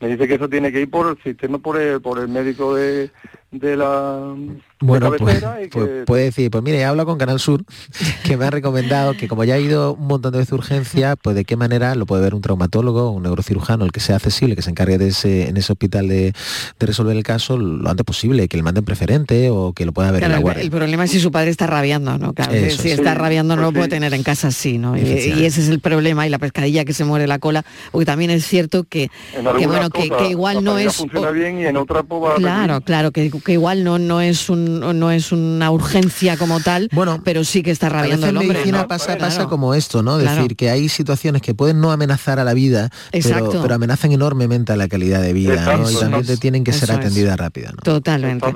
me 0.00 0.08
dice 0.08 0.26
que 0.26 0.34
eso 0.34 0.48
tiene 0.48 0.72
que 0.72 0.80
ir 0.80 0.90
por 0.90 1.08
el 1.08 1.22
sistema, 1.22 1.58
por 1.58 1.78
el, 1.78 2.00
por 2.00 2.18
el 2.18 2.28
médico 2.28 2.74
de, 2.74 3.10
de 3.50 3.76
la 3.76 4.34
bueno, 4.80 5.12
pues, 5.18 5.44
pues 5.70 6.04
puede 6.06 6.24
decir, 6.24 6.50
pues 6.50 6.62
mire, 6.62 6.84
habla 6.84 7.04
con 7.04 7.18
Canal 7.18 7.40
Sur, 7.40 7.64
que 8.24 8.36
me 8.36 8.44
ha 8.44 8.50
recomendado 8.50 9.14
que 9.16 9.26
como 9.26 9.44
ya 9.44 9.54
ha 9.54 9.58
ido 9.58 9.94
un 9.94 10.06
montón 10.06 10.32
de 10.32 10.38
veces 10.38 10.52
urgencia, 10.52 11.16
pues 11.16 11.34
de 11.34 11.44
qué 11.44 11.56
manera 11.56 11.94
lo 11.94 12.06
puede 12.06 12.22
ver 12.22 12.34
un 12.34 12.42
traumatólogo, 12.42 13.10
un 13.10 13.24
neurocirujano, 13.24 13.84
el 13.84 13.92
que 13.92 14.00
sea 14.00 14.16
accesible, 14.16 14.54
que 14.54 14.62
se 14.62 14.70
encargue 14.70 14.98
de 14.98 15.08
ese, 15.08 15.48
en 15.48 15.56
ese 15.56 15.72
hospital 15.72 16.08
de, 16.08 16.32
resolver 16.78 17.16
el 17.16 17.22
caso 17.22 17.58
lo 17.58 17.90
antes 17.90 18.04
posible, 18.04 18.48
que 18.48 18.56
le 18.56 18.62
manden 18.62 18.84
preferente 18.84 19.50
o 19.50 19.72
que 19.72 19.84
lo 19.84 19.92
pueda 19.92 20.10
ver 20.12 20.24
en 20.24 20.32
la 20.32 20.38
guardia. 20.38 20.62
El, 20.62 20.70
problema 20.70 21.04
es 21.04 21.10
si 21.10 21.20
su 21.20 21.32
padre 21.32 21.50
está 21.50 21.66
rabiando, 21.66 22.16
¿no? 22.18 22.32
si 22.70 22.90
está 22.90 23.14
rabiando 23.14 23.56
no 23.56 23.62
lo 23.62 23.72
puede 23.72 23.88
tener 23.88 24.14
en 24.14 24.22
casa 24.22 24.48
así, 24.48 24.78
¿no? 24.78 24.96
Y, 24.96 25.02
ese 25.48 25.60
es 25.60 25.68
el 25.68 25.80
problema 25.80 26.26
y 26.26 26.30
la 26.30 26.38
pescadilla 26.38 26.84
que 26.84 26.92
se 26.92 27.04
muere 27.04 27.26
la 27.26 27.38
cola, 27.38 27.64
porque 27.90 28.06
también 28.06 28.30
es 28.30 28.46
cierto 28.46 28.84
que, 28.84 29.10
bueno, 29.42 29.90
que, 29.90 30.10
igual 30.30 30.62
no 30.62 30.78
es... 30.78 31.02
bien 31.34 31.58
y 31.58 31.66
en 31.66 31.76
otra 31.76 32.02
pues 32.02 32.36
Claro, 32.36 32.80
claro, 32.80 33.10
que, 33.10 33.30
igual 33.48 33.84
no, 33.84 33.98
no 33.98 34.20
es 34.20 34.48
un 34.48 34.67
no 34.68 35.10
es 35.10 35.32
una 35.32 35.70
urgencia 35.70 36.36
como 36.36 36.60
tal, 36.60 36.88
bueno, 36.92 37.20
pero 37.24 37.44
sí 37.44 37.62
que 37.62 37.70
está 37.70 37.88
rabiando 37.88 38.26
el 38.26 38.36
hombre. 38.36 38.54
medicina 38.54 38.86
pasa, 38.86 39.16
pasa 39.18 39.46
como 39.46 39.74
esto, 39.74 40.02
¿no? 40.02 40.18
Decir 40.18 40.56
que 40.56 40.70
hay 40.70 40.88
situaciones 40.88 41.42
que 41.42 41.54
pueden 41.54 41.80
no 41.80 41.90
amenazar 41.90 42.38
a 42.38 42.44
la 42.44 42.54
vida, 42.54 42.90
pero, 43.10 43.50
pero, 43.50 43.74
amenazan 43.74 44.12
enormemente 44.12 44.72
a 44.72 44.76
la 44.76 44.88
calidad 44.88 45.22
de 45.22 45.32
vida, 45.32 45.76
¿no? 45.76 45.90
Y 45.90 45.94
también 45.94 46.26
te 46.26 46.36
tienen 46.36 46.64
que 46.64 46.72
ser 46.72 46.92
atendidas 46.92 47.36
rápida, 47.36 47.70
¿no? 47.70 47.82
Totalmente. 47.82 48.46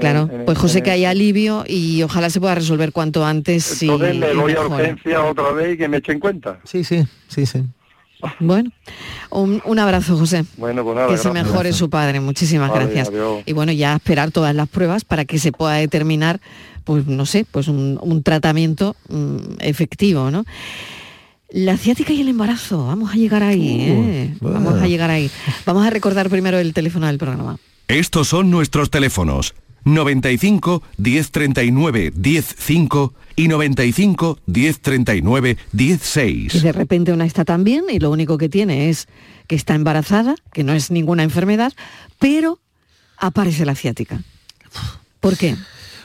claro, 0.00 0.30
pues 0.44 0.58
José 0.58 0.82
que 0.82 0.90
hay 0.90 1.04
alivio 1.04 1.64
y 1.66 2.02
ojalá 2.02 2.30
se 2.30 2.40
pueda 2.40 2.54
resolver 2.54 2.92
cuanto 2.92 3.24
antes. 3.24 3.82
Entonces 3.82 4.16
le 4.16 4.34
doy 4.34 4.54
a 4.54 4.60
urgencia 4.62 5.22
otra 5.24 5.52
vez 5.52 5.74
y 5.74 5.78
que 5.78 5.88
me 5.88 5.98
echen 5.98 6.20
cuenta. 6.20 6.60
Sí, 6.64 6.84
sí, 6.84 7.06
sí, 7.28 7.46
sí. 7.46 7.64
Bueno, 8.40 8.70
un, 9.30 9.78
abrazo, 9.78 10.16
José. 10.16 10.44
Bueno, 10.56 10.84
pues 10.84 11.08
Que 11.08 11.16
se 11.16 11.30
mejore 11.30 11.72
su 11.72 11.90
padre. 11.90 12.20
Muchísimas 12.20 12.72
gracias. 12.72 13.10
Y 13.46 13.52
bueno, 13.52 13.72
ya 13.72 13.94
esperar 13.94 14.30
todas 14.30 14.54
las 14.54 14.68
pruebas 14.68 15.04
para 15.04 15.24
que 15.24 15.38
se 15.38 15.52
pueda 15.52 15.74
determinar, 15.74 16.40
pues 16.84 17.06
no 17.06 17.26
sé, 17.26 17.46
pues 17.50 17.68
un, 17.68 18.22
tratamiento 18.24 18.96
mm, 19.08 19.36
efectivo, 19.60 20.30
¿no? 20.30 20.44
La 21.50 21.76
ciática 21.76 22.12
y 22.12 22.20
el 22.22 22.28
embarazo, 22.28 22.86
vamos 22.86 23.12
a 23.12 23.16
llegar 23.16 23.42
ahí, 23.42 23.80
¿eh? 23.80 24.34
Vamos 24.40 24.80
a 24.80 24.86
llegar 24.86 25.10
ahí. 25.10 25.30
Vamos 25.66 25.86
a 25.86 25.90
recordar 25.90 26.30
primero 26.30 26.58
el 26.58 26.72
teléfono 26.72 27.06
del 27.06 27.18
programa. 27.18 27.58
Estos 27.88 28.28
son 28.28 28.50
nuestros 28.50 28.88
teléfonos. 28.88 29.54
95 29.84 30.82
1039 30.98 32.12
105 32.12 33.14
y 33.36 33.48
95 33.48 34.38
1039 34.46 35.56
16. 35.72 36.54
Y 36.54 36.60
de 36.60 36.72
repente 36.72 37.12
una 37.12 37.24
está 37.24 37.44
tan 37.44 37.64
bien 37.64 37.84
y 37.90 37.98
lo 37.98 38.10
único 38.10 38.38
que 38.38 38.48
tiene 38.48 38.88
es 38.88 39.08
que 39.46 39.56
está 39.56 39.74
embarazada, 39.74 40.34
que 40.52 40.64
no 40.64 40.72
es 40.72 40.90
ninguna 40.90 41.22
enfermedad, 41.22 41.72
pero 42.18 42.58
aparece 43.16 43.64
la 43.64 43.74
ciática. 43.74 44.22
¿Por 45.20 45.36
qué? 45.36 45.56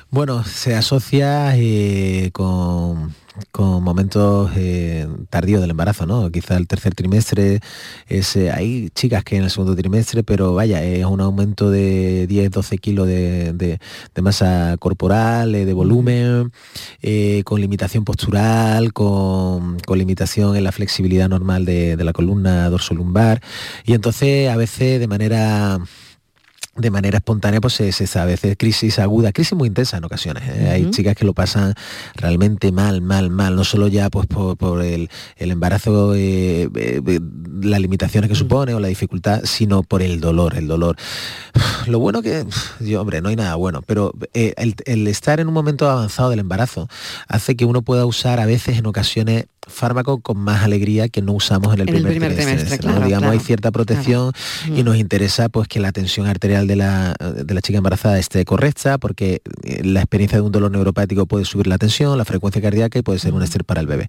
Bueno, 0.10 0.44
se 0.44 0.74
asocia 0.76 1.56
eh, 1.58 2.30
con 2.32 3.14
con 3.52 3.84
momentos 3.84 4.52
eh, 4.56 5.08
tardíos 5.30 5.62
del 5.62 5.72
embarazo, 5.72 6.06
¿no? 6.06 6.32
Quizá 6.32 6.58
el 6.58 6.68
tercer 6.68 6.96
trimestre, 6.96 7.60
es, 8.08 8.36
eh, 8.36 8.52
hay 8.52 8.90
chicas 8.96 9.24
que 9.24 9.38
en 9.38 9.44
el 9.44 9.52
segundo 9.52 9.76
trimestre, 9.76 10.24
pero 10.24 10.54
vaya, 10.54 10.84
es 10.84 11.06
un 11.06 11.22
aumento 11.22 11.70
de 11.70 12.28
10, 12.28 12.52
12 12.52 12.78
kilos 12.80 13.08
de, 13.08 13.80
masa 14.22 14.76
corporal, 14.80 15.52
de 15.52 15.74
volumen, 15.74 16.52
con 17.44 17.62
limitación 17.62 18.04
postural, 18.06 18.94
con, 18.94 19.78
limitación 19.96 20.56
en 20.56 20.64
la 20.64 20.72
flexibilidad 20.72 21.30
normal 21.30 21.66
de, 21.66 21.96
de 21.96 22.04
la 22.04 22.14
columna 22.14 22.70
dorsolumbar. 22.70 23.42
Y 23.86 23.94
entonces 23.94 24.50
a 24.50 24.56
veces 24.58 25.00
de 25.00 25.08
manera 25.08 25.80
de 26.78 26.92
manera 26.92 27.18
espontánea 27.18 27.60
pues 27.60 27.74
se, 27.74 27.92
sabe, 27.92 28.34
a 28.34 28.36
veces 28.36 28.56
crisis 28.58 29.00
aguda, 29.00 29.32
crisis 29.32 29.54
muy 29.58 29.68
intensa 29.68 29.98
en 29.98 30.04
ocasiones. 30.04 30.44
¿eh? 30.48 30.70
Hay 30.70 30.90
chicas 30.92 31.16
que 31.16 31.26
lo 31.26 31.34
pasan 31.34 31.74
realmente 32.16 32.72
mal, 32.72 33.02
mal, 33.02 33.30
mal, 33.30 33.56
no 33.56 33.64
solo 33.64 33.88
ya 33.88 34.10
pues 34.10 34.28
por, 34.28 34.82
el, 34.84 35.10
embarazo, 35.38 36.14
eh, 36.16 36.70
eh, 36.76 37.20
las 37.62 37.80
limitaciones 37.80 38.30
que 38.30 38.36
supone 38.36 38.74
o 38.74 38.80
la 38.80 38.88
dificultad, 38.88 39.42
sino 39.44 39.84
por 39.84 40.02
el 40.02 40.20
dolor, 40.20 40.56
el 40.56 40.68
dolor. 40.68 40.96
Lo 41.88 42.00
bueno 42.00 42.22
que, 42.22 42.46
yo, 42.80 43.02
hombre, 43.02 43.22
no 43.22 43.30
hay 43.30 43.36
nada 43.36 43.56
bueno, 43.56 43.82
pero 43.82 44.14
el, 44.34 44.76
el 44.86 45.08
estar 45.08 45.40
en 45.40 45.48
un 45.48 45.54
momento 45.54 45.90
avanzado 45.90 46.30
del 46.30 46.40
embarazo 46.40 46.90
hace 47.28 47.56
que 47.56 47.66
uno 47.66 47.82
pueda 47.82 48.06
usar 48.06 48.40
a 48.40 48.46
veces 48.46 48.78
en 48.78 48.86
ocasiones 48.86 49.46
fármaco 49.68 50.20
con 50.22 50.38
más 50.38 50.64
alegría 50.64 51.10
que 51.10 51.22
no 51.22 51.34
usamos 51.34 51.74
en 51.74 51.82
el, 51.82 51.86
primer, 51.86 52.36
trimestre. 52.36 52.78
Digamos, 53.06 53.32
hay 53.32 53.40
cierta 53.40 53.72
protección 53.72 54.32
y 54.74 54.84
nos 54.84 54.98
interesa 54.98 55.50
pues 55.50 55.68
que 55.68 55.80
la 55.80 55.92
tensión 55.92 56.28
arterial 56.28 56.67
de 56.68 56.76
la, 56.76 57.14
de 57.14 57.54
la 57.54 57.62
chica 57.62 57.78
embarazada 57.78 58.20
esté 58.20 58.46
correcta, 58.46 58.98
porque 58.98 59.42
eh, 59.64 59.84
la 59.84 60.02
experiencia 60.02 60.38
de 60.38 60.44
un 60.44 60.52
dolor 60.52 60.72
neuropático 60.72 61.26
puede 61.26 61.46
subir 61.46 61.68
la 61.68 61.78
tensión, 61.78 62.18
la 62.18 62.26
frecuencia 62.26 62.62
cardíaca 62.62 63.00
y 63.00 63.02
puede 63.02 63.20
ser 63.20 63.34
un 63.34 63.44
estrés 63.44 63.66
para 63.66 63.82
el 63.82 63.88
bebé. 63.88 64.08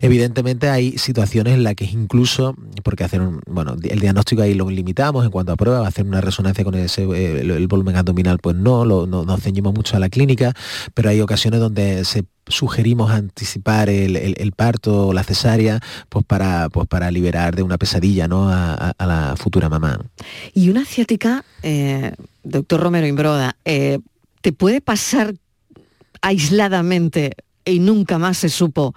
Evidentemente 0.00 0.68
hay 0.68 0.98
situaciones 0.98 1.54
en 1.54 1.64
las 1.64 1.74
que 1.74 1.84
incluso, 1.84 2.54
porque 2.82 3.04
hacer 3.04 3.20
un, 3.20 3.40
bueno, 3.46 3.76
el 3.82 4.00
diagnóstico 4.00 4.42
ahí 4.42 4.54
lo 4.54 4.70
limitamos 4.70 5.24
en 5.24 5.30
cuanto 5.30 5.52
a 5.52 5.56
prueba, 5.56 5.86
hacer 5.86 6.06
una 6.06 6.20
resonancia 6.20 6.64
con 6.64 6.74
ese, 6.74 7.04
eh, 7.04 7.40
el, 7.40 7.66
volumen 7.66 7.96
abdominal, 7.96 8.38
pues 8.38 8.56
no, 8.56 8.84
lo, 8.84 9.06
no 9.06 9.24
nos 9.24 9.42
ceñimos 9.42 9.74
mucho 9.74 9.96
a 9.96 10.00
la 10.00 10.08
clínica, 10.08 10.52
pero 10.94 11.10
hay 11.10 11.20
ocasiones 11.20 11.60
donde 11.60 12.04
se 12.04 12.24
sugerimos 12.48 13.10
anticipar 13.10 13.88
el, 13.88 14.52
parto 14.52 15.08
o 15.08 15.12
la 15.12 15.24
cesárea 15.24 15.80
pues 16.08 16.24
para, 16.24 16.68
pues 16.68 16.86
para 16.88 17.10
liberar 17.10 17.56
de 17.56 17.62
una 17.62 17.78
pesadilla 17.78 18.28
¿no? 18.28 18.48
a, 18.48 18.94
la 18.98 19.34
futura 19.36 19.68
mamá. 19.68 19.98
Y 20.54 20.70
una 20.70 20.84
ciática, 20.84 21.44
eh, 21.62 22.12
doctor 22.42 22.80
Romero 22.80 23.06
Imbroda, 23.06 23.56
eh, 23.64 23.98
¿te 24.40 24.52
puede 24.52 24.80
pasar 24.80 25.34
aisladamente 26.22 27.32
y 27.64 27.80
nunca 27.80 28.18
más 28.18 28.38
se 28.38 28.48
supo 28.48 28.94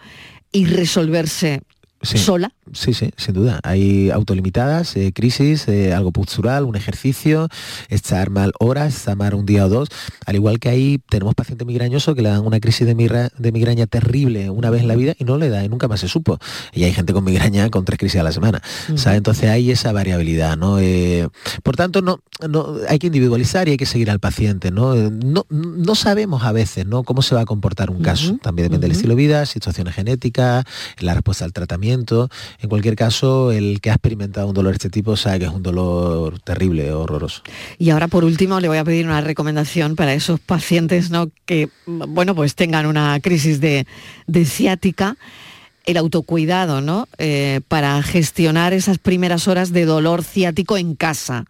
y 0.51 0.65
resolverse 0.65 1.61
sola? 2.01 2.51
Sí, 2.73 2.93
sí, 2.93 3.11
sin 3.17 3.33
duda. 3.33 3.59
Hay 3.63 4.09
autolimitadas, 4.11 4.95
eh, 4.95 5.11
crisis, 5.13 5.67
eh, 5.67 5.93
algo 5.93 6.11
postural, 6.11 6.63
un 6.63 6.75
ejercicio, 6.75 7.47
estar 7.89 8.29
mal 8.29 8.53
horas, 8.59 8.95
estar 8.95 9.17
mal 9.17 9.33
un 9.33 9.45
día 9.45 9.65
o 9.65 9.69
dos. 9.69 9.89
Al 10.25 10.35
igual 10.35 10.59
que 10.59 10.69
ahí 10.69 10.99
tenemos 11.09 11.35
pacientes 11.35 11.65
migrañosos 11.67 12.15
que 12.15 12.21
le 12.21 12.29
dan 12.29 12.45
una 12.45 12.59
crisis 12.59 12.87
de, 12.87 12.95
migraña 12.95 13.87
terrible 13.87 14.49
una 14.49 14.69
vez 14.69 14.81
en 14.81 14.87
la 14.87 14.95
vida 14.95 15.13
y 15.17 15.23
no 15.23 15.37
le 15.37 15.49
da 15.49 15.63
y 15.63 15.69
nunca 15.69 15.87
más 15.87 15.99
se 15.99 16.07
supo. 16.07 16.39
Y 16.73 16.83
hay 16.83 16.93
gente 16.93 17.13
con 17.13 17.23
migraña 17.23 17.69
con 17.69 17.85
tres 17.85 17.99
crisis 17.99 18.21
a 18.21 18.23
la 18.23 18.31
semana. 18.31 18.61
Entonces 18.87 19.49
hay 19.49 19.71
esa 19.71 19.91
variabilidad. 19.91 20.57
¿no? 20.57 20.79
Eh, 20.79 21.27
por 21.63 21.75
tanto, 21.75 22.01
no, 22.01 22.21
no, 22.47 22.75
hay 22.87 22.99
que 22.99 23.07
individualizar 23.07 23.67
y 23.67 23.71
hay 23.71 23.77
que 23.77 23.85
seguir 23.85 24.11
al 24.11 24.19
paciente. 24.19 24.71
¿no? 24.71 24.95
No, 24.95 25.45
no 25.49 25.95
sabemos 25.95 26.43
a 26.43 26.51
veces 26.51 26.85
¿no? 26.85 27.03
cómo 27.03 27.21
se 27.21 27.35
va 27.35 27.41
a 27.41 27.45
comportar 27.45 27.89
un 27.89 28.01
caso. 28.01 28.37
También 28.41 28.67
depende 28.67 28.85
del 28.85 28.91
estilo 28.91 29.15
de 29.15 29.21
vida, 29.21 29.45
situaciones 29.45 29.95
genéticas, 29.95 30.65
la 30.99 31.13
respuesta 31.13 31.45
al 31.45 31.53
tratamiento. 31.53 31.88
En 31.91 32.69
cualquier 32.69 32.95
caso, 32.95 33.51
el 33.51 33.81
que 33.81 33.89
ha 33.89 33.93
experimentado 33.93 34.47
un 34.47 34.53
dolor 34.53 34.73
de 34.73 34.77
este 34.77 34.89
tipo 34.89 35.15
sabe 35.15 35.39
que 35.39 35.45
es 35.45 35.51
un 35.51 35.63
dolor 35.63 36.39
terrible, 36.39 36.91
horroroso. 36.91 37.41
Y 37.77 37.89
ahora, 37.89 38.07
por 38.07 38.23
último, 38.23 38.59
le 38.59 38.67
voy 38.67 38.77
a 38.77 38.83
pedir 38.83 39.05
una 39.05 39.21
recomendación 39.21 39.95
para 39.95 40.13
esos 40.13 40.39
pacientes 40.39 41.09
¿no? 41.09 41.29
que, 41.45 41.69
bueno, 41.85 42.35
pues 42.35 42.55
tengan 42.55 42.85
una 42.85 43.19
crisis 43.19 43.59
de, 43.61 43.85
ciática 44.45 45.17
el 45.85 45.97
autocuidado, 45.97 46.81
¿no? 46.81 47.07
Eh, 47.17 47.61
para 47.67 48.03
gestionar 48.03 48.73
esas 48.73 48.99
primeras 48.99 49.47
horas 49.47 49.71
de 49.71 49.85
dolor 49.85 50.23
ciático 50.23 50.77
en 50.77 50.95
casa. 50.95 51.45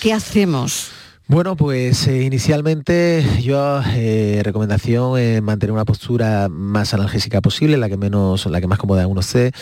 ¿Qué 0.00 0.12
hacemos? 0.12 0.92
Bueno, 1.28 1.56
pues 1.56 2.08
eh, 2.08 2.24
inicialmente 2.24 3.24
yo 3.40 3.80
eh, 3.94 4.40
recomendación 4.42 5.18
eh, 5.18 5.40
mantener 5.40 5.72
una 5.72 5.84
postura 5.84 6.48
más 6.50 6.94
analgésica 6.94 7.40
posible, 7.40 7.76
la 7.76 7.88
que 7.88 7.96
menos, 7.96 8.44
la 8.46 8.60
que 8.60 8.66
más 8.66 8.78
cómoda 8.78 9.06
uno 9.06 9.20
esté. 9.20 9.52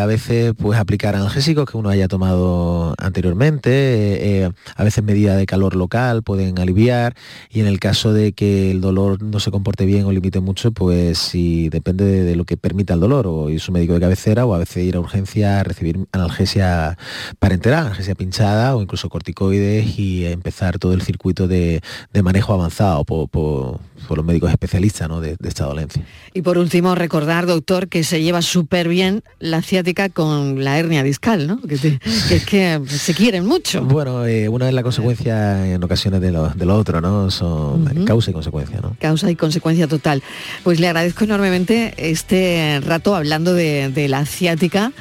a 0.00 0.06
veces 0.06 0.54
pues 0.56 0.80
aplicar 0.80 1.14
analgésicos 1.14 1.70
que 1.70 1.76
uno 1.76 1.90
haya 1.90 2.08
tomado 2.08 2.94
anteriormente. 2.98 4.50
a 4.74 4.84
veces 4.84 5.04
medidas 5.04 5.36
de 5.36 5.46
calor 5.46 5.76
local 5.76 6.22
pueden 6.22 6.58
aliviar 6.58 7.14
y 7.50 7.60
en 7.60 7.66
el 7.66 7.78
caso 7.78 8.12
de 8.12 8.32
que 8.32 8.70
el 8.70 8.80
dolor 8.80 9.22
no 9.22 9.38
se 9.38 9.50
comporte 9.50 9.84
bien 9.84 10.06
o 10.06 10.12
limite 10.12 10.40
mucho, 10.40 10.72
pues 10.72 11.18
si 11.18 11.68
depende 11.68 12.04
de, 12.04 12.36
lo 12.36 12.44
que 12.44 12.56
permita 12.56 12.94
el 12.94 13.00
dolor 13.00 13.26
o 13.26 13.50
ir 13.50 13.60
su 13.60 13.70
médico 13.70 13.94
de 13.94 14.00
cabecera 14.00 14.46
o 14.46 14.54
a 14.54 14.58
veces 14.58 14.84
ir 14.84 14.96
a 14.96 15.00
urgencia 15.00 15.60
a 15.60 15.62
recibir 15.62 16.06
analgesia 16.12 16.96
parenteral, 17.38 17.86
analgesia 17.86 18.14
pinchada 18.14 18.74
o 18.74 18.82
incluso 18.82 19.08
corticoides 19.08 19.98
y 19.98 20.26
empezar 20.26 20.69
realizar 20.70 20.78
todo 20.78 20.92
el 20.92 21.02
circuito 21.02 21.48
de, 21.48 21.80
manejo 22.22 22.52
avanzado 22.54 23.04
por, 23.04 23.80
los 24.10 24.24
médicos 24.24 24.50
especialistas 24.50 25.08
de, 25.20 25.36
esta 25.44 25.64
dolencia. 25.64 26.02
Y 26.34 26.42
por 26.42 26.58
último, 26.58 26.94
recordar, 26.94 27.46
doctor, 27.46 27.88
que 27.88 28.02
se 28.04 28.22
lleva 28.22 28.42
súper 28.42 28.88
bien 28.88 29.22
la 29.38 29.62
ciática 29.62 30.08
con 30.08 30.64
la 30.64 30.78
hernia 30.78 31.02
discal, 31.02 31.46
¿no? 31.46 31.60
que, 31.62 31.74
es 31.74 32.44
que 32.44 32.80
se 32.86 33.14
quieren 33.14 33.46
mucho. 33.46 33.84
Bueno, 33.84 34.26
eh, 34.26 34.48
una 34.48 34.68
es 34.68 34.74
la 34.74 34.82
consecuencia 34.82 35.72
en 35.72 35.82
ocasiones 35.82 36.20
de 36.20 36.32
lo, 36.32 36.48
de 36.48 36.66
lo 36.66 36.76
otro, 36.76 37.00
¿no? 37.00 37.30
Son 37.30 38.04
causa 38.04 38.30
y 38.30 38.34
consecuencia, 38.34 38.80
¿no? 38.80 38.96
Causa 39.00 39.30
y 39.30 39.36
consecuencia 39.36 39.86
total. 39.86 40.22
Pues 40.64 40.80
le 40.80 40.88
agradezco 40.88 41.24
enormemente 41.24 41.94
este 41.96 42.80
rato 42.84 43.14
hablando 43.14 43.54
de, 43.54 43.90
de 43.90 44.08
la 44.08 44.26
ciática 44.26 44.92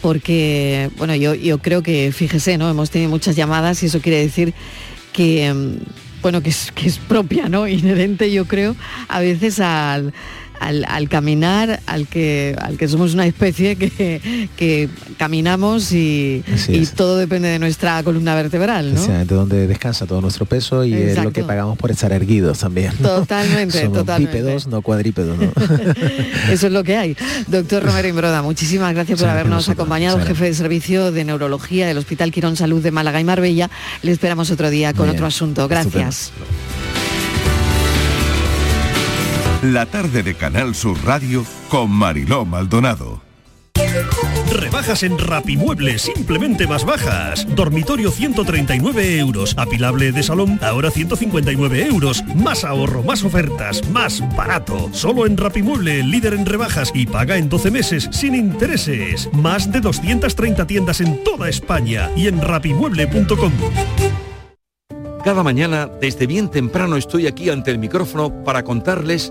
porque, 0.00 0.90
bueno, 0.96 1.14
yo, 1.14 1.34
yo 1.34 1.58
creo 1.58 1.82
que, 1.82 2.12
fíjese, 2.12 2.58
¿no? 2.58 2.68
Hemos 2.70 2.90
tenido 2.90 3.10
muchas 3.10 3.36
llamadas 3.36 3.82
y 3.82 3.86
eso 3.86 4.00
quiere 4.00 4.18
decir 4.18 4.54
que, 5.20 5.52
mm, 5.52 6.22
bueno, 6.22 6.42
que 6.42 6.48
es, 6.48 6.72
que 6.72 6.88
es 6.88 6.96
propia, 6.96 7.50
¿no? 7.50 7.68
Inherente, 7.68 8.32
yo 8.32 8.46
creo, 8.46 8.74
a 9.08 9.20
veces 9.20 9.60
al, 9.60 10.14
al, 10.60 11.08
caminar, 11.08 11.80
al 11.86 12.06
que, 12.06 12.54
al 12.60 12.76
que 12.76 12.86
somos 12.86 13.14
una 13.14 13.26
especie 13.26 13.76
que, 13.76 14.88
caminamos 15.16 15.92
y, 15.92 16.44
todo 16.96 17.16
depende 17.16 17.48
de 17.48 17.58
nuestra 17.58 18.02
columna 18.02 18.34
vertebral. 18.34 18.94
¿no? 18.94 19.00
de 19.06 19.24
donde 19.24 19.66
descansa 19.66 20.06
todo 20.06 20.20
nuestro 20.20 20.46
peso 20.46 20.84
y 20.84 20.94
es 20.94 21.22
lo 21.22 21.32
que 21.32 21.44
pagamos 21.44 21.78
por 21.78 21.90
estar 21.90 22.12
erguidos 22.12 22.58
también. 22.58 22.92
Totalmente, 22.96 23.82
Somos 23.82 23.98
totalmente. 23.98 24.38
bípedos, 24.38 24.66
no 24.66 24.82
cuadrípedos. 24.82 25.38
¿no? 25.38 25.50
Eso 26.50 26.66
es 26.66 26.72
lo 26.72 26.84
que 26.84 26.96
hay. 26.96 27.16
Doctor 27.46 27.82
Romero 27.82 28.08
Imbroda, 28.08 28.42
muchísimas 28.42 28.92
gracias 28.94 29.18
por 29.18 29.28
habernos 29.28 29.68
acompañado, 29.68 30.20
jefe 30.20 30.44
de 30.44 30.54
servicio 30.54 31.12
de 31.12 31.24
neurología 31.24 31.86
del 31.86 31.98
Hospital 31.98 32.30
Quirón 32.30 32.56
Salud 32.56 32.82
de 32.82 32.90
Málaga 32.90 33.20
y 33.20 33.24
Marbella. 33.24 33.70
Le 34.02 34.12
esperamos 34.12 34.50
otro 34.50 34.70
día 34.70 34.92
con 34.92 35.08
otro 35.08 35.26
asunto. 35.26 35.68
Gracias. 35.68 36.32
La 39.62 39.84
tarde 39.84 40.22
de 40.22 40.34
Canal 40.34 40.74
Sur 40.74 40.96
Radio 41.04 41.44
con 41.68 41.90
Mariló 41.90 42.46
Maldonado. 42.46 43.20
Rebajas 44.50 45.02
en 45.02 45.18
Rapimueble, 45.18 45.98
simplemente 45.98 46.66
más 46.66 46.86
bajas. 46.86 47.46
Dormitorio 47.54 48.10
139 48.10 49.18
euros. 49.18 49.54
Apilable 49.58 50.12
de 50.12 50.22
salón, 50.22 50.58
ahora 50.62 50.90
159 50.90 51.84
euros. 51.84 52.24
Más 52.36 52.64
ahorro, 52.64 53.02
más 53.02 53.22
ofertas, 53.22 53.86
más 53.90 54.22
barato. 54.34 54.88
Solo 54.92 55.26
en 55.26 55.36
Rapimueble, 55.36 56.04
líder 56.04 56.32
en 56.32 56.46
rebajas 56.46 56.90
y 56.94 57.04
paga 57.04 57.36
en 57.36 57.50
12 57.50 57.70
meses 57.70 58.08
sin 58.12 58.34
intereses. 58.34 59.28
Más 59.34 59.70
de 59.70 59.82
230 59.82 60.66
tiendas 60.66 61.02
en 61.02 61.22
toda 61.22 61.50
España 61.50 62.08
y 62.16 62.28
en 62.28 62.40
rapimueble.com. 62.40 63.52
Cada 65.22 65.42
mañana, 65.42 65.86
desde 66.00 66.26
bien 66.26 66.50
temprano, 66.50 66.96
estoy 66.96 67.26
aquí 67.26 67.50
ante 67.50 67.70
el 67.70 67.78
micrófono 67.78 68.42
para 68.42 68.64
contarles 68.64 69.30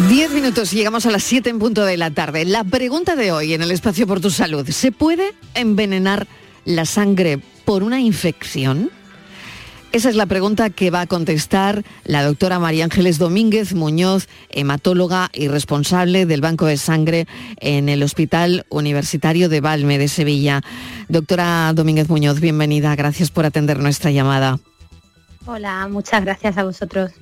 Diez 0.00 0.32
minutos 0.32 0.72
y 0.72 0.76
llegamos 0.76 1.06
a 1.06 1.10
las 1.12 1.22
siete 1.22 1.50
en 1.50 1.60
punto 1.60 1.84
de 1.84 1.96
la 1.96 2.10
tarde. 2.10 2.44
La 2.44 2.64
pregunta 2.64 3.14
de 3.14 3.30
hoy 3.30 3.54
en 3.54 3.62
el 3.62 3.70
espacio 3.70 4.08
por 4.08 4.20
tu 4.20 4.28
salud. 4.28 4.68
¿Se 4.68 4.90
puede 4.90 5.34
envenenar 5.54 6.26
la 6.64 6.84
sangre 6.84 7.38
por 7.64 7.84
una 7.84 8.00
infección? 8.00 8.90
Esa 9.92 10.10
es 10.10 10.16
la 10.16 10.26
pregunta 10.26 10.70
que 10.70 10.90
va 10.90 11.02
a 11.02 11.06
contestar 11.06 11.84
la 12.02 12.24
doctora 12.24 12.58
María 12.58 12.82
Ángeles 12.84 13.18
Domínguez 13.18 13.74
Muñoz, 13.74 14.26
hematóloga 14.50 15.30
y 15.32 15.46
responsable 15.46 16.26
del 16.26 16.40
Banco 16.40 16.66
de 16.66 16.76
Sangre 16.76 17.28
en 17.60 17.88
el 17.88 18.02
Hospital 18.02 18.66
Universitario 18.70 19.48
de 19.48 19.60
Valme 19.60 19.96
de 19.98 20.08
Sevilla. 20.08 20.62
Doctora 21.08 21.72
Domínguez 21.72 22.08
Muñoz, 22.08 22.40
bienvenida. 22.40 22.96
Gracias 22.96 23.30
por 23.30 23.46
atender 23.46 23.78
nuestra 23.78 24.10
llamada. 24.10 24.58
Hola, 25.46 25.88
muchas 25.88 26.24
gracias 26.24 26.56
a 26.56 26.64
vosotros. 26.64 27.12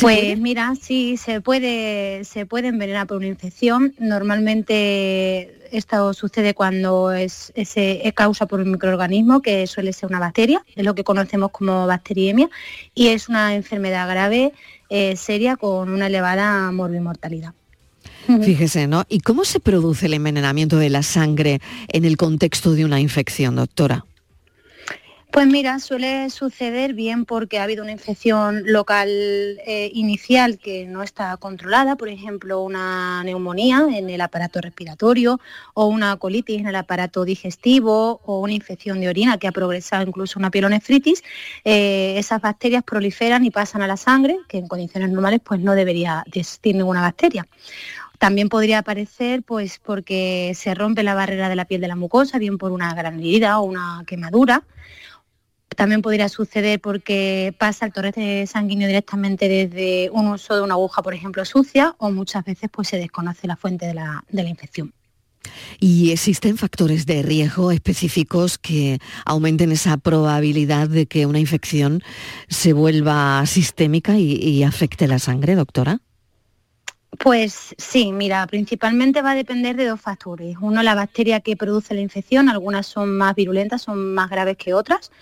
Pues 0.00 0.38
mira, 0.38 0.74
sí, 0.80 1.16
se 1.16 1.40
puede, 1.40 2.24
se 2.24 2.46
puede 2.46 2.68
envenenar 2.68 3.06
por 3.06 3.18
una 3.18 3.26
infección. 3.26 3.94
Normalmente 3.98 5.68
esto 5.72 6.14
sucede 6.14 6.54
cuando 6.54 7.12
es, 7.12 7.52
se 7.64 8.12
causa 8.14 8.46
por 8.46 8.60
un 8.60 8.70
microorganismo, 8.70 9.42
que 9.42 9.66
suele 9.66 9.92
ser 9.92 10.08
una 10.08 10.20
bacteria, 10.20 10.64
es 10.76 10.84
lo 10.84 10.94
que 10.94 11.04
conocemos 11.04 11.50
como 11.50 11.86
bacteriemia, 11.86 12.48
y 12.94 13.08
es 13.08 13.28
una 13.28 13.54
enfermedad 13.54 14.08
grave, 14.08 14.52
eh, 14.88 15.16
seria, 15.16 15.56
con 15.56 15.90
una 15.90 16.06
elevada 16.06 16.70
morbimortalidad. 16.70 17.52
Fíjese, 18.42 18.86
¿no? 18.86 19.04
¿Y 19.08 19.20
cómo 19.20 19.44
se 19.44 19.60
produce 19.60 20.06
el 20.06 20.14
envenenamiento 20.14 20.78
de 20.78 20.88
la 20.88 21.02
sangre 21.02 21.60
en 21.88 22.04
el 22.04 22.16
contexto 22.16 22.72
de 22.72 22.84
una 22.84 23.00
infección, 23.00 23.56
doctora? 23.56 24.06
Pues 25.34 25.48
mira, 25.48 25.80
suele 25.80 26.30
suceder 26.30 26.94
bien 26.94 27.24
porque 27.24 27.58
ha 27.58 27.64
habido 27.64 27.82
una 27.82 27.90
infección 27.90 28.62
local 28.66 29.08
eh, 29.08 29.90
inicial 29.92 30.58
que 30.60 30.86
no 30.86 31.02
está 31.02 31.36
controlada, 31.38 31.96
por 31.96 32.08
ejemplo, 32.08 32.62
una 32.62 33.24
neumonía 33.24 33.84
en 33.90 34.10
el 34.10 34.20
aparato 34.20 34.60
respiratorio 34.60 35.40
o 35.74 35.86
una 35.86 36.16
colitis 36.18 36.60
en 36.60 36.68
el 36.68 36.76
aparato 36.76 37.24
digestivo 37.24 38.20
o 38.24 38.38
una 38.38 38.52
infección 38.52 39.00
de 39.00 39.08
orina 39.08 39.36
que 39.36 39.48
ha 39.48 39.52
progresado 39.52 40.06
incluso 40.06 40.38
una 40.38 40.52
pielonefritis. 40.52 41.24
Eh, 41.64 42.14
esas 42.16 42.40
bacterias 42.40 42.84
proliferan 42.84 43.44
y 43.44 43.50
pasan 43.50 43.82
a 43.82 43.88
la 43.88 43.96
sangre, 43.96 44.38
que 44.46 44.58
en 44.58 44.68
condiciones 44.68 45.10
normales 45.10 45.40
pues 45.42 45.58
no 45.58 45.74
debería 45.74 46.22
existir 46.26 46.76
ninguna 46.76 47.00
bacteria. 47.00 47.44
También 48.20 48.48
podría 48.48 48.78
aparecer 48.78 49.42
pues 49.42 49.80
porque 49.84 50.52
se 50.54 50.74
rompe 50.74 51.02
la 51.02 51.16
barrera 51.16 51.48
de 51.48 51.56
la 51.56 51.64
piel 51.64 51.80
de 51.80 51.88
la 51.88 51.96
mucosa, 51.96 52.38
bien 52.38 52.56
por 52.56 52.70
una 52.70 52.94
gran 52.94 53.18
herida 53.18 53.58
o 53.58 53.64
una 53.64 54.04
quemadura 54.06 54.62
también 55.74 56.02
podría 56.02 56.28
suceder 56.28 56.80
porque 56.80 57.54
pasa 57.58 57.86
el 57.86 57.92
torrente 57.92 58.46
sanguíneo 58.46 58.86
directamente 58.86 59.48
desde 59.48 60.10
un 60.10 60.28
uso 60.28 60.56
de 60.56 60.62
una 60.62 60.74
aguja, 60.74 61.02
por 61.02 61.14
ejemplo, 61.14 61.44
sucia, 61.44 61.94
o 61.98 62.10
muchas 62.10 62.44
veces 62.44 62.70
pues, 62.72 62.88
se 62.88 62.98
desconoce 62.98 63.46
la 63.46 63.56
fuente 63.56 63.86
de 63.86 63.94
la, 63.94 64.24
infección. 64.30 64.92
¿Y 65.78 66.10
existen 66.10 66.56
factores 66.56 67.04
de 67.04 67.22
riesgo 67.22 67.70
específicos 67.70 68.56
que 68.56 68.98
aumenten 69.26 69.72
esa 69.72 69.96
probabilidad 69.98 70.88
de 70.88 71.06
que 71.06 71.26
una 71.26 71.38
infección 71.38 72.02
se 72.48 72.72
vuelva 72.72 73.44
sistémica 73.46 74.16
y, 74.16 74.32
y, 74.34 74.62
afecte 74.62 75.06
la 75.06 75.18
sangre, 75.18 75.54
doctora? 75.54 76.00
Pues 77.18 77.74
sí, 77.78 78.12
mira, 78.12 78.46
principalmente 78.46 79.22
va 79.22 79.32
a 79.32 79.36
depender 79.36 79.76
de 79.76 79.86
dos 79.86 80.00
factores. 80.00 80.56
Uno, 80.60 80.82
la 80.82 80.94
bacteria 80.94 81.40
que 81.40 81.56
produce 81.56 81.94
la 81.94 82.00
infección, 82.00 82.48
algunas 82.48 82.86
son 82.86 83.16
más 83.16 83.34
virulentas, 83.34 83.82
son 83.82 84.14
más 84.14 84.30
graves 84.30 84.56
que 84.56 84.74
otras, 84.74 85.12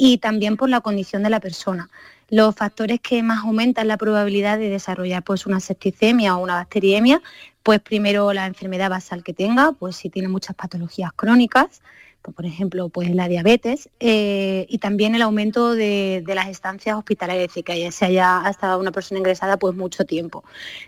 y 0.00 0.16
también 0.16 0.56
por 0.56 0.70
la 0.70 0.80
condición 0.80 1.22
de 1.22 1.28
la 1.28 1.40
persona. 1.40 1.90
Los 2.30 2.54
factores 2.54 3.00
que 3.00 3.22
más 3.22 3.44
aumentan 3.44 3.86
la 3.86 3.98
probabilidad 3.98 4.58
de 4.58 4.70
desarrollar 4.70 5.22
pues, 5.22 5.44
una 5.44 5.60
septicemia 5.60 6.36
o 6.36 6.42
una 6.42 6.54
bacteriemia, 6.54 7.20
pues 7.62 7.80
primero 7.80 8.32
la 8.32 8.46
enfermedad 8.46 8.88
basal 8.88 9.22
que 9.22 9.34
tenga, 9.34 9.72
pues 9.72 9.96
si 9.96 10.08
tiene 10.08 10.28
muchas 10.28 10.56
patologías 10.56 11.12
crónicas, 11.14 11.82
pues, 12.22 12.34
por 12.34 12.46
ejemplo 12.46 12.88
pues 12.88 13.14
la 13.14 13.28
diabetes, 13.28 13.90
eh, 14.00 14.64
y 14.70 14.78
también 14.78 15.14
el 15.14 15.20
aumento 15.20 15.74
de, 15.74 16.24
las 16.26 16.48
estancias 16.48 16.96
hospitalarias, 16.96 17.52
que 17.62 17.92
se 17.92 18.04
haya 18.06 18.42
estado 18.48 18.80
una 18.80 18.92
persona 18.92 19.18
ingresada 19.18 19.58
pues 19.58 19.74
mucho 19.74 20.06
tiempo. 20.06 20.44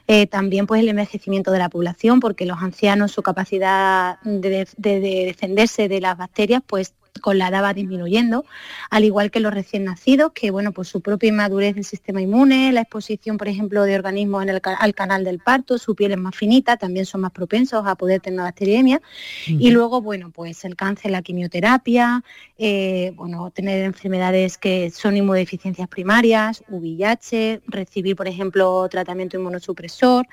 Eh, 0.07 0.27
también 0.27 0.67
pues 0.67 0.81
el 0.81 0.89
envejecimiento 0.89 1.51
de 1.51 1.59
la 1.59 1.69
población, 1.69 2.19
porque 2.21 2.47
los 2.47 2.63
ancianos 2.63 3.13
su 3.13 3.23
capacidad 3.23 4.19
de, 4.23 4.67
de 4.79 5.01
defenderse 5.01 5.89
de 5.89 6.01
las 6.01 6.17
bacterias 6.17 6.63
pues 6.67 6.95
con 7.21 7.39
la 7.39 7.49
edad 7.49 7.63
va 7.63 7.75
disminuyendo, 7.75 8.45
al 8.91 9.05
igual 9.05 9.31
que 9.31 9.41
los 9.41 9.53
recién 9.53 9.85
nacidos, 9.85 10.33
que 10.33 10.51
bueno, 10.51 10.73
por 10.73 10.87
su 10.87 11.01
propia 11.01 11.29
inmadurez 11.29 11.75
del 11.75 11.85
sistema 11.85 12.23
inmune, 12.23 12.73
la 12.73 12.81
exposición, 12.83 13.37
por 13.37 13.49
ejemplo, 13.49 13.83
de 13.85 13.95
organismos 13.95 14.43
en 14.43 14.49
el, 14.49 14.61
al 14.65 14.95
canal 14.95 15.25
del 15.25 15.39
parto, 15.39 15.79
su 15.79 15.95
piel 15.95 16.13
es 16.13 16.19
más 16.19 16.35
finita, 16.35 16.77
también 16.77 17.05
son 17.05 17.21
más 17.21 17.33
propensos 17.33 17.85
a 17.87 17.95
poder 17.97 18.21
tener 18.21 18.41
bacteriemia. 18.41 19.01
Y 19.47 19.71
luego, 19.71 20.01
bueno, 20.01 20.31
pues 20.31 20.65
el 20.65 20.75
cáncer, 20.75 21.11
la 21.11 21.23
quimioterapia, 21.23 22.25
eh, 22.59 23.13
bueno, 23.15 23.51
tener 23.51 23.85
enfermedades 23.85 24.57
que 24.57 24.91
son 24.91 25.17
inmunodeficiencias 25.17 25.89
primarias, 25.89 26.65
VIH, 26.69 27.63
recibir, 27.67 28.17
por 28.17 28.29
ejemplo, 28.29 28.89
tratamiento 28.89 29.37
inmunosupresor. 29.37 30.27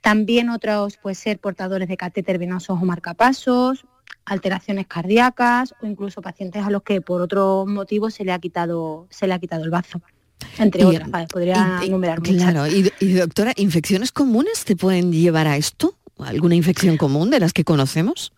También 0.00 0.50
otros, 0.50 0.96
puede 0.96 1.14
ser 1.14 1.38
portadores 1.38 1.88
de 1.88 1.96
catéter 1.96 2.38
venosos 2.38 2.80
o 2.80 2.84
marcapasos, 2.84 3.84
alteraciones 4.24 4.86
cardíacas 4.86 5.74
o 5.82 5.86
incluso 5.86 6.22
pacientes 6.22 6.64
a 6.64 6.70
los 6.70 6.82
que 6.82 7.00
por 7.00 7.20
otro 7.20 7.64
motivo 7.66 8.10
se 8.10 8.24
le 8.24 8.32
ha 8.32 8.38
quitado, 8.38 9.06
se 9.10 9.26
le 9.26 9.34
ha 9.34 9.38
quitado 9.38 9.64
el 9.64 9.70
bazo. 9.70 10.00
Entre 10.58 10.84
otras, 10.84 11.08
podría 11.30 11.80
enumerar 11.82 12.20
muchas. 12.20 12.36
Claro, 12.36 12.66
y, 12.66 12.92
y 13.00 13.12
doctora, 13.14 13.52
¿infecciones 13.56 14.12
comunes 14.12 14.64
te 14.64 14.76
pueden 14.76 15.12
llevar 15.12 15.46
a 15.46 15.56
esto? 15.56 15.96
¿Alguna 16.18 16.54
infección 16.54 16.96
común 16.96 17.30
de 17.30 17.40
las 17.40 17.52
que 17.52 17.64
conocemos? 17.64 18.32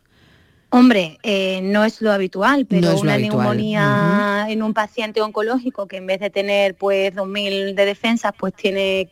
Hombre, 0.71 1.19
eh, 1.23 1.61
no 1.63 1.85
es 1.85 2.03
lo 2.03 2.13
habitual, 2.13 2.67
pero 2.67 2.99
una 2.99 3.17
neumonía 3.17 4.47
en 4.49 4.63
un 4.63 4.75
paciente 4.75 5.23
oncológico 5.23 5.87
que 5.87 5.99
en 5.99 6.07
vez 6.07 6.21
de 6.21 6.31
tener 6.31 6.75
pues 6.75 7.15
2.000 7.15 7.75
de 7.75 7.85
defensas, 7.85 8.33
pues 8.37 8.53
tiene 8.55 9.09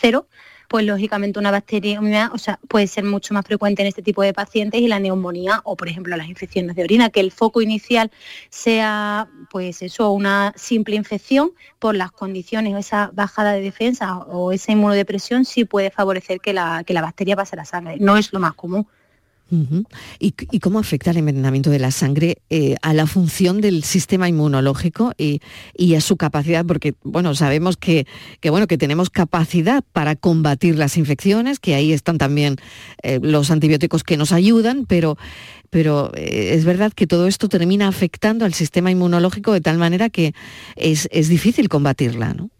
cero, 0.00 0.26
pues 0.68 0.84
lógicamente 0.84 1.38
una 1.38 1.50
bacteria 1.50 2.00
o 2.32 2.38
sea, 2.38 2.58
puede 2.68 2.86
ser 2.86 3.04
mucho 3.04 3.34
más 3.34 3.44
frecuente 3.44 3.82
en 3.82 3.88
este 3.88 4.02
tipo 4.02 4.22
de 4.22 4.32
pacientes 4.32 4.80
y 4.80 4.88
la 4.88 4.98
neumonía 4.98 5.60
o 5.64 5.76
por 5.76 5.88
ejemplo 5.88 6.16
las 6.16 6.28
infecciones 6.28 6.76
de 6.76 6.84
orina, 6.84 7.10
que 7.10 7.20
el 7.20 7.32
foco 7.32 7.60
inicial 7.62 8.10
sea 8.50 9.28
pues 9.50 9.82
eso, 9.82 10.10
una 10.10 10.52
simple 10.56 10.96
infección 10.96 11.52
por 11.78 11.94
las 11.94 12.12
condiciones, 12.12 12.74
esa 12.76 13.10
bajada 13.12 13.52
de 13.52 13.60
defensa 13.60 14.18
o 14.18 14.52
esa 14.52 14.72
inmunodepresión 14.72 15.44
sí 15.44 15.64
puede 15.64 15.90
favorecer 15.90 16.40
que 16.40 16.52
la, 16.52 16.84
que 16.84 16.94
la 16.94 17.02
bacteria 17.02 17.36
pase 17.36 17.56
a 17.56 17.58
la 17.58 17.64
sangre. 17.64 17.96
No 17.98 18.16
es 18.16 18.32
lo 18.32 18.40
más 18.40 18.54
común. 18.54 18.86
¿Y, 20.18 20.32
cómo 20.60 20.80
afecta 20.80 21.12
el 21.12 21.18
envenenamiento 21.18 21.70
de 21.70 21.78
la 21.78 21.92
sangre 21.92 22.38
eh, 22.50 22.74
a 22.82 22.92
la 22.94 23.06
función 23.06 23.60
del 23.60 23.84
sistema 23.84 24.28
inmunológico 24.28 25.12
y, 25.16 25.40
a 25.94 26.00
su 26.00 26.16
capacidad? 26.16 26.64
Porque 26.64 26.94
bueno, 27.04 27.34
sabemos 27.34 27.76
que, 27.76 28.06
bueno, 28.42 28.66
que 28.66 28.78
tenemos 28.78 29.08
capacidad 29.08 29.84
para 29.92 30.16
combatir 30.16 30.76
las 30.76 30.96
infecciones, 30.96 31.60
que 31.60 31.74
ahí 31.74 31.92
están 31.92 32.18
también 32.18 32.56
eh, 33.02 33.20
los 33.22 33.50
antibióticos 33.50 34.02
que 34.02 34.16
nos 34.16 34.32
ayudan, 34.32 34.84
pero, 34.86 35.16
pero 35.70 36.12
eh, 36.16 36.54
es 36.54 36.64
verdad 36.64 36.92
que 36.92 37.06
todo 37.06 37.28
esto 37.28 37.48
termina 37.48 37.86
afectando 37.86 38.44
al 38.44 38.54
sistema 38.54 38.90
inmunológico 38.90 39.52
de 39.52 39.60
tal 39.60 39.78
manera 39.78 40.10
que 40.10 40.34
es, 40.74 41.08
es 41.12 41.28
difícil 41.28 41.68
combatirla, 41.68 42.34
¿no? 42.34 42.50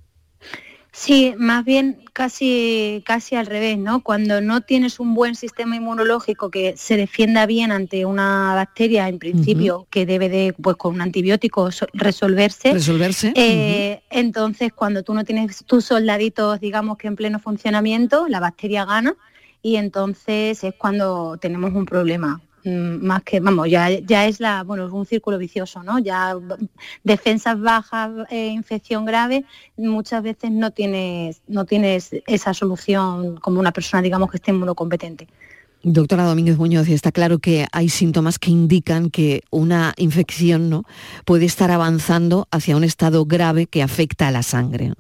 Sí, 0.98 1.34
más 1.36 1.62
bien 1.62 1.98
casi, 2.14 3.02
casi 3.04 3.34
al 3.36 3.44
revés, 3.44 3.76
¿no? 3.76 4.02
Cuando 4.02 4.40
no 4.40 4.62
tienes 4.62 4.98
un 4.98 5.12
buen 5.12 5.34
sistema 5.34 5.76
inmunológico 5.76 6.50
que 6.50 6.74
se 6.78 6.96
defienda 6.96 7.44
bien 7.44 7.70
ante 7.70 8.06
una 8.06 8.54
bacteria, 8.54 9.06
en 9.06 9.18
principio, 9.18 9.86
que 9.90 10.06
debe 10.06 10.30
de, 10.30 10.54
pues 10.54 10.76
con 10.76 10.94
un 10.94 11.02
antibiótico 11.02 11.68
resolverse. 11.92 12.72
Resolverse. 12.72 13.34
Eh, 13.36 14.00
entonces, 14.08 14.72
cuando 14.72 15.02
tú 15.02 15.12
no 15.12 15.24
tienes 15.24 15.66
tus 15.66 15.84
soldaditos, 15.84 16.60
digamos 16.60 16.96
que 16.96 17.08
en 17.08 17.16
pleno 17.16 17.40
funcionamiento, 17.40 18.26
la 18.26 18.40
bacteria 18.40 18.86
gana 18.86 19.16
y 19.60 19.76
entonces 19.76 20.64
es 20.64 20.74
cuando 20.78 21.36
tenemos 21.36 21.74
un 21.74 21.84
problema. 21.84 22.40
Mm, 22.66 23.06
más 23.06 23.22
que, 23.22 23.38
vamos, 23.38 23.70
ya, 23.70 23.88
ya 23.90 24.26
es 24.26 24.40
la, 24.40 24.64
bueno, 24.64 24.86
es 24.88 24.92
un 24.92 25.06
círculo 25.06 25.38
vicioso, 25.38 25.84
¿no? 25.84 26.00
Ya 26.00 26.36
defensas 27.04 27.60
bajas, 27.60 28.10
eh, 28.28 28.48
infección 28.48 29.04
grave, 29.04 29.44
muchas 29.76 30.20
veces 30.24 30.50
no 30.50 30.72
tienes, 30.72 31.42
no 31.46 31.64
tienes 31.64 32.10
esa 32.26 32.54
solución 32.54 33.36
como 33.36 33.60
una 33.60 33.70
persona, 33.70 34.02
digamos, 34.02 34.32
que 34.32 34.38
esté 34.38 34.50
inmunocompetente. 34.50 35.28
Doctora 35.84 36.24
Domínguez 36.24 36.58
Muñoz, 36.58 36.88
está 36.88 37.12
claro 37.12 37.38
que 37.38 37.68
hay 37.70 37.88
síntomas 37.88 38.40
que 38.40 38.50
indican 38.50 39.10
que 39.10 39.42
una 39.52 39.94
infección 39.96 40.68
¿no? 40.68 40.82
puede 41.24 41.44
estar 41.44 41.70
avanzando 41.70 42.48
hacia 42.50 42.76
un 42.76 42.82
estado 42.82 43.26
grave 43.26 43.68
que 43.68 43.84
afecta 43.84 44.26
a 44.26 44.32
la 44.32 44.42
sangre. 44.42 44.94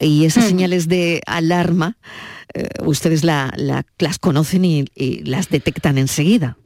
Y 0.00 0.24
esas 0.24 0.46
mm. 0.46 0.48
señales 0.48 0.88
de 0.88 1.20
alarma, 1.26 1.98
eh, 2.54 2.68
ustedes 2.86 3.22
las 3.22 4.18
conocen 4.18 4.64
y 4.64 5.24
las 5.24 5.50
detectan 5.50 5.98
enseguida. 5.98 6.56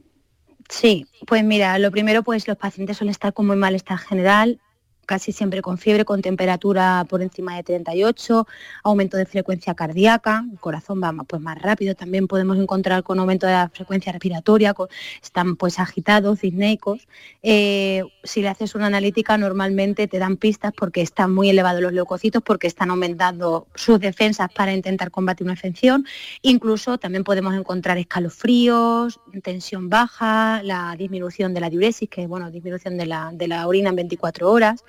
Sí, 0.69 1.05
pues 1.25 1.43
mira, 1.43 1.79
lo 1.79 1.91
primero, 1.91 2.23
pues 2.23 2.47
los 2.47 2.57
pacientes 2.57 2.97
suelen 2.97 3.11
estar 3.11 3.33
con 3.33 3.47
muy 3.47 3.55
malestar 3.55 3.97
general, 3.97 4.59
casi 5.07 5.31
siempre 5.31 5.63
con 5.63 5.79
fiebre, 5.79 6.05
con 6.05 6.21
temperatura 6.21 7.05
por 7.09 7.23
encima 7.23 7.55
de 7.55 7.63
38, 7.63 8.45
aumento 8.83 9.17
de 9.17 9.25
frecuencia 9.25 9.73
cardíaca, 9.73 10.45
el 10.51 10.59
corazón 10.59 11.01
va 11.01 11.11
pues, 11.25 11.41
más 11.41 11.59
rápido, 11.59 11.95
también 11.95 12.27
podemos 12.27 12.59
encontrar 12.59 13.01
con 13.01 13.17
aumento 13.19 13.47
de 13.47 13.53
la 13.53 13.69
frecuencia 13.69 14.11
respiratoria, 14.11 14.75
están 15.23 15.55
pues 15.55 15.79
agitados, 15.79 16.41
disneicos. 16.41 17.07
Eh, 17.41 18.03
si 18.23 18.41
le 18.41 18.49
haces 18.49 18.75
una 18.75 18.87
analítica 18.87 19.37
normalmente 19.37 20.07
te 20.07 20.19
dan 20.19 20.37
pistas 20.37 20.73
porque 20.75 21.01
están 21.01 21.33
muy 21.33 21.49
elevados 21.49 21.81
los 21.81 21.93
leucocitos, 21.93 22.43
porque 22.43 22.67
están 22.67 22.91
aumentando 22.91 23.67
sus 23.75 23.99
defensas 23.99 24.49
para 24.53 24.73
intentar 24.73 25.09
combatir 25.09 25.45
una 25.45 25.53
infección. 25.53 26.05
Incluso 26.41 26.97
también 26.97 27.23
podemos 27.23 27.55
encontrar 27.55 27.97
escalofríos, 27.97 29.19
tensión 29.41 29.89
baja, 29.89 30.61
la 30.63 30.95
disminución 30.97 31.53
de 31.53 31.61
la 31.61 31.69
diuresis, 31.69 32.09
que 32.09 32.27
bueno, 32.27 32.51
disminución 32.51 32.97
de 32.97 33.05
la, 33.05 33.31
de 33.33 33.47
la 33.47 33.67
orina 33.67 33.89
en 33.89 33.95
24 33.95 34.51
horas. 34.51 34.83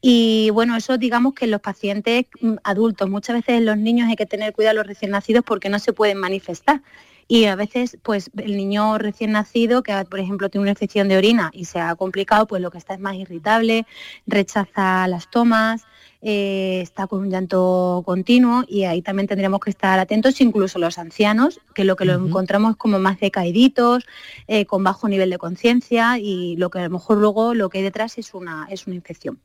Y 0.00 0.50
bueno, 0.50 0.76
eso 0.76 0.98
digamos 0.98 1.34
que 1.34 1.46
en 1.46 1.50
los 1.50 1.60
pacientes 1.60 2.26
mm, 2.40 2.54
adultos, 2.64 3.08
muchas 3.08 3.36
veces 3.36 3.56
en 3.56 3.66
los 3.66 3.76
niños 3.76 4.08
hay 4.08 4.16
que 4.16 4.26
tener 4.26 4.52
cuidado 4.52 4.72
a 4.72 4.82
los 4.82 4.86
recién 4.86 5.10
nacidos 5.10 5.44
porque 5.44 5.68
no 5.68 5.78
se 5.78 5.92
pueden 5.92 6.18
manifestar. 6.18 6.82
Y 7.28 7.46
a 7.46 7.56
veces, 7.56 7.98
pues 8.02 8.30
el 8.36 8.56
niño 8.56 8.98
recién 8.98 9.32
nacido, 9.32 9.82
que 9.82 9.92
por 10.08 10.20
ejemplo 10.20 10.48
tiene 10.48 10.62
una 10.62 10.70
infección 10.70 11.08
de 11.08 11.16
orina 11.16 11.50
y 11.52 11.64
se 11.64 11.80
ha 11.80 11.94
complicado, 11.96 12.46
pues 12.46 12.62
lo 12.62 12.70
que 12.70 12.78
está 12.78 12.94
es 12.94 13.00
más 13.00 13.16
irritable, 13.16 13.84
rechaza 14.26 15.08
las 15.08 15.28
tomas, 15.28 15.82
eh, 16.22 16.80
está 16.82 17.08
con 17.08 17.20
un 17.20 17.30
llanto 17.30 18.02
continuo 18.06 18.64
y 18.68 18.84
ahí 18.84 19.02
también 19.02 19.26
tendríamos 19.26 19.60
que 19.60 19.70
estar 19.70 19.98
atentos, 19.98 20.40
incluso 20.40 20.78
los 20.78 20.98
ancianos, 20.98 21.60
que 21.74 21.84
lo 21.84 21.96
que 21.96 22.04
lo 22.04 22.14
encontramos 22.14 22.76
como 22.76 23.00
más 23.00 23.18
decaíditos, 23.18 24.04
eh, 24.46 24.64
con 24.64 24.84
bajo 24.84 25.08
nivel 25.08 25.30
de 25.30 25.38
conciencia 25.38 26.18
y 26.18 26.56
lo 26.56 26.70
que 26.70 26.78
a 26.78 26.84
lo 26.84 26.90
mejor 26.90 27.18
luego 27.18 27.54
lo 27.54 27.68
que 27.70 27.78
hay 27.78 27.84
detrás 27.84 28.18
es 28.18 28.34
una, 28.34 28.68
es 28.70 28.86
una 28.86 28.94
infección. 28.94 29.40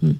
Mm. 0.00 0.12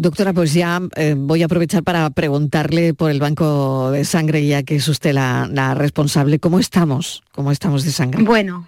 Doctora, 0.00 0.32
pues 0.32 0.54
ya 0.54 0.80
eh, 0.96 1.14
voy 1.14 1.42
a 1.42 1.44
aprovechar 1.44 1.82
para 1.82 2.08
preguntarle 2.08 2.94
por 2.94 3.10
el 3.10 3.20
banco 3.20 3.90
de 3.90 4.06
sangre, 4.06 4.46
ya 4.46 4.62
que 4.62 4.76
es 4.76 4.88
usted 4.88 5.12
la, 5.12 5.74
responsable. 5.74 6.38
¿Cómo 6.38 6.58
estamos? 6.58 7.22
¿Cómo 7.32 7.52
estamos 7.52 7.84
de 7.84 7.90
sangre? 7.90 8.22
Bueno, 8.22 8.66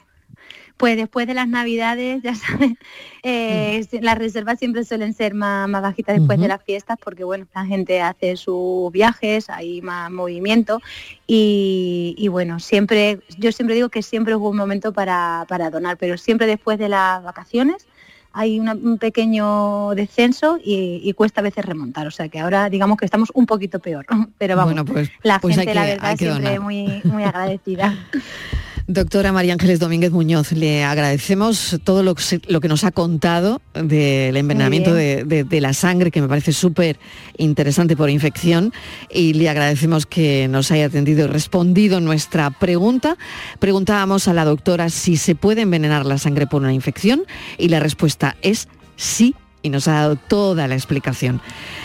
pues 0.76 0.95
después 0.99 1.26
de 1.26 1.33
las 1.33 1.49
navidades, 1.49 2.22
ya 2.22 2.35
sabes, 2.35 2.72
eh, 3.22 3.83
mm. 3.91 3.97
las 4.03 4.18
reservas 4.18 4.59
siempre 4.59 4.85
suelen 4.85 5.14
ser 5.14 5.33
más, 5.33 5.70
bajitas 5.70 6.18
después 6.18 6.39
de 6.39 6.49
las 6.49 6.62
fiestas 6.62 6.99
porque 7.03 7.24
bueno, 7.24 7.47
la 7.55 7.64
gente 7.64 8.03
hace 8.03 8.37
sus 8.37 8.93
viajes, 8.93 9.49
hay 9.49 9.80
más 9.80 10.11
movimiento 10.11 10.83
y, 11.26 12.28
bueno, 12.30 12.61
siempre, 12.61 13.20
yo 13.39 13.53
siempre 13.53 13.74
digo 13.74 13.89
que 13.89 14.03
siempre 14.03 14.37
hubo 14.37 14.51
un 14.51 14.59
momento 14.59 14.93
para, 14.93 15.47
para 15.49 15.70
donar, 15.70 15.97
pero 15.97 16.18
siempre 16.18 16.47
después 16.47 16.78
de 16.78 16.91
las 16.91 17.22
vacaciones 17.24 17.87
hay 18.33 18.59
un 18.61 18.99
pequeño 18.99 19.95
descenso 19.95 20.59
y, 20.62 21.12
cuesta 21.14 21.41
a 21.41 21.45
veces 21.45 21.64
remontar. 21.64 22.07
O 22.07 22.11
sea 22.11 22.28
que 22.28 22.41
ahora 22.41 22.68
digamos 22.70 22.97
que 22.97 23.05
estamos 23.05 23.30
un 23.35 23.47
poquito 23.47 23.78
peor. 23.80 24.07
Pero 24.39 24.57
vamos, 24.57 24.85
pues, 24.87 25.11
la 25.22 25.39
pues 25.39 25.57
gente, 25.57 25.74
la 25.74 25.85
verdad, 25.85 26.16
siempre 26.16 26.59
muy, 26.59 27.01
muy 27.05 27.24
agradecida. 27.24 27.95
Doctora 28.89 29.33
María 29.33 29.53
Ángeles 29.53 29.78
Domínguez 29.78 30.11
Muñoz, 30.11 30.51
le 30.53 30.83
agradecemos 30.83 31.78
todo 31.85 32.03
lo, 32.03 32.14
que 32.14 32.68
nos 32.68 32.83
ha 32.83 32.91
contado 32.91 33.62
del 33.74 34.37
envenenamiento 34.37 34.93
de, 34.93 35.61
la 35.61 35.72
sangre, 35.72 36.11
que 36.11 36.20
me 36.20 36.28
parece 36.28 36.53
súper 36.53 36.99
interesante 37.37 37.97
por 37.97 38.11
infección, 38.11 38.72
y 39.09 39.35
le 39.35 39.49
agradecemos 39.49 40.05
que 40.05 40.49
nos 40.49 40.72
haya 40.72 40.87
atendido 40.87 41.24
y 41.24 41.28
respondido 41.28 42.01
nuestra 42.01 42.51
pregunta. 42.51 43.16
Preguntábamos 43.61 44.26
a 44.26 44.33
la 44.33 44.45
doctora 44.45 44.91
si 44.91 45.16
se 45.16 45.37
puede 45.37 45.62
envenenar 45.62 46.05
la 46.05 46.18
sangre 46.18 46.49
por 46.49 46.61
una 46.61 46.72
infección, 46.72 47.22
y 47.59 47.68
la 47.68 47.78
respuesta 47.78 48.37
es 48.43 48.66
sí 48.97 49.37
y 49.63 49.71
nos 49.71 49.89
ha 49.89 49.93
dado 49.93 50.17
toda 50.17 50.69
la 50.69 50.75
explicación. 50.75 51.41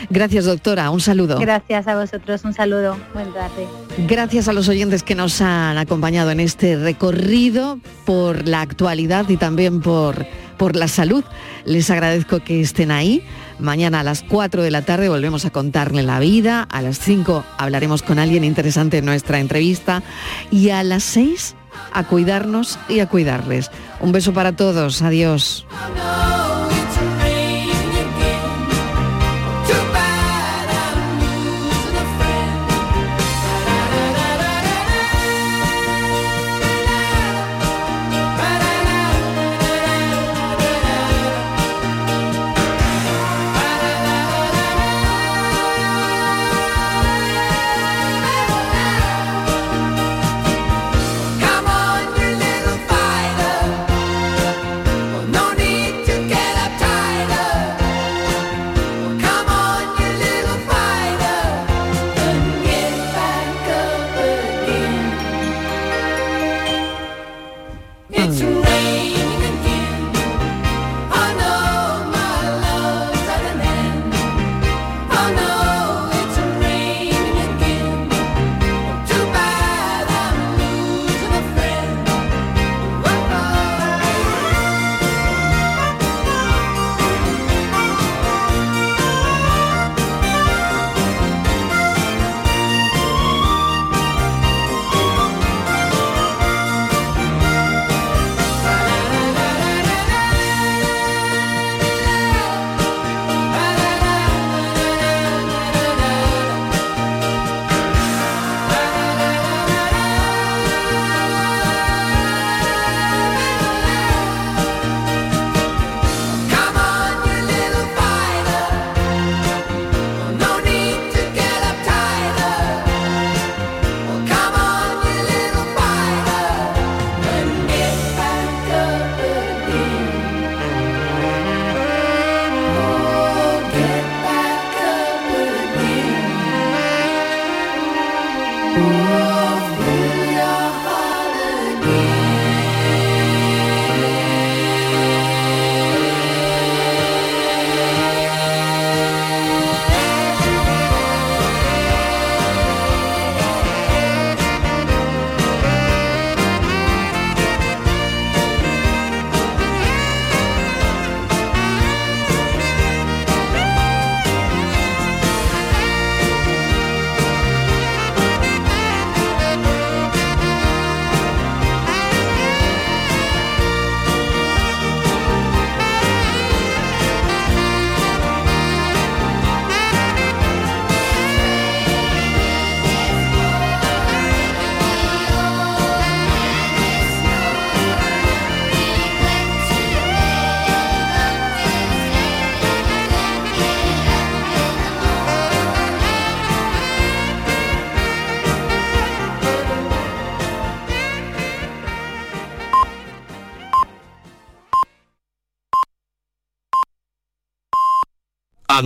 Gracias, 0.10 0.46
doctora. 0.46 0.90
Un 0.90 1.00
saludo. 1.00 1.40
Gracias 1.40 1.88
a 1.88 1.96
vosotros. 1.96 2.44
Un 2.44 2.54
saludo. 2.54 2.98
Buen 3.14 3.34
tarde. 3.34 3.68
Gracias 4.08 4.48
a 4.48 4.54
los 4.54 4.68
oyentes 4.68 5.04
que 5.04 5.16
nos 5.16 5.42
han 5.42 5.78
acompañado 5.78 6.32
en 6.32 6.40
este 6.40 6.76
recorrido 6.76 7.80
por 8.06 8.48
la 8.48 8.62
actualidad 8.62 9.30
y 9.30 9.38
también 9.38 9.82
por, 9.82 10.26
por 10.58 10.76
la 10.76 10.88
salud. 10.88 11.24
Les 11.66 11.90
agradezco 11.90 12.40
que 12.40 12.62
estén 12.62 12.92
ahí. 12.92 13.24
Mañana 13.60 14.02
a 14.02 14.04
las 14.04 14.24
4 14.24 14.62
de 14.62 14.72
la 14.72 14.84
tarde 14.84 15.10
volvemos 15.10 15.46
a 15.46 15.50
contarle 15.50 16.04
la 16.04 16.20
vida. 16.20 16.64
A 16.64 16.82
las 16.82 17.00
5 17.00 17.44
hablaremos 17.58 18.04
con 18.04 18.20
alguien 18.20 18.44
interesante 18.44 19.00
en 19.00 19.06
nuestra 19.06 19.40
entrevista. 19.40 20.04
Y 20.52 20.70
a 20.70 20.84
las 20.84 21.04
6 21.04 21.56
a 21.94 22.04
cuidarnos 22.04 22.80
y 22.90 23.00
a 23.00 23.08
cuidarles. 23.08 23.72
Un 24.00 24.12
beso 24.12 24.34
para 24.34 24.56
todos. 24.56 25.02
Adiós. 25.02 25.66